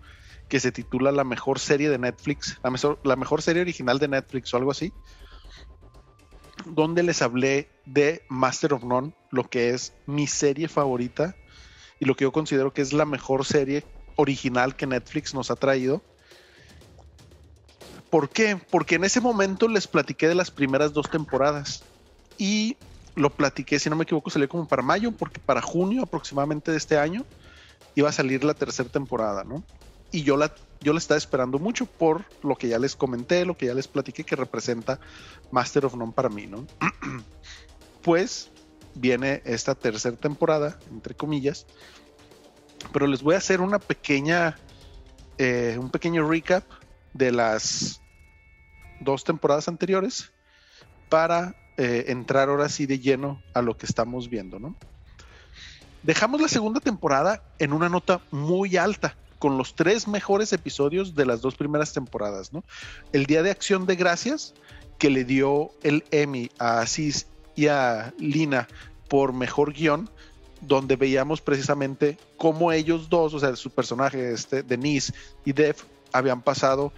que 0.50 0.60
se 0.60 0.72
titula 0.72 1.12
La 1.12 1.24
mejor 1.24 1.60
serie 1.60 1.90
de 1.90 1.98
Netflix, 1.98 2.60
la 2.64 2.70
mejor, 2.70 3.00
la 3.04 3.16
mejor 3.16 3.42
serie 3.42 3.62
original 3.62 4.00
de 4.00 4.10
Netflix 4.10 4.54
o 4.54 4.58
algo 4.58 4.72
así, 4.72 4.94
donde 6.66 7.04
les 7.04 7.22
hablé 7.22 7.70
de 7.86 8.24
Master 8.30 8.74
of 8.74 8.84
None, 8.84 9.14
lo 9.32 9.50
que 9.50 9.72
es 9.72 9.94
mi 10.06 10.28
serie 10.28 10.68
favorita 10.68 11.36
y 12.02 12.06
lo 12.06 12.16
que 12.16 12.24
yo 12.24 12.32
considero 12.32 12.74
que 12.74 12.82
es 12.82 12.94
la 12.94 13.06
mejor 13.06 13.46
serie 13.46 13.86
original 14.16 14.76
que 14.76 14.88
Netflix 14.88 15.36
nos 15.36 15.52
ha 15.52 15.56
traído. 15.56 16.02
¿Por 18.10 18.28
qué? 18.28 18.60
Porque 18.72 18.96
en 18.96 19.04
ese 19.04 19.22
momento 19.22 19.68
les 19.68 19.88
platiqué 19.88 20.28
de 20.28 20.34
las 20.34 20.50
primeras 20.50 20.94
dos 20.94 21.10
temporadas 21.12 21.84
y 22.40 22.76
lo 23.16 23.30
platiqué, 23.30 23.78
si 23.78 23.90
no 23.90 23.96
me 23.96 24.04
equivoco, 24.04 24.32
salió 24.32 24.50
como 24.50 24.68
para 24.68 24.82
mayo, 24.82 25.12
porque 25.12 25.40
para 25.40 25.62
junio 25.62 26.02
aproximadamente 26.02 26.72
de 26.72 26.78
este 26.78 26.98
año 26.98 27.24
iba 27.94 28.10
a 28.10 28.14
salir 28.14 28.44
la 28.44 28.56
tercera 28.56 28.90
temporada, 28.90 29.44
¿no? 29.44 29.64
Y 30.12 30.24
yo 30.24 30.38
la, 30.38 30.52
yo 30.82 30.94
la 30.94 31.00
estaba 31.00 31.20
esperando 31.20 31.60
mucho 31.60 31.86
por 31.86 32.26
lo 32.42 32.56
que 32.56 32.68
ya 32.68 32.80
les 32.80 32.96
comenté, 32.96 33.46
lo 33.46 33.56
que 33.56 33.68
ya 33.68 33.76
les 33.76 33.88
platiqué 33.88 34.24
que 34.24 34.36
representa 34.36 35.00
Master 35.52 35.86
of 35.86 35.94
None 35.94 36.14
para 36.14 36.30
mí, 36.30 36.48
¿no? 36.48 36.66
pues 38.02 38.50
viene 38.96 39.42
esta 39.46 39.76
tercera 39.76 40.16
temporada, 40.16 40.80
entre 40.92 41.16
comillas. 41.16 41.66
Pero 42.92 43.08
les 43.08 43.22
voy 43.22 43.36
a 43.36 43.40
hacer 43.40 43.62
una 43.62 43.80
pequeña, 43.80 44.58
eh, 45.38 45.78
un 45.80 45.90
pequeño 45.90 46.28
recap 46.28 46.64
de 47.14 47.32
las 47.32 48.02
dos 49.00 49.24
temporadas 49.24 49.68
anteriores 49.68 50.32
para 51.10 51.56
eh, 51.78 52.06
entrar 52.08 52.50
ahora 52.50 52.70
sí 52.70 52.86
de 52.86 53.00
lleno 53.00 53.42
a 53.54 53.62
lo 53.62 53.78
que 53.78 53.86
estamos 53.86 54.30
viendo, 54.30 54.60
¿no? 54.60 54.76
Dejamos 56.04 56.42
la 56.42 56.48
segunda 56.48 56.80
temporada 56.80 57.44
en 57.60 57.74
una 57.74 57.88
nota 57.88 58.22
muy 58.32 58.78
alta, 58.78 59.16
con 59.38 59.58
los 59.58 59.76
tres 59.76 60.08
mejores 60.08 60.54
episodios 60.54 61.16
de 61.16 61.26
las 61.26 61.42
dos 61.42 61.56
primeras 61.56 61.94
temporadas, 61.94 62.54
¿no? 62.54 62.64
El 63.12 63.26
Día 63.26 63.44
de 63.44 63.52
Acción 63.52 63.86
de 63.86 63.96
Gracias, 63.96 64.54
que 64.98 65.10
le 65.10 65.24
dio 65.24 65.72
el 65.82 66.04
Emmy 66.12 66.52
a 66.60 66.80
Asís 66.80 67.28
y 67.56 67.68
a 67.68 68.14
Lina 68.18 68.68
por 69.08 69.34
mejor 69.34 69.74
guion, 69.74 70.10
donde 70.62 70.96
veíamos 70.96 71.42
precisamente 71.42 72.18
cómo 72.38 72.72
ellos 72.72 73.10
dos, 73.10 73.34
o 73.34 73.40
sea, 73.40 73.56
su 73.56 73.72
personaje, 73.72 74.32
este, 74.32 74.64
Denise 74.64 75.14
y 75.44 75.54
Dev, 75.54 75.76
habían 76.14 76.42
pasado 76.42 76.94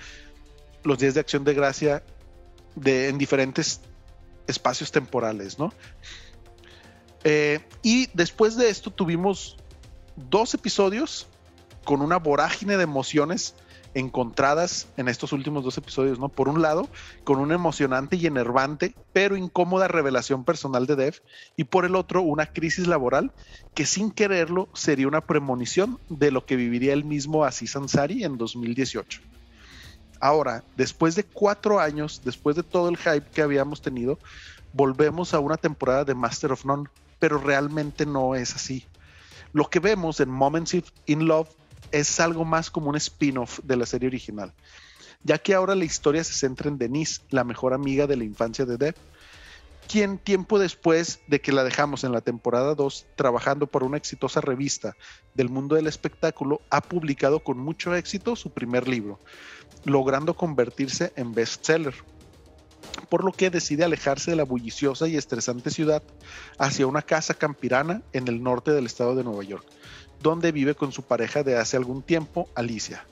los 0.83 0.99
días 0.99 1.13
de 1.13 1.21
acción 1.21 1.43
de 1.43 1.53
gracia 1.53 2.03
de, 2.75 3.09
en 3.09 3.17
diferentes 3.17 3.81
espacios 4.47 4.91
temporales, 4.91 5.57
¿no? 5.57 5.73
Eh, 7.23 7.61
y 7.81 8.09
después 8.13 8.57
de 8.57 8.69
esto 8.69 8.91
tuvimos 8.91 9.55
dos 10.15 10.53
episodios 10.53 11.27
con 11.85 12.01
una 12.01 12.17
vorágine 12.17 12.75
de 12.75 12.83
emociones 12.83 13.55
encontradas 13.93 14.88
en 14.97 15.08
estos 15.08 15.34
últimos 15.34 15.63
dos 15.63 15.77
episodios, 15.77 16.19
¿no? 16.19 16.29
Por 16.29 16.49
un 16.49 16.62
lado, 16.62 16.88
con 17.23 17.39
una 17.39 17.56
emocionante 17.56 18.15
y 18.15 18.25
enervante, 18.25 18.95
pero 19.13 19.38
incómoda 19.38 19.88
revelación 19.88 20.43
personal 20.43 20.86
de 20.86 20.95
Dev, 20.95 21.21
y 21.56 21.65
por 21.65 21.86
el 21.86 21.95
otro, 21.95 22.21
una 22.21 22.47
crisis 22.47 22.88
laboral 22.88 23.32
que 23.73 23.86
sin 23.86 24.12
quererlo 24.12 24.69
sería 24.73 25.08
una 25.08 25.21
premonición 25.21 25.99
de 26.10 26.32
lo 26.32 26.45
que 26.45 26.56
viviría 26.56 26.93
el 26.93 27.03
mismo 27.03 27.43
Aziz 27.43 27.75
Ansari 27.75 28.23
en 28.23 28.38
2018. 28.38 29.21
Ahora, 30.19 30.63
después 30.77 31.15
de 31.15 31.25
cuatro 31.25 31.79
años, 31.79 32.21
después 32.23 32.56
de 32.56 32.63
todo 32.63 32.89
el 32.89 32.97
hype 32.97 33.29
que 33.34 33.41
habíamos 33.41 33.82
tenido, 33.82 34.19
volvemos 34.71 35.34
a 35.34 35.39
una 35.39 35.58
temporada 35.58 36.06
de 36.06 36.15
Master 36.15 36.53
of 36.53 36.65
None, 36.65 36.89
pero 37.19 37.38
realmente 37.38 38.06
no 38.06 38.34
es 38.34 38.56
así. 38.56 38.86
Lo 39.51 39.69
que 39.69 39.79
vemos 39.79 40.19
en 40.19 40.29
Moments 40.29 40.75
in 41.06 41.27
Love 41.27 41.49
es 41.93 42.19
algo 42.19 42.43
más 42.43 42.69
como 42.69 42.89
un 42.89 42.95
spin-off 42.97 43.60
de 43.63 43.77
la 43.77 43.86
serie 43.86 44.08
original, 44.08 44.51
ya 45.23 45.38
que 45.38 45.53
ahora 45.53 45.75
la 45.75 45.86
historia 45.86 46.23
se 46.23 46.34
centra 46.34 46.67
en 46.67 46.77
Denise, 46.77 47.21
la 47.29 47.43
mejor 47.43 47.73
amiga 47.73 48.08
de 48.08 48.17
la 48.17 48.25
infancia 48.25 48.65
de 48.65 48.77
Deb, 48.77 48.96
quien 49.87 50.17
tiempo 50.17 50.60
después 50.60 51.19
de 51.27 51.39
que 51.39 51.52
la 51.52 51.63
dejamos 51.63 52.04
en 52.04 52.12
la 52.12 52.21
temporada 52.21 52.73
2 52.73 53.06
trabajando 53.15 53.67
por 53.67 53.83
una 53.83 53.98
exitosa 53.98 54.41
revista 54.41 54.96
del 55.35 55.50
mundo 55.50 55.75
del 55.75 55.87
espectáculo, 55.87 56.62
ha 56.69 56.81
publicado 56.81 57.41
con 57.41 57.60
mucho 57.60 57.96
éxito 57.96 58.35
su 58.35 58.52
primer 58.52 58.87
libro, 58.87 59.19
logrando 59.85 60.33
convertirse 60.33 61.13
en 61.15 61.33
bestseller 61.33 61.94
por 63.10 63.23
lo 63.23 63.31
que 63.31 63.50
decide 63.50 63.83
alejarse 63.83 64.31
de 64.31 64.37
la 64.37 64.44
bulliciosa 64.44 65.08
y 65.08 65.15
estresante 65.15 65.69
ciudad 65.69 66.04
hacia 66.58 66.87
una 66.87 67.02
casa 67.02 67.33
campirana 67.33 68.02
en 68.12 68.27
el 68.27 68.41
norte 68.44 68.71
del 68.71 68.85
estado 68.85 69.15
de 69.15 69.23
Nueva 69.23 69.44
York, 69.44 69.65
donde 70.24 70.54
vive 70.54 70.74
con 70.74 70.92
su 70.92 71.04
pareja 71.04 71.44
de 71.44 71.58
hace 71.58 71.78
algún 71.78 72.02
tiempo, 72.02 72.50
Alicia. 72.56 73.06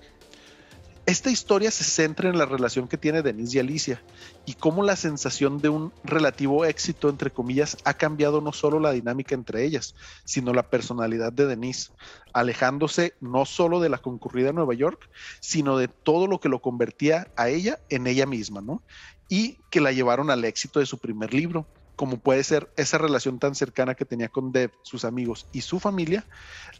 esta 1.05 1.29
historia 1.29 1.69
se 1.71 1.83
centra 1.83 2.29
en 2.29 2.37
la 2.37 2.45
relación 2.45 2.87
que 2.87 2.97
tiene 2.97 3.21
Denise 3.21 3.57
y 3.57 3.59
Alicia 3.59 4.01
y 4.45 4.53
cómo 4.53 4.81
la 4.81 4.95
sensación 4.95 5.59
de 5.59 5.67
un 5.67 5.91
relativo 6.05 6.63
éxito, 6.63 7.09
entre 7.09 7.29
comillas, 7.29 7.75
ha 7.83 7.95
cambiado 7.95 8.39
no 8.39 8.53
solo 8.53 8.79
la 8.79 8.93
dinámica 8.93 9.35
entre 9.35 9.65
ellas, 9.65 9.93
sino 10.23 10.53
la 10.53 10.69
personalidad 10.69 11.33
de 11.33 11.47
Denise, 11.47 11.91
alejándose 12.31 13.13
no 13.19 13.45
solo 13.45 13.81
de 13.81 13.89
la 13.89 13.97
concurrida 13.97 14.53
Nueva 14.53 14.73
York, 14.73 15.09
sino 15.41 15.77
de 15.77 15.89
todo 15.89 16.27
lo 16.27 16.39
que 16.39 16.49
lo 16.49 16.61
convertía 16.61 17.27
a 17.35 17.49
ella 17.49 17.79
en 17.89 18.07
ella 18.07 18.25
misma, 18.25 18.61
¿no? 18.61 18.81
Y 19.27 19.57
que 19.69 19.81
la 19.81 19.91
llevaron 19.91 20.29
al 20.29 20.45
éxito 20.45 20.79
de 20.79 20.85
su 20.85 20.97
primer 20.97 21.33
libro 21.33 21.67
como 21.95 22.17
puede 22.17 22.43
ser 22.43 22.71
esa 22.77 22.97
relación 22.97 23.39
tan 23.39 23.55
cercana 23.55 23.95
que 23.95 24.05
tenía 24.05 24.29
con 24.29 24.51
Deb, 24.51 24.71
sus 24.81 25.05
amigos 25.05 25.47
y 25.51 25.61
su 25.61 25.79
familia, 25.79 26.25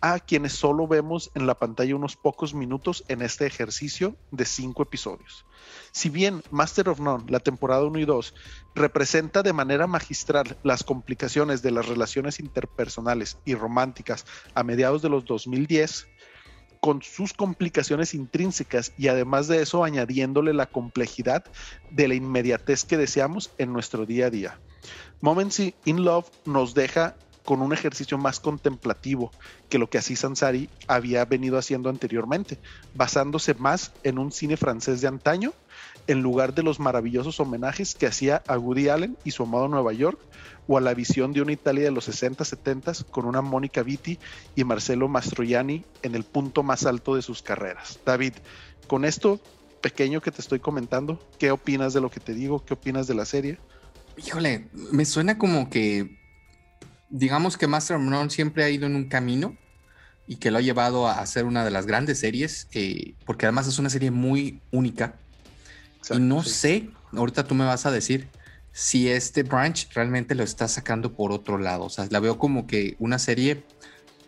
a 0.01 0.19
quienes 0.19 0.53
solo 0.53 0.87
vemos 0.87 1.31
en 1.35 1.47
la 1.47 1.55
pantalla 1.55 1.95
unos 1.95 2.15
pocos 2.15 2.53
minutos 2.53 3.03
en 3.07 3.21
este 3.21 3.45
ejercicio 3.45 4.15
de 4.31 4.45
cinco 4.45 4.83
episodios. 4.83 5.45
Si 5.91 6.09
bien 6.09 6.41
Master 6.51 6.89
of 6.89 6.99
None, 6.99 7.25
la 7.27 7.39
temporada 7.39 7.83
1 7.83 7.99
y 7.99 8.05
2, 8.05 8.33
representa 8.75 9.43
de 9.43 9.53
manera 9.53 9.87
magistral 9.87 10.57
las 10.63 10.83
complicaciones 10.83 11.61
de 11.61 11.71
las 11.71 11.87
relaciones 11.87 12.39
interpersonales 12.39 13.37
y 13.45 13.55
románticas 13.55 14.25
a 14.55 14.63
mediados 14.63 15.01
de 15.01 15.09
los 15.09 15.25
2010, 15.25 16.07
con 16.81 17.01
sus 17.03 17.33
complicaciones 17.33 18.13
intrínsecas 18.13 18.91
y 18.97 19.07
además 19.07 19.47
de 19.47 19.61
eso 19.61 19.83
añadiéndole 19.83 20.53
la 20.53 20.65
complejidad 20.65 21.45
de 21.91 22.07
la 22.07 22.15
inmediatez 22.15 22.83
que 22.83 22.97
deseamos 22.97 23.51
en 23.59 23.71
nuestro 23.71 24.05
día 24.05 24.25
a 24.25 24.29
día. 24.31 24.59
Moments 25.21 25.61
in 25.85 26.03
Love 26.03 26.27
nos 26.45 26.73
deja 26.73 27.15
con 27.45 27.61
un 27.61 27.73
ejercicio 27.73 28.17
más 28.17 28.39
contemplativo 28.39 29.31
que 29.69 29.77
lo 29.77 29.89
que 29.89 29.97
así 29.97 30.15
Sansari 30.15 30.69
había 30.87 31.23
venido 31.25 31.57
haciendo 31.57 31.89
anteriormente, 31.89 32.57
basándose 32.95 33.53
más 33.53 33.93
en 34.03 34.17
un 34.19 34.31
cine 34.31 34.57
francés 34.57 35.01
de 35.01 35.07
antaño 35.07 35.53
en 36.07 36.21
lugar 36.21 36.53
de 36.53 36.63
los 36.63 36.79
maravillosos 36.79 37.39
homenajes 37.39 37.95
que 37.95 38.07
hacía 38.07 38.41
a 38.47 38.57
Woody 38.57 38.89
Allen 38.89 39.17
y 39.23 39.31
su 39.31 39.43
amado 39.43 39.67
Nueva 39.67 39.93
York 39.93 40.19
o 40.71 40.77
a 40.77 40.81
la 40.81 40.93
visión 40.93 41.33
de 41.33 41.41
una 41.41 41.51
Italia 41.51 41.83
de 41.83 41.91
los 41.91 42.05
60, 42.05 42.45
70 42.45 42.93
con 43.11 43.25
una 43.25 43.41
Mónica 43.41 43.83
Vitti 43.83 44.17
y 44.55 44.63
Marcelo 44.63 45.09
Mastroianni 45.09 45.83
en 46.01 46.15
el 46.15 46.23
punto 46.23 46.63
más 46.63 46.85
alto 46.85 47.15
de 47.15 47.21
sus 47.21 47.41
carreras. 47.41 47.99
David, 48.05 48.35
con 48.87 49.03
esto 49.03 49.41
pequeño 49.81 50.21
que 50.21 50.31
te 50.31 50.39
estoy 50.39 50.61
comentando, 50.61 51.21
¿qué 51.39 51.51
opinas 51.51 51.93
de 51.93 51.99
lo 51.99 52.09
que 52.09 52.21
te 52.21 52.33
digo? 52.33 52.63
¿Qué 52.63 52.73
opinas 52.73 53.05
de 53.05 53.15
la 53.15 53.25
serie? 53.25 53.57
Híjole, 54.15 54.69
me 54.71 55.03
suena 55.03 55.37
como 55.37 55.69
que, 55.69 56.17
digamos 57.09 57.57
que 57.57 57.67
Master 57.67 57.97
of 57.97 58.03
None 58.03 58.29
siempre 58.29 58.63
ha 58.63 58.69
ido 58.69 58.85
en 58.85 58.95
un 58.95 59.09
camino 59.09 59.57
y 60.25 60.37
que 60.37 60.51
lo 60.51 60.59
ha 60.59 60.61
llevado 60.61 61.09
a 61.09 61.25
ser 61.25 61.43
una 61.43 61.65
de 61.65 61.71
las 61.71 61.85
grandes 61.85 62.19
series, 62.19 62.69
eh, 62.71 63.15
porque 63.25 63.45
además 63.45 63.67
es 63.67 63.77
una 63.77 63.89
serie 63.89 64.09
muy 64.09 64.61
única. 64.71 65.15
y 66.09 66.19
no 66.19 66.43
sé, 66.43 66.89
ahorita 67.11 67.43
tú 67.43 67.55
me 67.55 67.65
vas 67.65 67.85
a 67.85 67.91
decir 67.91 68.29
si 68.73 69.09
este 69.09 69.43
branch 69.43 69.89
realmente 69.93 70.35
lo 70.35 70.43
está 70.43 70.67
sacando 70.67 71.13
por 71.13 71.31
otro 71.31 71.57
lado. 71.57 71.85
O 71.85 71.89
sea, 71.89 72.07
la 72.09 72.19
veo 72.19 72.37
como 72.37 72.67
que 72.67 72.95
una 72.99 73.19
serie, 73.19 73.63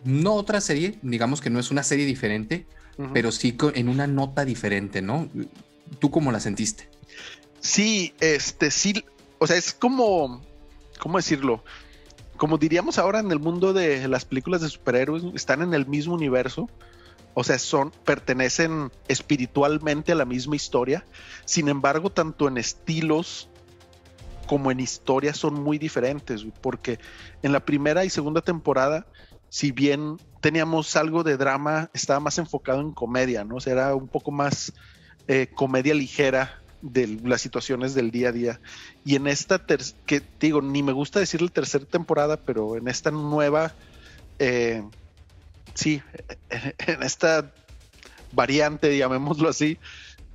no 0.04 0.34
otra 0.34 0.60
serie, 0.60 0.98
digamos 1.02 1.40
que 1.40 1.50
no 1.50 1.58
es 1.58 1.70
una 1.70 1.82
serie 1.82 2.06
diferente, 2.06 2.66
pero 3.12 3.32
sí 3.32 3.56
en 3.74 3.88
una 3.88 4.06
nota 4.06 4.44
diferente, 4.44 5.02
¿no? 5.02 5.28
¿Tú 5.98 6.10
cómo 6.10 6.30
la 6.30 6.40
sentiste? 6.40 6.88
Sí, 7.60 8.14
este, 8.20 8.70
sí, 8.70 9.04
o 9.38 9.46
sea, 9.46 9.56
es 9.56 9.72
como, 9.72 10.42
¿cómo 11.00 11.16
decirlo? 11.18 11.64
Como 12.36 12.58
diríamos 12.58 12.98
ahora 12.98 13.20
en 13.20 13.32
el 13.32 13.38
mundo 13.38 13.72
de 13.72 14.06
las 14.06 14.24
películas 14.24 14.60
de 14.60 14.68
superhéroes, 14.68 15.24
están 15.34 15.62
en 15.62 15.74
el 15.74 15.86
mismo 15.86 16.14
universo. 16.14 16.68
O 17.36 17.42
sea, 17.42 17.58
son, 17.58 17.90
pertenecen 18.04 18.92
espiritualmente 19.08 20.12
a 20.12 20.14
la 20.14 20.24
misma 20.24 20.54
historia. 20.54 21.04
Sin 21.46 21.68
embargo, 21.68 22.10
tanto 22.10 22.46
en 22.46 22.58
estilos 22.58 23.48
como 24.46 24.70
en 24.70 24.80
historia 24.80 25.34
son 25.34 25.54
muy 25.54 25.78
diferentes, 25.78 26.44
porque 26.60 26.98
en 27.42 27.52
la 27.52 27.60
primera 27.60 28.04
y 28.04 28.10
segunda 28.10 28.40
temporada, 28.40 29.06
si 29.48 29.72
bien 29.72 30.18
teníamos 30.40 30.96
algo 30.96 31.22
de 31.22 31.36
drama, 31.36 31.90
estaba 31.94 32.20
más 32.20 32.38
enfocado 32.38 32.80
en 32.80 32.92
comedia, 32.92 33.44
¿no? 33.44 33.56
O 33.56 33.60
sea, 33.60 33.72
era 33.72 33.94
un 33.94 34.08
poco 34.08 34.30
más 34.30 34.72
eh, 35.28 35.48
comedia 35.54 35.94
ligera 35.94 36.60
de 36.82 37.18
las 37.24 37.40
situaciones 37.40 37.94
del 37.94 38.10
día 38.10 38.28
a 38.28 38.32
día. 38.32 38.60
Y 39.04 39.16
en 39.16 39.26
esta, 39.26 39.64
que 40.04 40.22
digo, 40.38 40.60
ni 40.60 40.82
me 40.82 40.92
gusta 40.92 41.18
decir 41.18 41.40
la 41.40 41.48
tercera 41.48 41.86
temporada, 41.86 42.36
pero 42.36 42.76
en 42.76 42.88
esta 42.88 43.10
nueva, 43.10 43.72
eh, 44.38 44.82
sí, 45.74 46.02
en 46.86 47.02
esta 47.02 47.50
variante, 48.32 48.96
llamémoslo 48.98 49.48
así, 49.48 49.78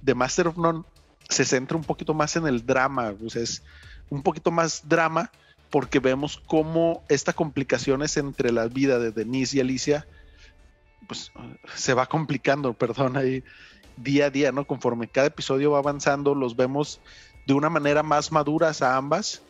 de 0.02 0.16
Master 0.16 0.48
of 0.48 0.58
None, 0.58 0.84
se 1.30 1.46
centra 1.46 1.78
un 1.78 1.84
poquito 1.84 2.16
más 2.16 2.36
en 2.36 2.48
el 2.48 2.66
drama, 2.66 3.14
sea, 3.28 3.44
es 3.44 3.62
un 4.10 4.24
poquito 4.24 4.52
más 4.52 4.88
drama 4.88 5.32
porque 5.70 6.00
vemos 6.00 6.42
cómo 6.48 7.04
esta 7.10 7.34
complicaciones 7.34 8.18
entre 8.18 8.52
la 8.52 8.68
vida 8.68 9.00
de 9.00 9.12
Denise 9.12 9.58
y 9.58 9.60
Alicia, 9.60 10.08
pues 11.08 11.32
se 11.76 11.94
va 11.94 12.08
complicando, 12.08 12.74
perdón, 12.78 13.18
ahí 13.18 13.44
día 13.98 14.26
a 14.26 14.30
día, 14.30 14.52
¿no? 14.52 14.66
Conforme 14.66 15.08
cada 15.08 15.28
episodio 15.28 15.72
va 15.72 15.80
avanzando, 15.80 16.34
los 16.34 16.56
vemos 16.56 17.00
de 17.46 17.54
una 17.54 17.70
manera 17.70 18.04
más 18.04 18.32
maduras 18.32 18.82
a 18.82 18.96
ambas, 18.96 19.42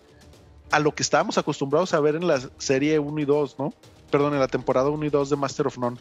a 0.72 0.80
lo 0.80 0.94
que 0.94 1.04
estábamos 1.04 1.38
acostumbrados 1.38 1.94
a 1.94 2.00
ver 2.00 2.16
en 2.16 2.28
la 2.28 2.40
serie 2.58 3.00
1 3.00 3.20
y 3.22 3.26
2, 3.26 3.60
¿no? 3.60 3.74
Perdón, 4.12 4.34
en 4.34 4.40
la 4.40 4.48
temporada 4.48 4.90
1 4.90 5.06
y 5.06 5.10
2 5.10 5.30
de 5.30 5.36
Master 5.36 5.68
of 5.68 5.78
None. 5.78 5.98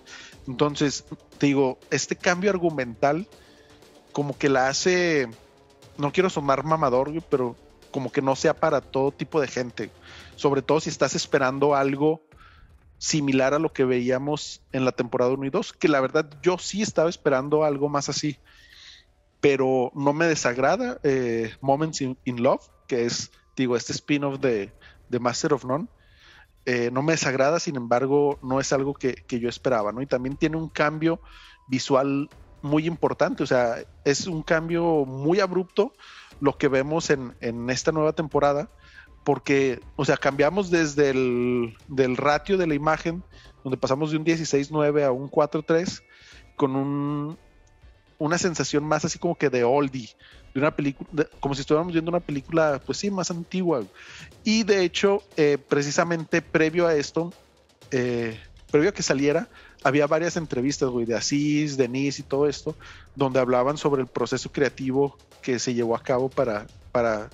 Entonces, 0.46 1.04
te 1.36 1.46
digo, 1.46 1.78
este 1.90 2.16
cambio 2.16 2.50
argumental 2.50 3.26
como 4.12 4.36
que 4.36 4.48
la 4.48 4.68
hace, 4.68 5.28
no 5.98 6.12
quiero 6.12 6.30
sonar 6.30 6.64
mamador, 6.64 7.12
pero 7.28 7.54
como 7.90 8.12
que 8.12 8.22
no 8.22 8.36
sea 8.36 8.54
para 8.54 8.80
todo 8.80 9.12
tipo 9.12 9.40
de 9.40 9.48
gente. 9.48 9.90
Sobre 10.36 10.62
todo 10.62 10.80
si 10.80 10.90
estás 10.90 11.14
esperando 11.14 11.74
algo 11.74 12.22
similar 12.98 13.54
a 13.54 13.58
lo 13.58 13.72
que 13.72 13.84
veíamos 13.84 14.60
en 14.72 14.84
la 14.84 14.92
temporada 14.92 15.32
1 15.32 15.46
y 15.46 15.50
2, 15.50 15.72
que 15.72 15.88
la 15.88 16.00
verdad 16.00 16.28
yo 16.42 16.58
sí 16.58 16.82
estaba 16.82 17.08
esperando 17.08 17.64
algo 17.64 17.88
más 17.88 18.08
así, 18.08 18.36
pero 19.40 19.92
no 19.94 20.12
me 20.12 20.26
desagrada 20.26 20.98
eh, 21.04 21.52
Moments 21.60 22.00
in, 22.00 22.42
Love, 22.42 22.68
que 22.86 23.04
es, 23.04 23.30
digo, 23.56 23.76
este 23.76 23.92
spin-off 23.92 24.40
de, 24.40 24.72
Master 25.20 25.54
of 25.54 25.64
None. 25.64 25.86
Eh, 26.66 26.90
no 26.92 27.02
me 27.02 27.12
desagrada, 27.12 27.60
sin 27.60 27.76
embargo, 27.76 28.38
no 28.42 28.60
es 28.60 28.72
algo 28.72 28.94
que, 28.94 29.24
yo 29.28 29.48
esperaba, 29.48 29.92
¿no? 29.92 30.02
Y 30.02 30.06
también 30.06 30.36
tiene 30.36 30.56
un 30.56 30.68
cambio 30.68 31.20
visual 31.68 32.28
muy 32.60 32.86
importante, 32.86 33.44
o 33.44 33.46
sea, 33.46 33.76
es 34.04 34.26
un 34.26 34.42
cambio 34.42 35.04
muy 35.06 35.38
abrupto 35.38 35.92
lo 36.40 36.56
que 36.56 36.68
vemos 36.68 37.10
en, 37.10 37.34
en 37.40 37.70
esta 37.70 37.92
nueva 37.92 38.12
temporada 38.12 38.70
porque, 39.28 39.80
o 39.96 40.06
sea, 40.06 40.16
cambiamos 40.16 40.70
desde 40.70 41.10
el 41.10 41.76
del 41.88 42.16
ratio 42.16 42.56
de 42.56 42.66
la 42.66 42.74
imagen, 42.74 43.22
donde 43.62 43.76
pasamos 43.76 44.10
de 44.10 44.16
un 44.16 44.24
16.9 44.24 45.04
a 45.04 45.12
un 45.12 45.30
4.3, 45.30 46.02
con 46.56 46.74
un, 46.74 47.36
una 48.16 48.38
sensación 48.38 48.84
más 48.84 49.04
así 49.04 49.18
como 49.18 49.36
que 49.36 49.50
de 49.50 49.64
oldie, 49.64 50.08
de 50.54 50.60
una 50.60 50.74
película, 50.74 51.26
como 51.40 51.54
si 51.54 51.60
estuviéramos 51.60 51.92
viendo 51.92 52.10
una 52.10 52.20
película, 52.20 52.80
pues 52.86 52.96
sí, 52.96 53.10
más 53.10 53.30
antigua. 53.30 53.82
Y 54.44 54.62
de 54.62 54.82
hecho, 54.82 55.22
eh, 55.36 55.58
precisamente 55.58 56.40
previo 56.40 56.86
a 56.86 56.94
esto, 56.94 57.30
eh, 57.90 58.40
previo 58.70 58.88
a 58.88 58.92
que 58.92 59.02
saliera, 59.02 59.50
había 59.84 60.06
varias 60.06 60.36
entrevistas, 60.36 60.88
güey, 60.88 61.06
de 61.06 61.14
Asís, 61.14 61.76
Denise 61.76 62.22
y 62.22 62.24
todo 62.24 62.48
esto, 62.48 62.74
donde 63.14 63.40
hablaban 63.40 63.76
sobre 63.76 64.02
el 64.02 64.08
proceso 64.08 64.50
creativo 64.50 65.16
que 65.42 65.58
se 65.58 65.74
llevó 65.74 65.96
a 65.96 66.02
cabo 66.02 66.28
para, 66.28 66.66
para 66.92 67.30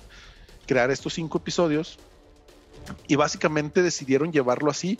crear 0.65 0.91
estos 0.91 1.13
cinco 1.13 1.37
episodios 1.39 1.97
y 3.07 3.15
básicamente 3.15 3.81
decidieron 3.81 4.31
llevarlo 4.31 4.69
así 4.69 4.99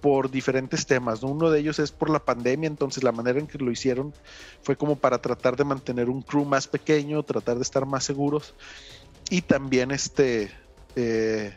por 0.00 0.30
diferentes 0.30 0.86
temas. 0.86 1.22
Uno 1.22 1.50
de 1.50 1.60
ellos 1.60 1.78
es 1.78 1.90
por 1.90 2.10
la 2.10 2.20
pandemia, 2.20 2.68
entonces 2.68 3.02
la 3.02 3.12
manera 3.12 3.40
en 3.40 3.46
que 3.46 3.58
lo 3.58 3.70
hicieron 3.70 4.14
fue 4.62 4.76
como 4.76 4.96
para 4.96 5.20
tratar 5.20 5.56
de 5.56 5.64
mantener 5.64 6.08
un 6.08 6.22
crew 6.22 6.44
más 6.44 6.68
pequeño, 6.68 7.22
tratar 7.22 7.56
de 7.56 7.62
estar 7.62 7.86
más 7.86 8.04
seguros 8.04 8.54
y 9.30 9.42
también 9.42 9.90
este... 9.90 10.50
Eh, 10.94 11.52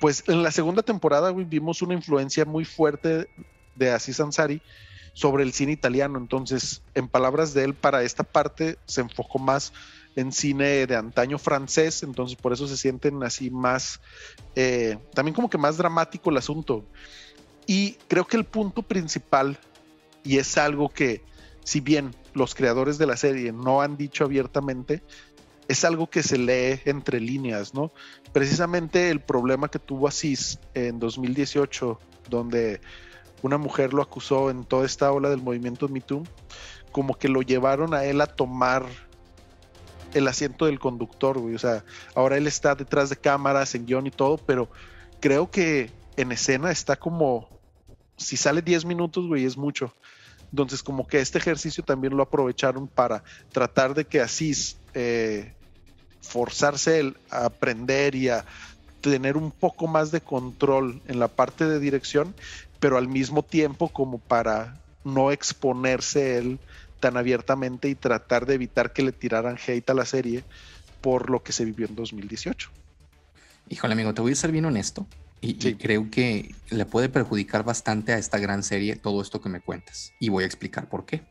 pues 0.00 0.24
en 0.28 0.42
la 0.42 0.50
segunda 0.50 0.82
temporada 0.82 1.32
vimos 1.32 1.80
una 1.80 1.94
influencia 1.94 2.44
muy 2.44 2.64
fuerte 2.64 3.28
de 3.76 3.90
Aziz 3.90 4.20
Ansari 4.20 4.60
sobre 5.12 5.42
el 5.44 5.52
cine 5.52 5.72
italiano. 5.72 6.18
Entonces, 6.18 6.82
en 6.94 7.08
palabras 7.08 7.54
de 7.54 7.64
él, 7.64 7.74
para 7.74 8.02
esta 8.02 8.24
parte 8.24 8.78
se 8.86 9.00
enfocó 9.00 9.38
más 9.38 9.72
en 10.16 10.32
cine 10.32 10.86
de 10.86 10.96
antaño 10.96 11.38
francés, 11.38 12.02
entonces 12.02 12.36
por 12.36 12.52
eso 12.52 12.68
se 12.68 12.76
sienten 12.76 13.22
así 13.24 13.50
más, 13.50 14.00
eh, 14.54 14.96
también 15.12 15.34
como 15.34 15.50
que 15.50 15.58
más 15.58 15.76
dramático 15.76 16.30
el 16.30 16.36
asunto. 16.36 16.84
Y 17.66 17.92
creo 18.08 18.26
que 18.26 18.36
el 18.36 18.44
punto 18.44 18.82
principal, 18.82 19.58
y 20.22 20.38
es 20.38 20.56
algo 20.58 20.88
que 20.88 21.22
si 21.64 21.80
bien 21.80 22.14
los 22.34 22.54
creadores 22.54 22.98
de 22.98 23.06
la 23.06 23.16
serie 23.16 23.52
no 23.52 23.80
han 23.80 23.96
dicho 23.96 24.24
abiertamente, 24.24 25.02
es 25.66 25.84
algo 25.84 26.08
que 26.08 26.22
se 26.22 26.36
lee 26.36 26.80
entre 26.84 27.20
líneas, 27.20 27.72
¿no? 27.72 27.90
Precisamente 28.32 29.10
el 29.10 29.20
problema 29.20 29.68
que 29.68 29.78
tuvo 29.78 30.08
Asís 30.08 30.58
en 30.74 30.98
2018, 30.98 31.98
donde 32.28 32.80
una 33.42 33.58
mujer 33.58 33.92
lo 33.92 34.02
acusó 34.02 34.50
en 34.50 34.64
toda 34.64 34.86
esta 34.86 35.12
ola 35.12 35.28
del 35.30 35.42
movimiento 35.42 35.88
Me 35.88 36.02
como 36.92 37.14
que 37.14 37.28
lo 37.28 37.42
llevaron 37.42 37.92
a 37.92 38.04
él 38.04 38.20
a 38.20 38.26
tomar 38.26 38.86
el 40.14 40.28
asiento 40.28 40.66
del 40.66 40.78
conductor, 40.78 41.38
güey. 41.38 41.54
O 41.54 41.58
sea, 41.58 41.84
ahora 42.14 42.36
él 42.36 42.46
está 42.46 42.74
detrás 42.74 43.10
de 43.10 43.16
cámaras, 43.16 43.74
en 43.74 43.84
guion 43.84 44.06
y 44.06 44.10
todo, 44.10 44.38
pero 44.38 44.68
creo 45.20 45.50
que 45.50 45.90
en 46.16 46.32
escena 46.32 46.70
está 46.70 46.96
como, 46.96 47.48
si 48.16 48.36
sale 48.36 48.62
10 48.62 48.84
minutos, 48.84 49.26
güey, 49.26 49.44
es 49.44 49.56
mucho. 49.56 49.92
Entonces, 50.50 50.82
como 50.82 51.06
que 51.06 51.20
este 51.20 51.38
ejercicio 51.38 51.82
también 51.82 52.16
lo 52.16 52.22
aprovecharon 52.22 52.86
para 52.86 53.24
tratar 53.50 53.94
de 53.94 54.04
que 54.04 54.20
así 54.20 54.52
eh, 54.94 55.52
forzarse 56.20 57.12
a 57.28 57.46
aprender 57.46 58.14
y 58.14 58.28
a 58.28 58.44
tener 59.00 59.36
un 59.36 59.50
poco 59.50 59.86
más 59.86 60.10
de 60.12 60.20
control 60.20 61.02
en 61.08 61.18
la 61.18 61.28
parte 61.28 61.66
de 61.66 61.80
dirección, 61.80 62.34
pero 62.84 62.98
al 62.98 63.08
mismo 63.08 63.42
tiempo 63.42 63.88
como 63.88 64.18
para 64.18 64.78
no 65.04 65.30
exponerse 65.30 66.36
él 66.36 66.58
tan 67.00 67.16
abiertamente 67.16 67.88
y 67.88 67.94
tratar 67.94 68.44
de 68.44 68.56
evitar 68.56 68.92
que 68.92 69.02
le 69.02 69.12
tiraran 69.12 69.56
hate 69.56 69.88
a 69.88 69.94
la 69.94 70.04
serie 70.04 70.44
por 71.00 71.30
lo 71.30 71.42
que 71.42 71.52
se 71.52 71.64
vivió 71.64 71.86
en 71.86 71.94
2018. 71.94 72.68
Híjole, 73.70 73.94
amigo, 73.94 74.12
te 74.12 74.20
voy 74.20 74.32
a 74.32 74.34
ser 74.34 74.52
bien 74.52 74.66
honesto. 74.66 75.06
Y, 75.40 75.54
creo 75.76 76.10
que 76.10 76.54
le 76.68 76.84
puede 76.84 77.08
perjudicar 77.08 77.64
bastante 77.64 78.12
a 78.12 78.18
esta 78.18 78.36
gran 78.36 78.62
serie 78.62 78.96
todo 78.96 79.22
esto 79.22 79.40
que 79.40 79.48
me 79.48 79.62
cuentas. 79.62 80.12
Y 80.20 80.28
voy 80.28 80.44
a 80.44 80.46
explicar 80.46 80.90
por 80.90 81.06
qué. 81.06 81.22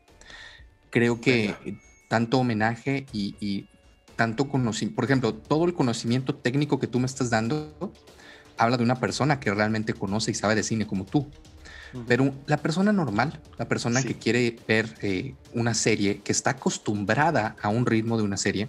Creo 0.90 1.20
que 1.20 1.54
tanto 2.08 2.38
homenaje 2.38 3.06
y, 3.12 3.68
tanto 4.16 4.48
conocimiento, 4.48 4.96
por 4.96 5.04
ejemplo, 5.04 5.32
todo 5.34 5.66
el 5.66 5.74
conocimiento 5.74 6.34
técnico 6.34 6.80
que 6.80 6.88
tú 6.88 6.98
me 6.98 7.06
estás 7.06 7.30
dando 7.30 7.92
habla 8.56 8.76
de 8.76 8.84
una 8.84 9.00
persona 9.00 9.40
que 9.40 9.52
realmente 9.52 9.94
conoce 9.94 10.30
y 10.30 10.34
sabe 10.34 10.54
de 10.54 10.62
cine 10.62 10.86
como 10.86 11.04
tú. 11.04 11.28
Pero 12.08 12.34
la 12.46 12.56
persona 12.56 12.92
normal, 12.92 13.40
la 13.56 13.68
persona 13.68 14.02
que 14.02 14.14
quiere 14.14 14.56
ver 14.66 14.96
eh, 15.00 15.34
una 15.52 15.74
serie, 15.74 16.18
que 16.22 16.32
está 16.32 16.50
acostumbrada 16.50 17.54
a 17.62 17.68
un 17.68 17.86
ritmo 17.86 18.16
de 18.16 18.24
una 18.24 18.36
serie, 18.36 18.68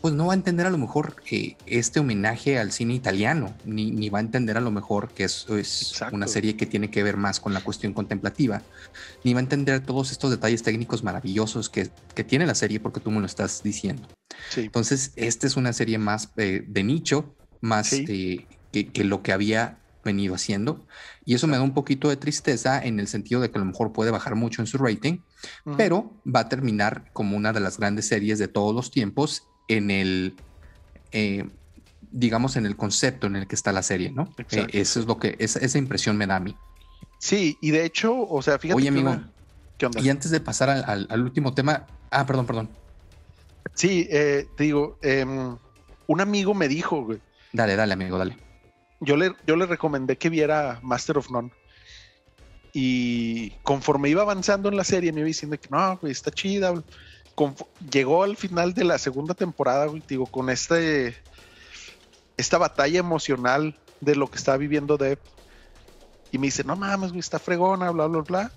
pues 0.00 0.14
no 0.14 0.26
va 0.26 0.34
a 0.34 0.36
entender 0.36 0.66
a 0.66 0.70
lo 0.70 0.78
mejor 0.78 1.16
eh, 1.30 1.56
este 1.66 1.98
homenaje 1.98 2.58
al 2.58 2.70
cine 2.70 2.94
italiano, 2.94 3.52
ni, 3.64 4.08
va 4.10 4.18
a 4.18 4.20
entender 4.20 4.56
a 4.56 4.60
lo 4.60 4.70
mejor 4.70 5.08
que 5.08 5.24
eso 5.24 5.56
es 5.56 6.00
una 6.12 6.28
serie 6.28 6.56
que 6.56 6.66
tiene 6.66 6.90
que 6.90 7.02
ver 7.02 7.16
más 7.16 7.40
con 7.40 7.52
la 7.52 7.60
cuestión 7.60 7.92
contemplativa, 7.92 8.62
ni 9.24 9.34
va 9.34 9.40
a 9.40 9.42
entender 9.42 9.80
todos 9.80 10.12
estos 10.12 10.30
detalles 10.30 10.62
técnicos 10.62 11.02
maravillosos 11.02 11.68
que, 11.68 11.90
tiene 12.24 12.46
la 12.46 12.54
serie 12.54 12.78
porque 12.78 13.00
tú 13.00 13.10
me 13.10 13.18
lo 13.20 13.26
estás 13.26 13.62
diciendo. 13.64 14.06
Entonces, 14.56 15.12
esta 15.16 15.46
es 15.46 15.56
una 15.56 15.72
serie 15.72 15.98
más 15.98 16.30
eh, 16.36 16.64
de 16.66 16.84
nicho, 16.84 17.34
más 17.60 17.90
que, 18.84 19.04
lo 19.04 19.22
que 19.22 19.32
había 19.32 19.78
venido 20.04 20.34
haciendo. 20.34 20.86
Y 21.24 21.34
eso 21.34 21.46
me 21.46 21.56
da 21.56 21.62
un 21.62 21.74
poquito 21.74 22.08
de 22.08 22.16
tristeza 22.16 22.82
en 22.82 23.00
el 23.00 23.08
sentido 23.08 23.40
de 23.40 23.50
que 23.50 23.58
a 23.58 23.60
lo 23.60 23.66
mejor 23.66 23.92
puede 23.92 24.10
bajar 24.10 24.36
mucho 24.36 24.62
en 24.62 24.66
su 24.66 24.78
rating, 24.78 25.18
pero 25.76 26.12
va 26.24 26.40
a 26.40 26.48
terminar 26.48 27.10
como 27.12 27.36
una 27.36 27.52
de 27.52 27.60
las 27.60 27.78
grandes 27.78 28.06
series 28.06 28.38
de 28.38 28.48
todos 28.48 28.74
los 28.74 28.90
tiempos 28.90 29.48
en 29.68 29.90
el, 29.90 30.36
eh, 31.10 31.48
digamos, 32.12 32.56
en 32.56 32.66
el 32.66 32.76
concepto 32.76 33.26
en 33.26 33.36
el 33.36 33.48
que 33.48 33.56
está 33.56 33.72
la 33.72 33.82
serie, 33.82 34.12
¿no? 34.12 34.32
Eh, 34.52 34.66
eso 34.72 35.00
es 35.00 35.06
lo 35.06 35.18
que, 35.18 35.34
esa, 35.40 35.58
esa, 35.58 35.78
impresión 35.78 36.16
me 36.16 36.26
da 36.26 36.36
a 36.36 36.40
mí. 36.40 36.56
Sí, 37.18 37.58
y 37.60 37.70
de 37.70 37.84
hecho, 37.84 38.16
o 38.16 38.42
sea, 38.42 38.58
fíjate. 38.58 38.78
Oye, 38.78 38.88
amigo, 38.88 39.18
¿qué 39.78 39.86
onda? 39.86 40.00
Y 40.00 40.08
antes 40.08 40.30
de 40.30 40.40
pasar 40.40 40.70
al, 40.70 41.22
último 41.22 41.54
tema, 41.54 41.86
ah, 42.10 42.24
perdón, 42.26 42.46
perdón. 42.46 42.70
Sí, 43.74 44.06
eh, 44.10 44.46
te 44.56 44.64
digo, 44.64 44.98
em, 45.02 45.56
un 46.06 46.20
amigo 46.20 46.54
me 46.54 46.68
dijo, 46.68 47.02
güey. 47.04 47.18
Dale, 47.52 47.74
dale, 47.74 47.94
amigo, 47.94 48.18
dale. 48.18 48.45
Yo 49.00 49.16
le, 49.16 49.34
yo 49.46 49.56
le 49.56 49.66
recomendé 49.66 50.16
que 50.16 50.30
viera 50.30 50.80
Master 50.82 51.18
of 51.18 51.30
None. 51.30 51.50
Y 52.72 53.50
conforme 53.62 54.08
iba 54.08 54.22
avanzando 54.22 54.68
en 54.68 54.76
la 54.76 54.84
serie, 54.84 55.12
me 55.12 55.20
iba 55.20 55.26
diciendo 55.26 55.58
que 55.58 55.68
no, 55.70 55.96
güey, 55.98 56.12
está 56.12 56.30
chida 56.30 56.74
llegó 57.90 58.22
al 58.22 58.36
final 58.36 58.74
de 58.74 58.84
la 58.84 58.98
segunda 58.98 59.34
temporada, 59.34 59.90
digo, 60.08 60.26
con 60.26 60.50
este, 60.50 61.14
esta 62.36 62.58
batalla 62.58 62.98
emocional 62.98 63.78
de 64.00 64.16
lo 64.16 64.30
que 64.30 64.38
está 64.38 64.56
viviendo 64.56 64.96
Deb. 64.96 65.18
Y 66.32 66.38
me 66.38 66.48
dice, 66.48 66.64
no 66.64 66.76
mames, 66.76 67.10
güey, 67.10 67.20
está 67.20 67.38
fregona, 67.38 67.90
bla, 67.90 68.06
bla, 68.06 68.22
bla. 68.22 68.52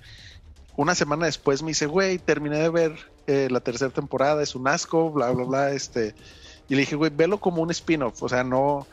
Una 0.76 0.96
semana 0.96 1.26
después 1.26 1.62
me 1.62 1.70
dice, 1.70 1.86
güey, 1.86 2.18
terminé 2.18 2.58
de 2.58 2.70
ver 2.70 2.96
eh, 3.28 3.48
la 3.52 3.60
tercera 3.60 3.92
temporada, 3.92 4.42
es 4.42 4.56
un 4.56 4.68
asco, 4.68 5.12
bla, 5.12 5.30
bla, 5.32 5.46
bla. 5.46 5.72
Este. 5.72 6.16
Y 6.68 6.76
le 6.76 6.82
dije, 6.82 6.96
güey, 6.96 7.12
velo 7.14 7.40
como 7.40 7.62
un 7.62 7.72
spin-off. 7.72 8.24
O 8.24 8.30
sea, 8.30 8.44
no. 8.44 8.88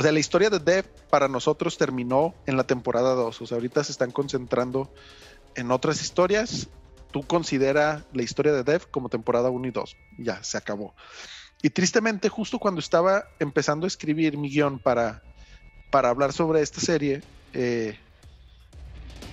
O 0.00 0.02
sea, 0.02 0.12
la 0.12 0.18
historia 0.18 0.48
de 0.48 0.60
Deb 0.60 0.86
para 1.10 1.28
nosotros 1.28 1.76
terminó 1.76 2.34
en 2.46 2.56
la 2.56 2.64
temporada 2.64 3.12
2. 3.14 3.42
O 3.42 3.46
sea, 3.46 3.56
ahorita 3.56 3.84
se 3.84 3.92
están 3.92 4.12
concentrando 4.12 4.90
en 5.56 5.70
otras 5.70 6.00
historias 6.00 6.70
tú 7.10 7.22
considera 7.22 8.02
la 8.14 8.22
historia 8.22 8.52
de 8.54 8.62
Dev 8.62 8.90
como 8.90 9.10
temporada 9.10 9.50
1 9.50 9.68
y 9.68 9.70
2. 9.70 9.96
Ya, 10.18 10.42
se 10.42 10.56
acabó. 10.56 10.94
Y 11.60 11.68
tristemente, 11.68 12.30
justo 12.30 12.58
cuando 12.58 12.80
estaba 12.80 13.24
empezando 13.38 13.84
a 13.84 13.88
escribir 13.88 14.38
mi 14.38 14.48
guion 14.48 14.78
para, 14.78 15.22
para 15.90 16.08
hablar 16.08 16.32
sobre 16.32 16.62
esta 16.62 16.80
serie, 16.80 17.22
eh, 17.52 17.98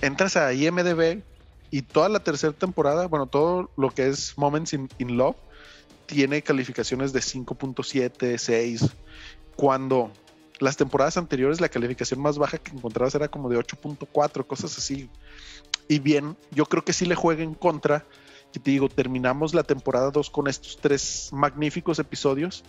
entras 0.02 0.36
a 0.36 0.52
IMDB 0.52 1.22
y 1.70 1.80
toda 1.80 2.10
la 2.10 2.20
tercera 2.20 2.52
temporada, 2.52 3.06
bueno, 3.06 3.26
todo 3.26 3.70
lo 3.78 3.88
que 3.88 4.08
es 4.08 4.36
Moments 4.36 4.74
in, 4.74 5.16
Love, 5.16 5.36
tiene 6.04 6.42
calificaciones 6.42 7.14
de 7.14 7.20
5.7, 7.20 8.36
6, 8.36 8.86
cuando 9.56 10.12
las 10.60 10.76
temporadas 10.76 11.16
anteriores 11.16 11.60
la 11.60 11.68
calificación 11.68 12.20
más 12.20 12.38
baja 12.38 12.58
que 12.58 12.72
encontrabas 12.72 13.14
era 13.14 13.28
como 13.28 13.48
de 13.48 13.58
8.4, 13.58 14.46
cosas 14.46 14.76
así. 14.76 15.08
Y 15.88 15.98
bien, 15.98 16.36
yo 16.50 16.66
creo 16.66 16.84
que 16.84 16.92
sí 16.92 17.06
le 17.06 17.14
juega 17.14 17.42
en 17.42 17.54
contra. 17.54 18.04
Que 18.52 18.60
te 18.60 18.70
digo, 18.70 18.88
terminamos 18.88 19.54
la 19.54 19.62
temporada 19.62 20.10
2 20.10 20.30
con 20.30 20.48
estos 20.48 20.78
tres 20.78 21.30
magníficos 21.32 21.98
episodios. 21.98 22.64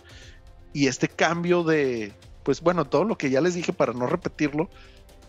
Y 0.72 0.86
este 0.86 1.08
cambio 1.08 1.64
de, 1.64 2.12
pues 2.44 2.60
bueno, 2.60 2.84
todo 2.84 3.04
lo 3.04 3.16
que 3.16 3.30
ya 3.30 3.40
les 3.40 3.54
dije 3.54 3.72
para 3.72 3.92
no 3.92 4.06
repetirlo, 4.06 4.68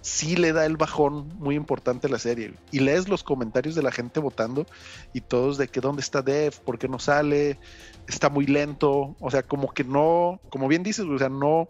sí 0.02 0.36
le 0.36 0.52
da 0.52 0.66
el 0.66 0.78
bajón 0.78 1.30
muy 1.38 1.56
importante 1.56 2.08
a 2.08 2.10
la 2.10 2.20
serie. 2.20 2.54
Y 2.72 2.80
lees 2.80 3.08
los 3.08 3.24
comentarios 3.24 3.76
de 3.76 3.84
la 3.84 3.92
gente 3.92 4.20
votando 4.20 4.66
y 5.14 5.22
todos 5.22 5.58
de 5.58 5.68
que 5.68 5.82
dónde 5.82 6.02
está 6.02 6.22
Dev, 6.22 6.60
por 6.62 6.78
qué 6.78 6.88
no 6.88 7.00
sale, 7.00 7.60
está 8.08 8.30
muy 8.30 8.46
lento, 8.46 9.16
o 9.20 9.32
sea, 9.32 9.44
como 9.44 9.74
que 9.74 9.84
no, 9.84 10.40
como 10.50 10.68
bien 10.68 10.84
dices, 10.84 11.06
o 11.06 11.18
sea, 11.18 11.30
no, 11.30 11.70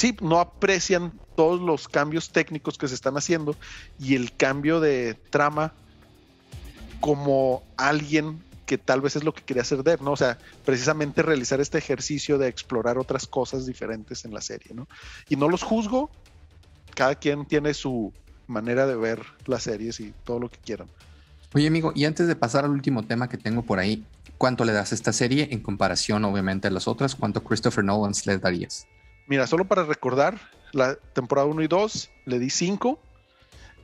sí, 0.00 0.16
no 0.22 0.40
aprecian 0.40 1.12
todos 1.36 1.60
los 1.60 1.86
cambios 1.86 2.30
técnicos 2.30 2.78
que 2.78 2.88
se 2.88 2.94
están 2.94 3.18
haciendo 3.18 3.54
y 3.98 4.14
el 4.14 4.34
cambio 4.34 4.80
de 4.80 5.14
trama 5.28 5.74
como 7.00 7.62
alguien 7.76 8.42
que 8.64 8.78
tal 8.78 9.02
vez 9.02 9.16
es 9.16 9.24
lo 9.24 9.34
que 9.34 9.42
quería 9.42 9.62
hacer 9.62 9.82
Dev, 9.82 10.00
¿no? 10.00 10.12
O 10.12 10.16
sea, 10.16 10.38
precisamente 10.64 11.22
realizar 11.22 11.60
este 11.60 11.76
ejercicio 11.76 12.38
de 12.38 12.48
explorar 12.48 12.98
otras 12.98 13.26
cosas 13.26 13.66
diferentes 13.66 14.24
en 14.24 14.32
la 14.32 14.40
serie, 14.40 14.72
¿no? 14.74 14.88
Y 15.28 15.36
no 15.36 15.48
los 15.48 15.62
juzgo, 15.62 16.10
cada 16.94 17.14
quien 17.16 17.44
tiene 17.44 17.74
su 17.74 18.12
manera 18.46 18.86
de 18.86 18.96
ver 18.96 19.22
las 19.46 19.64
series 19.64 20.00
y 20.00 20.14
todo 20.24 20.38
lo 20.38 20.50
que 20.50 20.58
quieran. 20.58 20.88
Oye, 21.52 21.66
amigo, 21.66 21.92
y 21.94 22.04
antes 22.06 22.26
de 22.26 22.36
pasar 22.36 22.64
al 22.64 22.70
último 22.70 23.02
tema 23.02 23.28
que 23.28 23.36
tengo 23.36 23.62
por 23.62 23.78
ahí, 23.78 24.04
¿cuánto 24.38 24.64
le 24.64 24.72
das 24.72 24.92
a 24.92 24.94
esta 24.94 25.12
serie 25.12 25.48
en 25.50 25.60
comparación, 25.60 26.24
obviamente, 26.24 26.68
a 26.68 26.70
las 26.70 26.88
otras? 26.88 27.14
¿Cuánto 27.16 27.42
Christopher 27.42 27.84
Nolan 27.84 28.12
le 28.24 28.38
darías? 28.38 28.86
Mira, 29.30 29.46
solo 29.46 29.64
para 29.64 29.84
recordar, 29.84 30.40
la 30.72 30.96
temporada 30.96 31.46
1 31.46 31.62
y 31.62 31.68
2 31.68 32.10
le 32.26 32.40
di 32.40 32.50
5. 32.50 32.98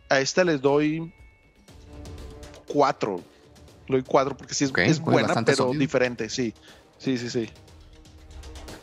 A 0.08 0.18
esta 0.18 0.42
les 0.42 0.60
doy 0.60 1.12
4. 2.66 3.20
Le 3.86 3.98
doy 3.98 4.02
4 4.02 4.36
porque 4.36 4.54
sí 4.54 4.64
es, 4.64 5.00
buena, 5.00 5.32
pero 5.44 5.70
diferente, 5.70 6.28
sí. 6.30 6.52
Sí, 6.98 7.16
sí, 7.16 7.30
sí. 7.30 7.48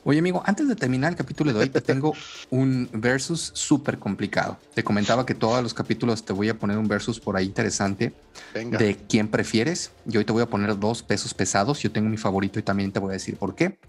Oye, 0.06 0.20
amigo, 0.20 0.44
antes 0.46 0.68
de 0.68 0.76
terminar 0.76 1.12
el 1.12 1.18
capítulo 1.18 1.54
de 1.54 1.60
hoy, 1.60 1.70
te 1.70 1.80
tengo 1.80 2.14
un 2.50 2.90
versus 2.92 3.52
súper 3.54 3.98
complicado. 4.00 4.58
Te 4.74 4.84
comentaba 4.84 5.26
que 5.26 5.34
todos 5.34 5.64
los 5.64 5.74
capítulos 5.74 6.26
te 6.26 6.34
voy 6.34 6.50
a 6.50 6.60
poner 6.60 6.78
un 6.78 6.90
versus 6.90 7.22
por 7.22 7.38
ahí 7.38 7.46
interesante 7.46 8.14
de 8.54 8.98
quién 9.08 9.30
prefieres. 9.30 9.92
Yo 10.04 10.20
hoy 10.20 10.26
te 10.26 10.34
voy 10.34 10.44
a 10.44 10.48
poner 10.48 10.78
dos 10.78 11.04
pesos 11.04 11.34
pesados. 11.34 11.80
Yo 11.80 11.92
tengo 11.92 12.10
mi 12.10 12.18
favorito 12.18 12.60
y 12.60 12.64
también 12.64 12.92
te 12.92 13.00
voy 13.00 13.12
a 13.12 13.14
decir 13.14 13.38
por 13.38 13.56
qué. 13.56 13.80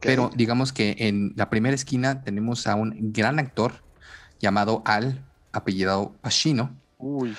Pero 0.00 0.30
digamos 0.36 0.72
que 0.72 0.94
en 1.00 1.32
la 1.34 1.50
primera 1.50 1.74
esquina 1.74 2.22
tenemos 2.22 2.68
a 2.68 2.76
un 2.76 3.12
gran 3.12 3.40
actor 3.40 3.82
llamado 4.38 4.82
Al, 4.84 5.24
apellidado 5.52 6.12
Pacino. 6.20 6.76
Uy. 6.98 7.36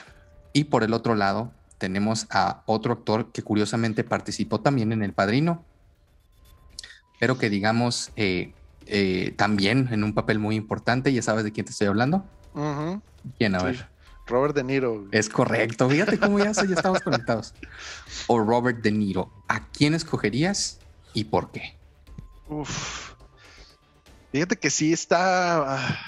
Y 0.51 0.65
por 0.65 0.84
el 0.84 0.93
otro 0.93 1.15
lado 1.15 1.53
tenemos 1.78 2.28
a 2.30 2.63
otro 2.65 2.91
actor 2.91 3.32
que 3.32 3.41
curiosamente 3.41 4.03
participó 4.03 4.59
también 4.59 4.91
en 4.91 5.03
El 5.03 5.13
Padrino, 5.13 5.63
pero 7.20 7.38
que 7.38 7.49
digamos 7.49 8.11
eh, 8.15 8.53
eh, 8.86 9.34
también 9.38 9.89
en 9.91 10.03
un 10.03 10.13
papel 10.13 10.39
muy 10.39 10.55
importante. 10.55 11.11
¿Ya 11.13 11.22
sabes 11.22 11.43
de 11.43 11.51
quién 11.51 11.65
te 11.65 11.72
estoy 11.72 11.88
hablando? 11.88 12.26
¿Quién? 13.38 13.55
A 13.55 13.63
ver. 13.63 13.88
Robert 14.28 14.55
De 14.55 14.63
Niro. 14.63 15.07
Es 15.11 15.30
correcto. 15.30 15.89
Fíjate 15.89 16.20
cómo 16.20 16.38
ya, 16.39 16.51
ya 16.51 16.76
estamos 16.76 17.01
conectados. 17.01 17.53
O 18.28 18.39
Robert 18.39 18.80
De 18.80 18.91
Niro. 18.91 19.32
¿A 19.47 19.68
quién 19.68 19.93
escogerías 19.93 20.80
y 21.13 21.26
por 21.26 21.51
qué? 21.51 21.78
Uf. 22.49 23.13
Fíjate 24.32 24.57
que 24.57 24.70
sí 24.70 24.91
está. 24.93 25.76
Ah, 25.76 25.99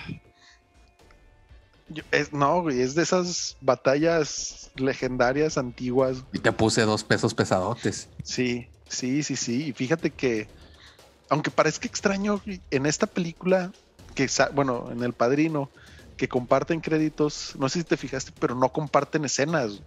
es, 2.11 2.33
no, 2.33 2.61
güey, 2.61 2.81
es 2.81 2.95
de 2.95 3.03
esas 3.03 3.57
batallas 3.61 4.71
legendarias 4.75 5.57
antiguas. 5.57 6.23
Y 6.33 6.39
te 6.39 6.51
puse 6.51 6.81
dos 6.83 7.03
pesos 7.03 7.33
pesadotes. 7.33 8.09
Sí, 8.23 8.67
sí, 8.87 9.23
sí, 9.23 9.35
sí. 9.35 9.67
Y 9.67 9.73
fíjate 9.73 10.11
que, 10.11 10.47
aunque 11.29 11.51
parezca 11.51 11.87
extraño, 11.87 12.41
en 12.71 12.85
esta 12.85 13.07
película, 13.07 13.71
que 14.15 14.29
bueno, 14.53 14.89
en 14.91 15.03
El 15.03 15.13
Padrino, 15.13 15.69
que 16.17 16.27
comparten 16.27 16.81
créditos, 16.81 17.55
no 17.57 17.69
sé 17.69 17.79
si 17.79 17.85
te 17.85 17.97
fijaste, 17.97 18.33
pero 18.39 18.55
no 18.55 18.69
comparten 18.69 19.25
escenas. 19.25 19.81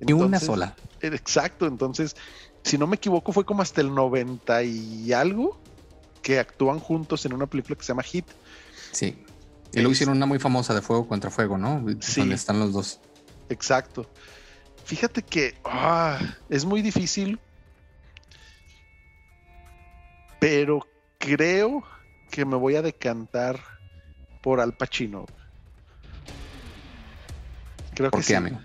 Ni 0.00 0.12
una 0.12 0.38
sola. 0.38 0.76
Exacto, 1.00 1.66
entonces, 1.66 2.16
si 2.62 2.76
no 2.76 2.86
me 2.86 2.96
equivoco, 2.96 3.32
fue 3.32 3.44
como 3.44 3.62
hasta 3.62 3.80
el 3.80 3.94
90 3.94 4.62
y 4.64 5.12
algo 5.12 5.58
que 6.22 6.38
actúan 6.38 6.78
juntos 6.78 7.24
en 7.24 7.32
una 7.32 7.46
película 7.46 7.76
que 7.76 7.82
se 7.82 7.88
llama 7.88 8.02
Hit. 8.02 8.26
Sí. 8.92 9.24
Y 9.72 9.78
luego 9.78 9.92
hicieron 9.92 10.16
una 10.16 10.26
muy 10.26 10.38
famosa 10.38 10.74
de 10.74 10.82
Fuego 10.82 11.06
contra 11.08 11.30
Fuego, 11.30 11.58
¿no? 11.58 11.84
Sí. 12.00 12.20
Donde 12.20 12.34
están 12.34 12.58
los 12.58 12.72
dos. 12.72 13.00
Exacto. 13.48 14.06
Fíjate 14.84 15.22
que 15.22 15.54
ah, 15.64 16.18
es 16.48 16.64
muy 16.64 16.82
difícil, 16.82 17.38
pero 20.38 20.86
creo 21.18 21.82
que 22.30 22.44
me 22.44 22.56
voy 22.56 22.76
a 22.76 22.82
decantar 22.82 23.58
por 24.42 24.60
Al 24.60 24.74
Pacino. 24.74 25.26
Creo 27.94 28.10
¿Por 28.10 28.24
qué, 28.24 28.36
amigo? 28.36 28.60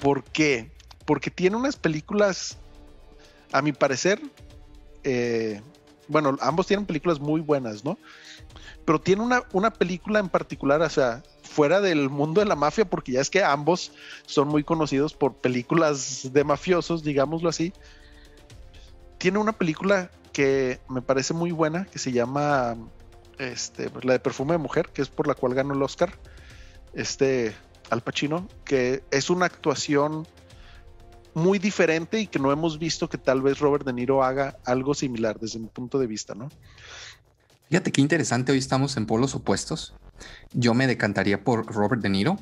¿Por 0.00 0.24
qué? 0.24 0.70
Porque 1.04 1.30
tiene 1.30 1.56
unas 1.56 1.76
películas, 1.76 2.56
a 3.52 3.60
mi 3.60 3.72
parecer, 3.72 4.20
eh, 5.04 5.60
bueno, 6.08 6.36
ambos 6.40 6.66
tienen 6.66 6.86
películas 6.86 7.20
muy 7.20 7.40
buenas, 7.40 7.84
¿no? 7.84 7.98
Pero 8.84 9.00
tiene 9.00 9.22
una, 9.22 9.42
una 9.52 9.70
película 9.70 10.18
en 10.18 10.28
particular, 10.28 10.80
o 10.80 10.88
sea, 10.88 11.22
fuera 11.42 11.80
del 11.80 12.08
mundo 12.08 12.40
de 12.40 12.46
la 12.46 12.56
mafia, 12.56 12.84
porque 12.84 13.12
ya 13.12 13.20
es 13.20 13.28
que 13.28 13.44
ambos 13.44 13.92
son 14.26 14.48
muy 14.48 14.64
conocidos 14.64 15.14
por 15.14 15.34
películas 15.34 16.30
de 16.32 16.44
mafiosos, 16.44 17.02
digámoslo 17.02 17.48
así. 17.48 17.72
Tiene 19.20 19.38
una 19.38 19.52
película 19.52 20.10
que 20.32 20.80
me 20.88 21.02
parece 21.02 21.34
muy 21.34 21.52
buena, 21.52 21.84
que 21.84 21.98
se 21.98 22.10
llama 22.10 22.74
este, 23.36 23.90
la 24.02 24.14
de 24.14 24.18
Perfume 24.18 24.52
de 24.52 24.58
Mujer, 24.58 24.88
que 24.94 25.02
es 25.02 25.10
por 25.10 25.28
la 25.28 25.34
cual 25.34 25.52
ganó 25.52 25.74
el 25.74 25.82
Oscar, 25.82 26.18
este 26.94 27.54
Al 27.90 28.00
Pacino, 28.00 28.48
que 28.64 29.02
es 29.10 29.28
una 29.28 29.44
actuación 29.44 30.26
muy 31.34 31.58
diferente 31.58 32.18
y 32.18 32.28
que 32.28 32.38
no 32.38 32.50
hemos 32.50 32.78
visto 32.78 33.10
que 33.10 33.18
tal 33.18 33.42
vez 33.42 33.58
Robert 33.58 33.84
De 33.84 33.92
Niro 33.92 34.24
haga 34.24 34.56
algo 34.64 34.94
similar 34.94 35.38
desde 35.38 35.58
mi 35.58 35.68
punto 35.68 35.98
de 35.98 36.06
vista, 36.06 36.34
¿no? 36.34 36.48
Fíjate 37.68 37.92
qué 37.92 38.00
interesante, 38.00 38.52
hoy 38.52 38.58
estamos 38.58 38.96
en 38.96 39.04
polos 39.04 39.34
opuestos. 39.34 39.92
Yo 40.54 40.72
me 40.72 40.86
decantaría 40.86 41.44
por 41.44 41.66
Robert 41.66 42.00
De 42.00 42.08
Niro. 42.08 42.38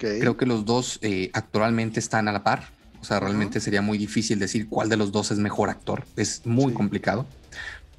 Creo 0.00 0.36
que 0.36 0.44
los 0.44 0.64
dos 0.64 0.98
eh, 1.02 1.30
actualmente 1.34 2.00
están 2.00 2.26
a 2.26 2.32
la 2.32 2.42
par. 2.42 2.75
O 3.06 3.08
sea, 3.08 3.20
realmente 3.20 3.60
sería 3.60 3.82
muy 3.82 3.98
difícil 3.98 4.40
decir 4.40 4.68
cuál 4.68 4.88
de 4.88 4.96
los 4.96 5.12
dos 5.12 5.30
es 5.30 5.38
mejor 5.38 5.70
actor. 5.70 6.04
Es 6.16 6.44
muy 6.44 6.72
complicado. 6.72 7.24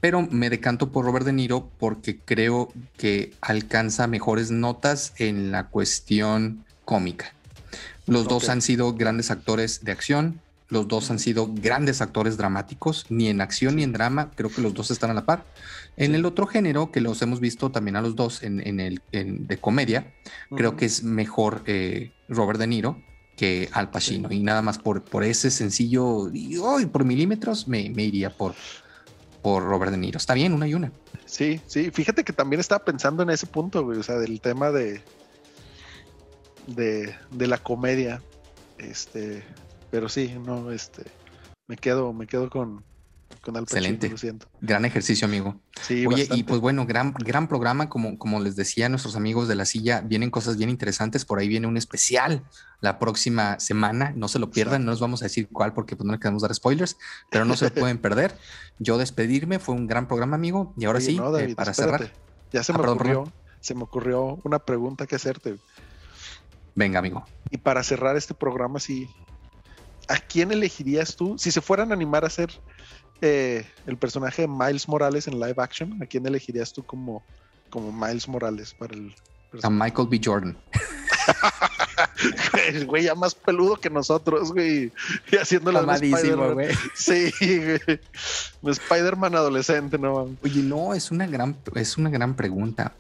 Pero 0.02 0.22
me 0.30 0.50
decanto 0.50 0.92
por 0.92 1.06
Robert 1.06 1.26
De 1.26 1.32
Niro 1.32 1.70
porque 1.80 2.20
creo 2.20 2.74
que 2.98 3.32
alcanza 3.40 4.06
mejores 4.08 4.52
notas 4.52 5.14
en 5.16 5.50
la 5.50 5.68
cuestión 5.68 6.66
cómica. 6.84 7.32
Los 8.06 8.28
dos 8.28 8.50
han 8.50 8.62
sido 8.62 8.96
grandes 8.96 9.32
actores 9.32 9.86
de 9.86 9.94
acción, 9.94 10.42
los 10.68 10.90
dos 10.90 11.10
han 11.10 11.20
sido 11.20 11.54
grandes 11.54 12.02
actores 12.02 12.36
dramáticos, 12.36 13.06
ni 13.08 13.30
en 13.30 13.40
acción 13.40 13.78
ni 13.78 13.84
en 13.84 13.94
drama, 13.94 14.32
creo 14.36 14.50
que 14.50 14.62
los 14.62 14.74
dos 14.74 14.92
están 14.92 15.10
a 15.10 15.14
la 15.14 15.26
par. 15.26 15.46
En 15.96 16.16
el 16.16 16.26
otro 16.26 16.48
género, 16.48 16.92
que 16.92 17.00
los 17.00 17.22
hemos 17.22 17.40
visto 17.40 17.72
también 17.72 17.96
a 17.96 18.02
los 18.02 18.18
dos 18.18 18.44
en, 18.44 18.82
el 18.82 19.02
de 19.14 19.58
comedia, 19.58 20.14
creo 20.54 20.76
que 20.76 20.84
es 20.84 21.02
mejor 21.02 21.64
eh, 21.66 22.12
Robert 22.28 22.60
De 22.60 22.68
Niro 22.68 23.02
que 23.38 23.70
Al 23.72 23.90
Pacino. 23.90 24.30
Y 24.32 24.40
nada 24.42 24.62
más 24.62 24.80
por, 24.80 25.04
por 25.04 25.24
ese 25.24 25.50
sencillo, 25.52 26.30
y 26.34 26.60
por 26.92 27.06
milímetros, 27.06 27.68
me, 27.68 27.80
iría 27.80 28.32
por, 28.32 28.56
por 29.42 29.64
Robert 29.64 29.92
De 29.92 29.98
Niro. 29.98 30.18
Está 30.18 30.34
bien, 30.34 30.54
una 30.54 30.68
y 30.68 30.74
una. 30.74 30.92
Sí, 31.26 31.62
sí, 31.68 31.92
fíjate 31.92 32.24
que 32.24 32.34
también 32.34 32.60
estaba 32.60 32.84
pensando 32.84 33.24
en 33.24 33.30
ese 33.30 33.46
punto, 33.46 33.86
o 33.86 34.04
sea, 34.04 34.16
del 34.16 34.42
tema 34.42 34.72
de, 34.72 35.02
de, 36.66 37.16
de 37.32 37.48
la 37.48 37.60
comedia. 37.60 38.22
Este, 38.80 39.44
pero 39.92 40.10
sí, 40.10 40.36
no, 40.44 40.72
este, 40.72 41.04
me 41.68 41.78
quedo, 41.78 42.14
me 42.14 42.26
quedo 42.28 42.50
con, 42.50 42.84
con 43.48 43.56
Al 43.56 43.64
Excelente. 43.64 44.14
Gran 44.60 44.84
ejercicio, 44.84 45.26
amigo. 45.26 45.56
Sí, 45.82 46.06
Oye, 46.06 46.28
y 46.32 46.44
pues 46.44 46.60
bueno, 46.60 46.86
gran, 46.86 47.14
gran 47.14 47.48
programa, 47.48 47.88
como, 47.88 48.18
como 48.18 48.42
les 48.42 48.58
decía 48.58 48.90
nuestros 48.90 49.16
amigos 49.16 49.48
de 49.48 49.56
la 49.56 49.64
silla, 49.64 50.02
vienen 50.02 50.30
cosas 50.32 50.58
bien 50.58 50.70
interesantes. 50.70 51.24
Por 51.24 51.40
ahí 51.40 51.48
viene 51.48 51.66
un 51.66 51.78
especial 51.78 52.44
la 52.82 53.00
próxima 53.00 53.58
semana. 53.62 54.12
No 54.18 54.28
se 54.28 54.38
lo 54.38 54.52
pierdan, 54.52 54.84
no 54.84 54.92
nos 54.92 55.00
vamos 55.00 55.22
a 55.22 55.26
decir 55.26 55.48
cuál 55.50 55.72
porque 55.74 55.96
pues 55.96 56.06
no 56.06 56.12
le 56.12 56.20
queremos 56.20 56.42
dar 56.42 56.54
spoilers, 56.54 56.98
pero 57.32 57.46
no 57.46 57.56
se 57.56 57.70
lo 57.70 57.74
pueden 57.74 57.98
perder. 58.02 58.38
Yo 58.80 58.98
despedirme, 58.98 59.60
fue 59.60 59.76
un 59.76 59.88
gran 59.88 60.10
programa, 60.10 60.36
amigo. 60.36 60.74
Y 60.78 60.84
ahora 60.84 61.00
sí, 61.00 61.18
eh, 61.40 61.56
para 61.56 61.74
cerrar. 61.74 62.12
Ya 62.52 62.64
se 62.64 62.74
ah, 62.74 62.78
me 62.78 62.86
ocurrió, 62.86 63.32
se 63.62 63.76
me 63.76 63.84
ocurrió 63.84 64.40
una 64.44 64.60
pregunta 64.60 65.08
que 65.08 65.16
hacerte. 65.16 65.56
Venga, 66.76 67.00
amigo. 67.00 67.26
Y 67.50 67.60
para 67.60 67.82
cerrar 67.82 68.18
este 68.18 68.34
programa, 68.34 68.82
sí, 68.82 69.08
¿a 70.10 70.18
quién 70.18 70.52
elegirías 70.52 71.16
tú? 71.16 71.38
Si 71.38 71.50
se 71.50 71.62
fueran 71.62 71.92
a 71.92 71.94
animar 71.94 72.26
a 72.26 72.28
hacer 72.28 72.52
eh, 73.22 73.66
el 73.86 73.98
personaje 73.98 74.44
de 74.44 74.48
Miles 74.48 74.88
Morales 74.88 75.28
en 75.28 75.40
live 75.40 75.56
action, 75.58 76.02
¿a 76.02 76.06
quién 76.06 76.26
elegirías 76.26 76.74
tú 76.74 76.84
como, 76.84 77.24
como 77.70 77.92
Miles 77.92 78.28
Morales 78.28 78.74
para 78.74 78.96
el 78.96 79.14
A 79.64 79.70
Michael 79.70 80.08
B. 80.10 80.20
Jordan. 80.24 80.58
el 82.68 82.86
güey 82.86 83.04
ya 83.04 83.16
más 83.16 83.36
peludo 83.36 83.78
que 83.78 83.90
nosotros, 83.90 84.52
güey. 84.52 84.92
Y 85.32 85.36
haciéndole 85.36 85.80
Spider-Man. 85.80 86.54
Güey. 86.54 86.70
Sí, 86.96 87.32
güey. 87.40 88.00
Un 88.62 88.72
Spider-Man 88.72 89.36
adolescente, 89.36 89.98
¿no? 89.98 90.36
Oye, 90.44 90.64
no, 90.64 90.94
es 90.94 91.12
una 91.12 91.28
gran, 91.28 91.58
es 91.76 91.98
una 91.98 92.10
gran 92.10 92.36
pregunta. 92.36 92.94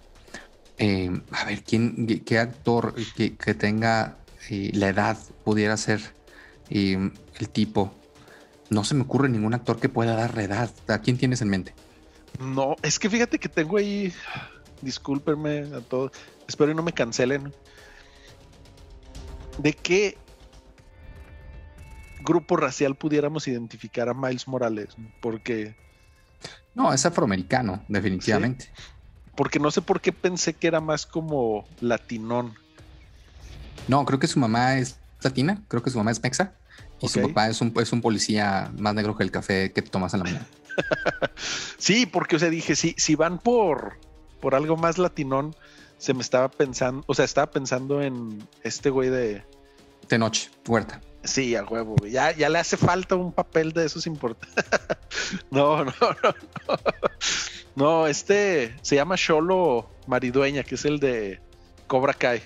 Eh, 0.78 1.11
a 1.32 1.45
ver, 1.45 1.63
¿quién, 1.63 2.24
qué 2.26 2.39
actor 2.39 2.93
que, 3.15 3.53
tenga 3.55 4.18
eh, 4.49 4.72
la 4.74 4.89
edad 4.89 5.18
pudiera 5.43 5.76
ser 5.76 6.01
eh, 6.70 7.11
el 7.39 7.49
tipo? 7.49 7.93
No 8.70 8.84
se 8.84 8.95
me 8.95 9.03
ocurre 9.03 9.30
ningún 9.30 9.53
actor 9.53 9.80
que 9.80 9.89
pueda 9.89 10.15
dar 10.15 10.38
edad. 10.39 10.70
¿A 10.88 10.99
quién 10.99 11.18
tienes 11.18 11.41
en 11.41 11.49
mente? 11.49 11.74
No, 12.39 12.76
es 12.82 12.99
que 12.99 13.09
fíjate 13.09 13.39
que 13.39 13.49
tengo 13.49 13.78
ahí. 13.78 14.13
Discúlpenme 14.82 15.76
a 15.76 15.82
todos. 15.82 16.11
Espero 16.47 16.72
que 16.72 16.76
no 16.76 16.84
me 16.84 16.93
cancelen. 16.93 17.53
¿De 19.57 19.74
qué 19.74 20.18
grupo 22.22 22.57
racial 22.57 22.95
pudiéramos 22.95 23.47
identificar 23.47 24.09
a 24.09 24.13
Miles 24.13 24.47
Morales? 24.47 24.89
Porque. 25.22 25.76
No, 26.76 26.93
es 26.93 27.05
afroamericano, 27.05 27.84
definitivamente 27.88 28.70
porque 29.38 29.59
no 29.59 29.70
sé 29.70 29.84
por 29.84 30.01
qué 30.01 30.11
pensé 30.11 30.55
que 30.55 30.68
era 30.68 30.82
más 30.82 31.05
como 31.05 31.63
latinón. 31.80 32.55
No, 33.88 34.03
creo 34.03 34.20
que 34.20 34.28
su 34.28 34.39
mamá 34.39 34.80
es 34.80 34.97
latina, 35.22 35.61
creo 35.68 35.84
que 35.84 35.91
su 35.91 35.97
mamá 35.99 36.09
es 36.09 36.22
mexa. 36.22 36.53
Y 37.01 37.07
su 37.07 37.21
papá 37.21 37.47
es 37.49 37.61
un, 37.61 37.73
es 37.79 37.91
un 37.91 38.01
policía 38.01 38.71
más 38.77 38.93
negro 38.93 39.15
que 39.15 39.23
el 39.23 39.31
café 39.31 39.71
que 39.71 39.81
tomas 39.81 40.13
en 40.13 40.19
la 40.19 40.23
mañana. 40.23 40.47
sí, 41.77 42.05
porque, 42.05 42.35
o 42.35 42.39
sea, 42.39 42.49
dije, 42.49 42.75
si, 42.75 42.95
si 42.97 43.15
van 43.15 43.39
por, 43.39 43.97
por 44.39 44.55
algo 44.55 44.77
más 44.77 44.97
latinón, 44.97 45.55
se 45.97 46.13
me 46.13 46.21
estaba 46.21 46.49
pensando, 46.49 47.03
o 47.07 47.13
sea, 47.13 47.25
estaba 47.25 47.51
pensando 47.51 48.01
en 48.01 48.43
este 48.63 48.89
güey 48.89 49.09
de... 49.09 49.43
De 50.09 50.17
noche, 50.17 50.49
puerta. 50.63 51.01
Sí, 51.23 51.55
al 51.55 51.65
huevo, 51.67 51.95
Ya, 52.07 52.31
ya 52.31 52.49
le 52.49 52.59
hace 52.59 52.77
falta 52.77 53.15
un 53.15 53.33
papel 53.33 53.73
de 53.73 53.85
esos 53.85 54.07
importantes. 54.07 54.65
no, 55.51 55.83
no, 55.83 55.91
no, 55.91 56.35
no. 56.67 56.77
No, 57.75 58.07
este 58.07 58.75
se 58.81 58.95
llama 58.95 59.17
Cholo 59.17 59.87
Maridueña, 60.07 60.63
que 60.63 60.75
es 60.75 60.85
el 60.85 60.99
de 60.99 61.39
Cobra 61.85 62.13
Kai. 62.13 62.41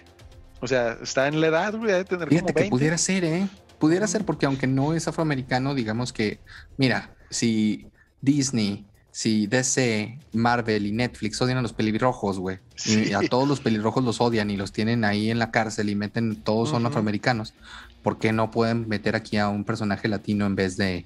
O 0.60 0.68
sea, 0.68 0.98
está 1.02 1.28
en 1.28 1.40
la 1.40 1.48
edad, 1.48 1.74
güey, 1.76 1.92
de 1.94 2.04
tener 2.04 2.28
Fíjate 2.28 2.54
que 2.54 2.66
pudiera 2.66 2.98
ser, 2.98 3.24
¿eh? 3.24 3.48
Pudiera 3.82 4.06
ser 4.06 4.26
porque 4.26 4.46
aunque 4.46 4.68
no 4.68 4.94
es 4.94 5.08
afroamericano, 5.08 5.74
digamos 5.74 6.14
que, 6.14 6.40
mira, 6.78 7.16
si 7.32 7.88
Disney, 8.22 8.86
si 9.10 9.48
DC, 9.48 10.20
Marvel 10.34 10.86
y 10.86 10.92
Netflix 10.92 11.42
odian 11.42 11.58
a 11.58 11.64
los 11.64 11.74
pelirrojos, 11.74 12.38
güey, 12.38 12.60
y 12.86 13.14
a 13.14 13.22
todos 13.28 13.48
los 13.48 13.60
pelirrojos 13.60 14.04
los 14.04 14.22
odian 14.22 14.52
y 14.52 14.56
los 14.56 14.72
tienen 14.72 15.04
ahí 15.04 15.32
en 15.32 15.40
la 15.40 15.50
cárcel 15.50 15.90
y 15.90 15.96
meten, 15.96 16.36
todos 16.36 16.70
son 16.70 16.86
afroamericanos, 16.86 17.56
¿por 18.04 18.20
qué 18.20 18.32
no 18.32 18.52
pueden 18.52 18.88
meter 18.88 19.16
aquí 19.16 19.38
a 19.38 19.50
un 19.50 19.64
personaje 19.64 20.08
latino 20.08 20.46
en 20.46 20.56
vez 20.56 20.78
de, 20.78 21.06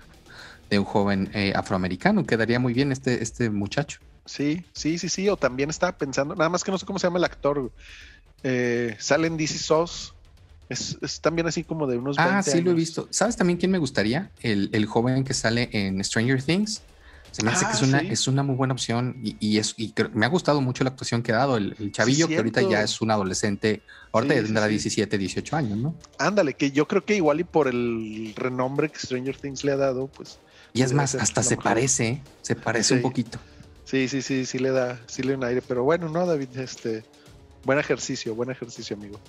de 0.70 0.78
un 0.78 0.84
joven 0.84 1.30
eh, 1.34 1.54
afroamericano? 1.56 2.26
Quedaría 2.26 2.60
muy 2.60 2.74
bien 2.74 2.92
este, 2.92 3.24
este 3.24 3.50
muchacho. 3.52 4.02
Sí, 4.26 4.66
sí, 4.74 4.98
sí, 4.98 5.08
sí. 5.08 5.30
O 5.30 5.38
también 5.38 5.70
estaba 5.70 5.98
pensando, 5.98 6.36
nada 6.36 6.50
más 6.50 6.66
que 6.66 6.72
no 6.72 6.78
sé 6.78 6.86
cómo 6.86 7.00
se 7.00 7.08
llama 7.08 7.20
el 7.20 7.24
actor. 7.24 7.72
Eh, 8.44 8.98
sale 9.00 9.28
en 9.28 9.38
DC 9.38 9.60
Sauce. 9.60 10.15
Es, 10.70 10.98
también 11.22 11.48
así 11.48 11.64
como 11.64 11.88
de 11.88 11.98
unos. 11.98 12.18
Ah, 12.20 12.42
sí, 12.42 12.62
lo 12.62 12.72
he 12.72 12.74
visto. 12.74 13.08
¿Sabes 13.12 13.36
también 13.36 13.58
quién 13.58 13.72
me 13.72 13.78
gustaría? 13.78 14.32
El, 14.42 14.86
joven 14.86 15.24
que 15.24 15.34
sale 15.34 15.70
en 15.72 16.04
Stranger 16.04 16.42
Things. 16.42 16.82
Se 17.32 17.44
me 17.44 17.52
hace 17.52 17.66
que 17.66 17.74
es 17.74 17.82
ah, 17.82 17.86
una, 17.86 18.00
es 18.00 18.28
una 18.30 18.44
muy 18.44 18.56
buena 18.56 18.74
opción 18.74 19.18
y, 19.22 19.58
es, 19.58 19.74
y 19.76 19.94
me 20.14 20.26
ha 20.26 20.30
gustado 20.30 20.62
mucho 20.62 20.86
la 20.86 20.92
actuación 20.92 21.22
que 21.22 21.34
ha 21.34 21.36
dado 21.36 21.58
el, 21.58 21.92
chavillo, 21.92 22.30
que 22.30 22.38
ahorita 22.38 22.62
ya 22.62 22.82
es 22.82 23.02
un 23.02 23.12
adolescente, 23.12 23.82
ahorita 24.14 24.36
tendrá 24.36 24.68
17, 24.68 25.18
18 25.18 25.56
años, 25.58 25.78
¿no? 25.78 25.96
Ándale, 26.18 26.54
que 26.54 26.72
yo 26.72 26.88
creo 26.88 27.04
que 27.04 27.18
igual 27.18 27.42
y 27.42 27.44
por 27.44 27.68
el 27.68 28.34
renombre 28.38 28.90
que 28.90 29.00
Stranger 29.00 29.36
Things 29.36 29.66
le 29.66 29.74
ha 29.74 29.76
dado, 29.76 30.08
pues. 30.08 30.40
Y 30.72 30.82
es 30.82 30.94
más, 30.94 31.14
hasta 31.16 31.44
se 31.44 31.58
parece, 31.58 32.22
se 32.42 32.56
parece 32.56 32.94
un 32.94 33.02
poquito. 33.02 33.38
Sí, 33.84 34.08
sí, 34.08 34.22
sí, 34.22 34.46
sí 34.46 34.58
le 34.58 34.72
da, 34.72 35.02
sí 35.06 35.22
le 35.22 35.34
da 35.34 35.38
un 35.38 35.44
aire, 35.44 35.62
pero 35.62 35.84
bueno, 35.84 36.08
no, 36.08 36.26
David, 36.26 36.58
este, 36.58 37.04
buen 37.66 37.80
ejercicio, 37.80 38.34
buen 38.34 38.50
ejercicio, 38.50 38.96
amigo. 38.96 39.20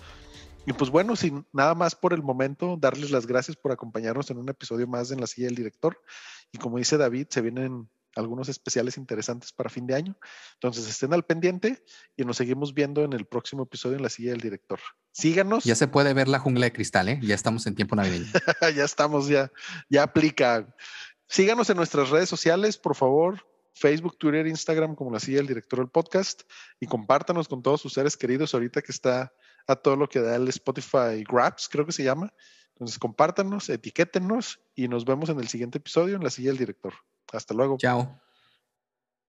Y 0.66 0.72
pues 0.72 0.90
bueno, 0.90 1.14
sin 1.14 1.46
nada 1.52 1.74
más 1.74 1.94
por 1.94 2.12
el 2.12 2.22
momento, 2.22 2.76
darles 2.76 3.12
las 3.12 3.26
gracias 3.26 3.56
por 3.56 3.70
acompañarnos 3.70 4.30
en 4.30 4.38
un 4.38 4.48
episodio 4.48 4.88
más 4.88 5.12
en 5.12 5.20
la 5.20 5.28
silla 5.28 5.46
del 5.46 5.54
director. 5.54 6.02
Y 6.50 6.58
como 6.58 6.78
dice 6.78 6.96
David, 6.96 7.28
se 7.30 7.40
vienen 7.40 7.88
algunos 8.16 8.48
especiales 8.48 8.96
interesantes 8.96 9.52
para 9.52 9.70
fin 9.70 9.86
de 9.86 9.94
año. 9.94 10.16
Entonces 10.54 10.88
estén 10.88 11.12
al 11.12 11.24
pendiente 11.24 11.84
y 12.16 12.24
nos 12.24 12.38
seguimos 12.38 12.74
viendo 12.74 13.04
en 13.04 13.12
el 13.12 13.26
próximo 13.26 13.62
episodio 13.62 13.96
en 13.96 14.02
la 14.02 14.08
silla 14.08 14.30
del 14.30 14.40
director. 14.40 14.80
Síganos. 15.12 15.64
Ya 15.64 15.76
se 15.76 15.86
puede 15.86 16.14
ver 16.14 16.26
la 16.26 16.40
jungla 16.40 16.66
de 16.66 16.72
cristal, 16.72 17.08
¿eh? 17.08 17.20
Ya 17.22 17.34
estamos 17.34 17.66
en 17.66 17.74
tiempo 17.74 17.94
navideño. 17.94 18.26
ya 18.74 18.84
estamos, 18.84 19.28
ya, 19.28 19.52
ya 19.88 20.02
aplica. 20.02 20.74
Síganos 21.28 21.70
en 21.70 21.76
nuestras 21.76 22.10
redes 22.10 22.28
sociales, 22.28 22.76
por 22.76 22.96
favor. 22.96 23.46
Facebook, 23.74 24.16
Twitter, 24.18 24.46
Instagram, 24.46 24.94
como 24.94 25.12
la 25.12 25.20
silla 25.20 25.38
del 25.38 25.46
director 25.46 25.78
del 25.78 25.88
podcast. 25.88 26.42
Y 26.80 26.86
compártanos 26.86 27.46
con 27.46 27.62
todos 27.62 27.80
sus 27.80 27.92
seres 27.92 28.16
queridos 28.16 28.54
ahorita 28.54 28.82
que 28.82 28.92
está 28.92 29.32
a 29.66 29.76
todo 29.76 29.96
lo 29.96 30.08
que 30.08 30.20
da 30.20 30.36
el 30.36 30.48
Spotify 30.48 31.24
Grabs, 31.28 31.68
creo 31.68 31.86
que 31.86 31.92
se 31.92 32.04
llama. 32.04 32.32
Entonces, 32.74 32.98
compártanos, 32.98 33.68
etiquétenos 33.68 34.60
y 34.74 34.88
nos 34.88 35.04
vemos 35.04 35.30
en 35.30 35.40
el 35.40 35.48
siguiente 35.48 35.78
episodio 35.78 36.16
en 36.16 36.24
la 36.24 36.30
silla 36.30 36.50
del 36.50 36.58
director. 36.58 36.92
Hasta 37.32 37.54
luego. 37.54 37.78
Chao. 37.78 38.20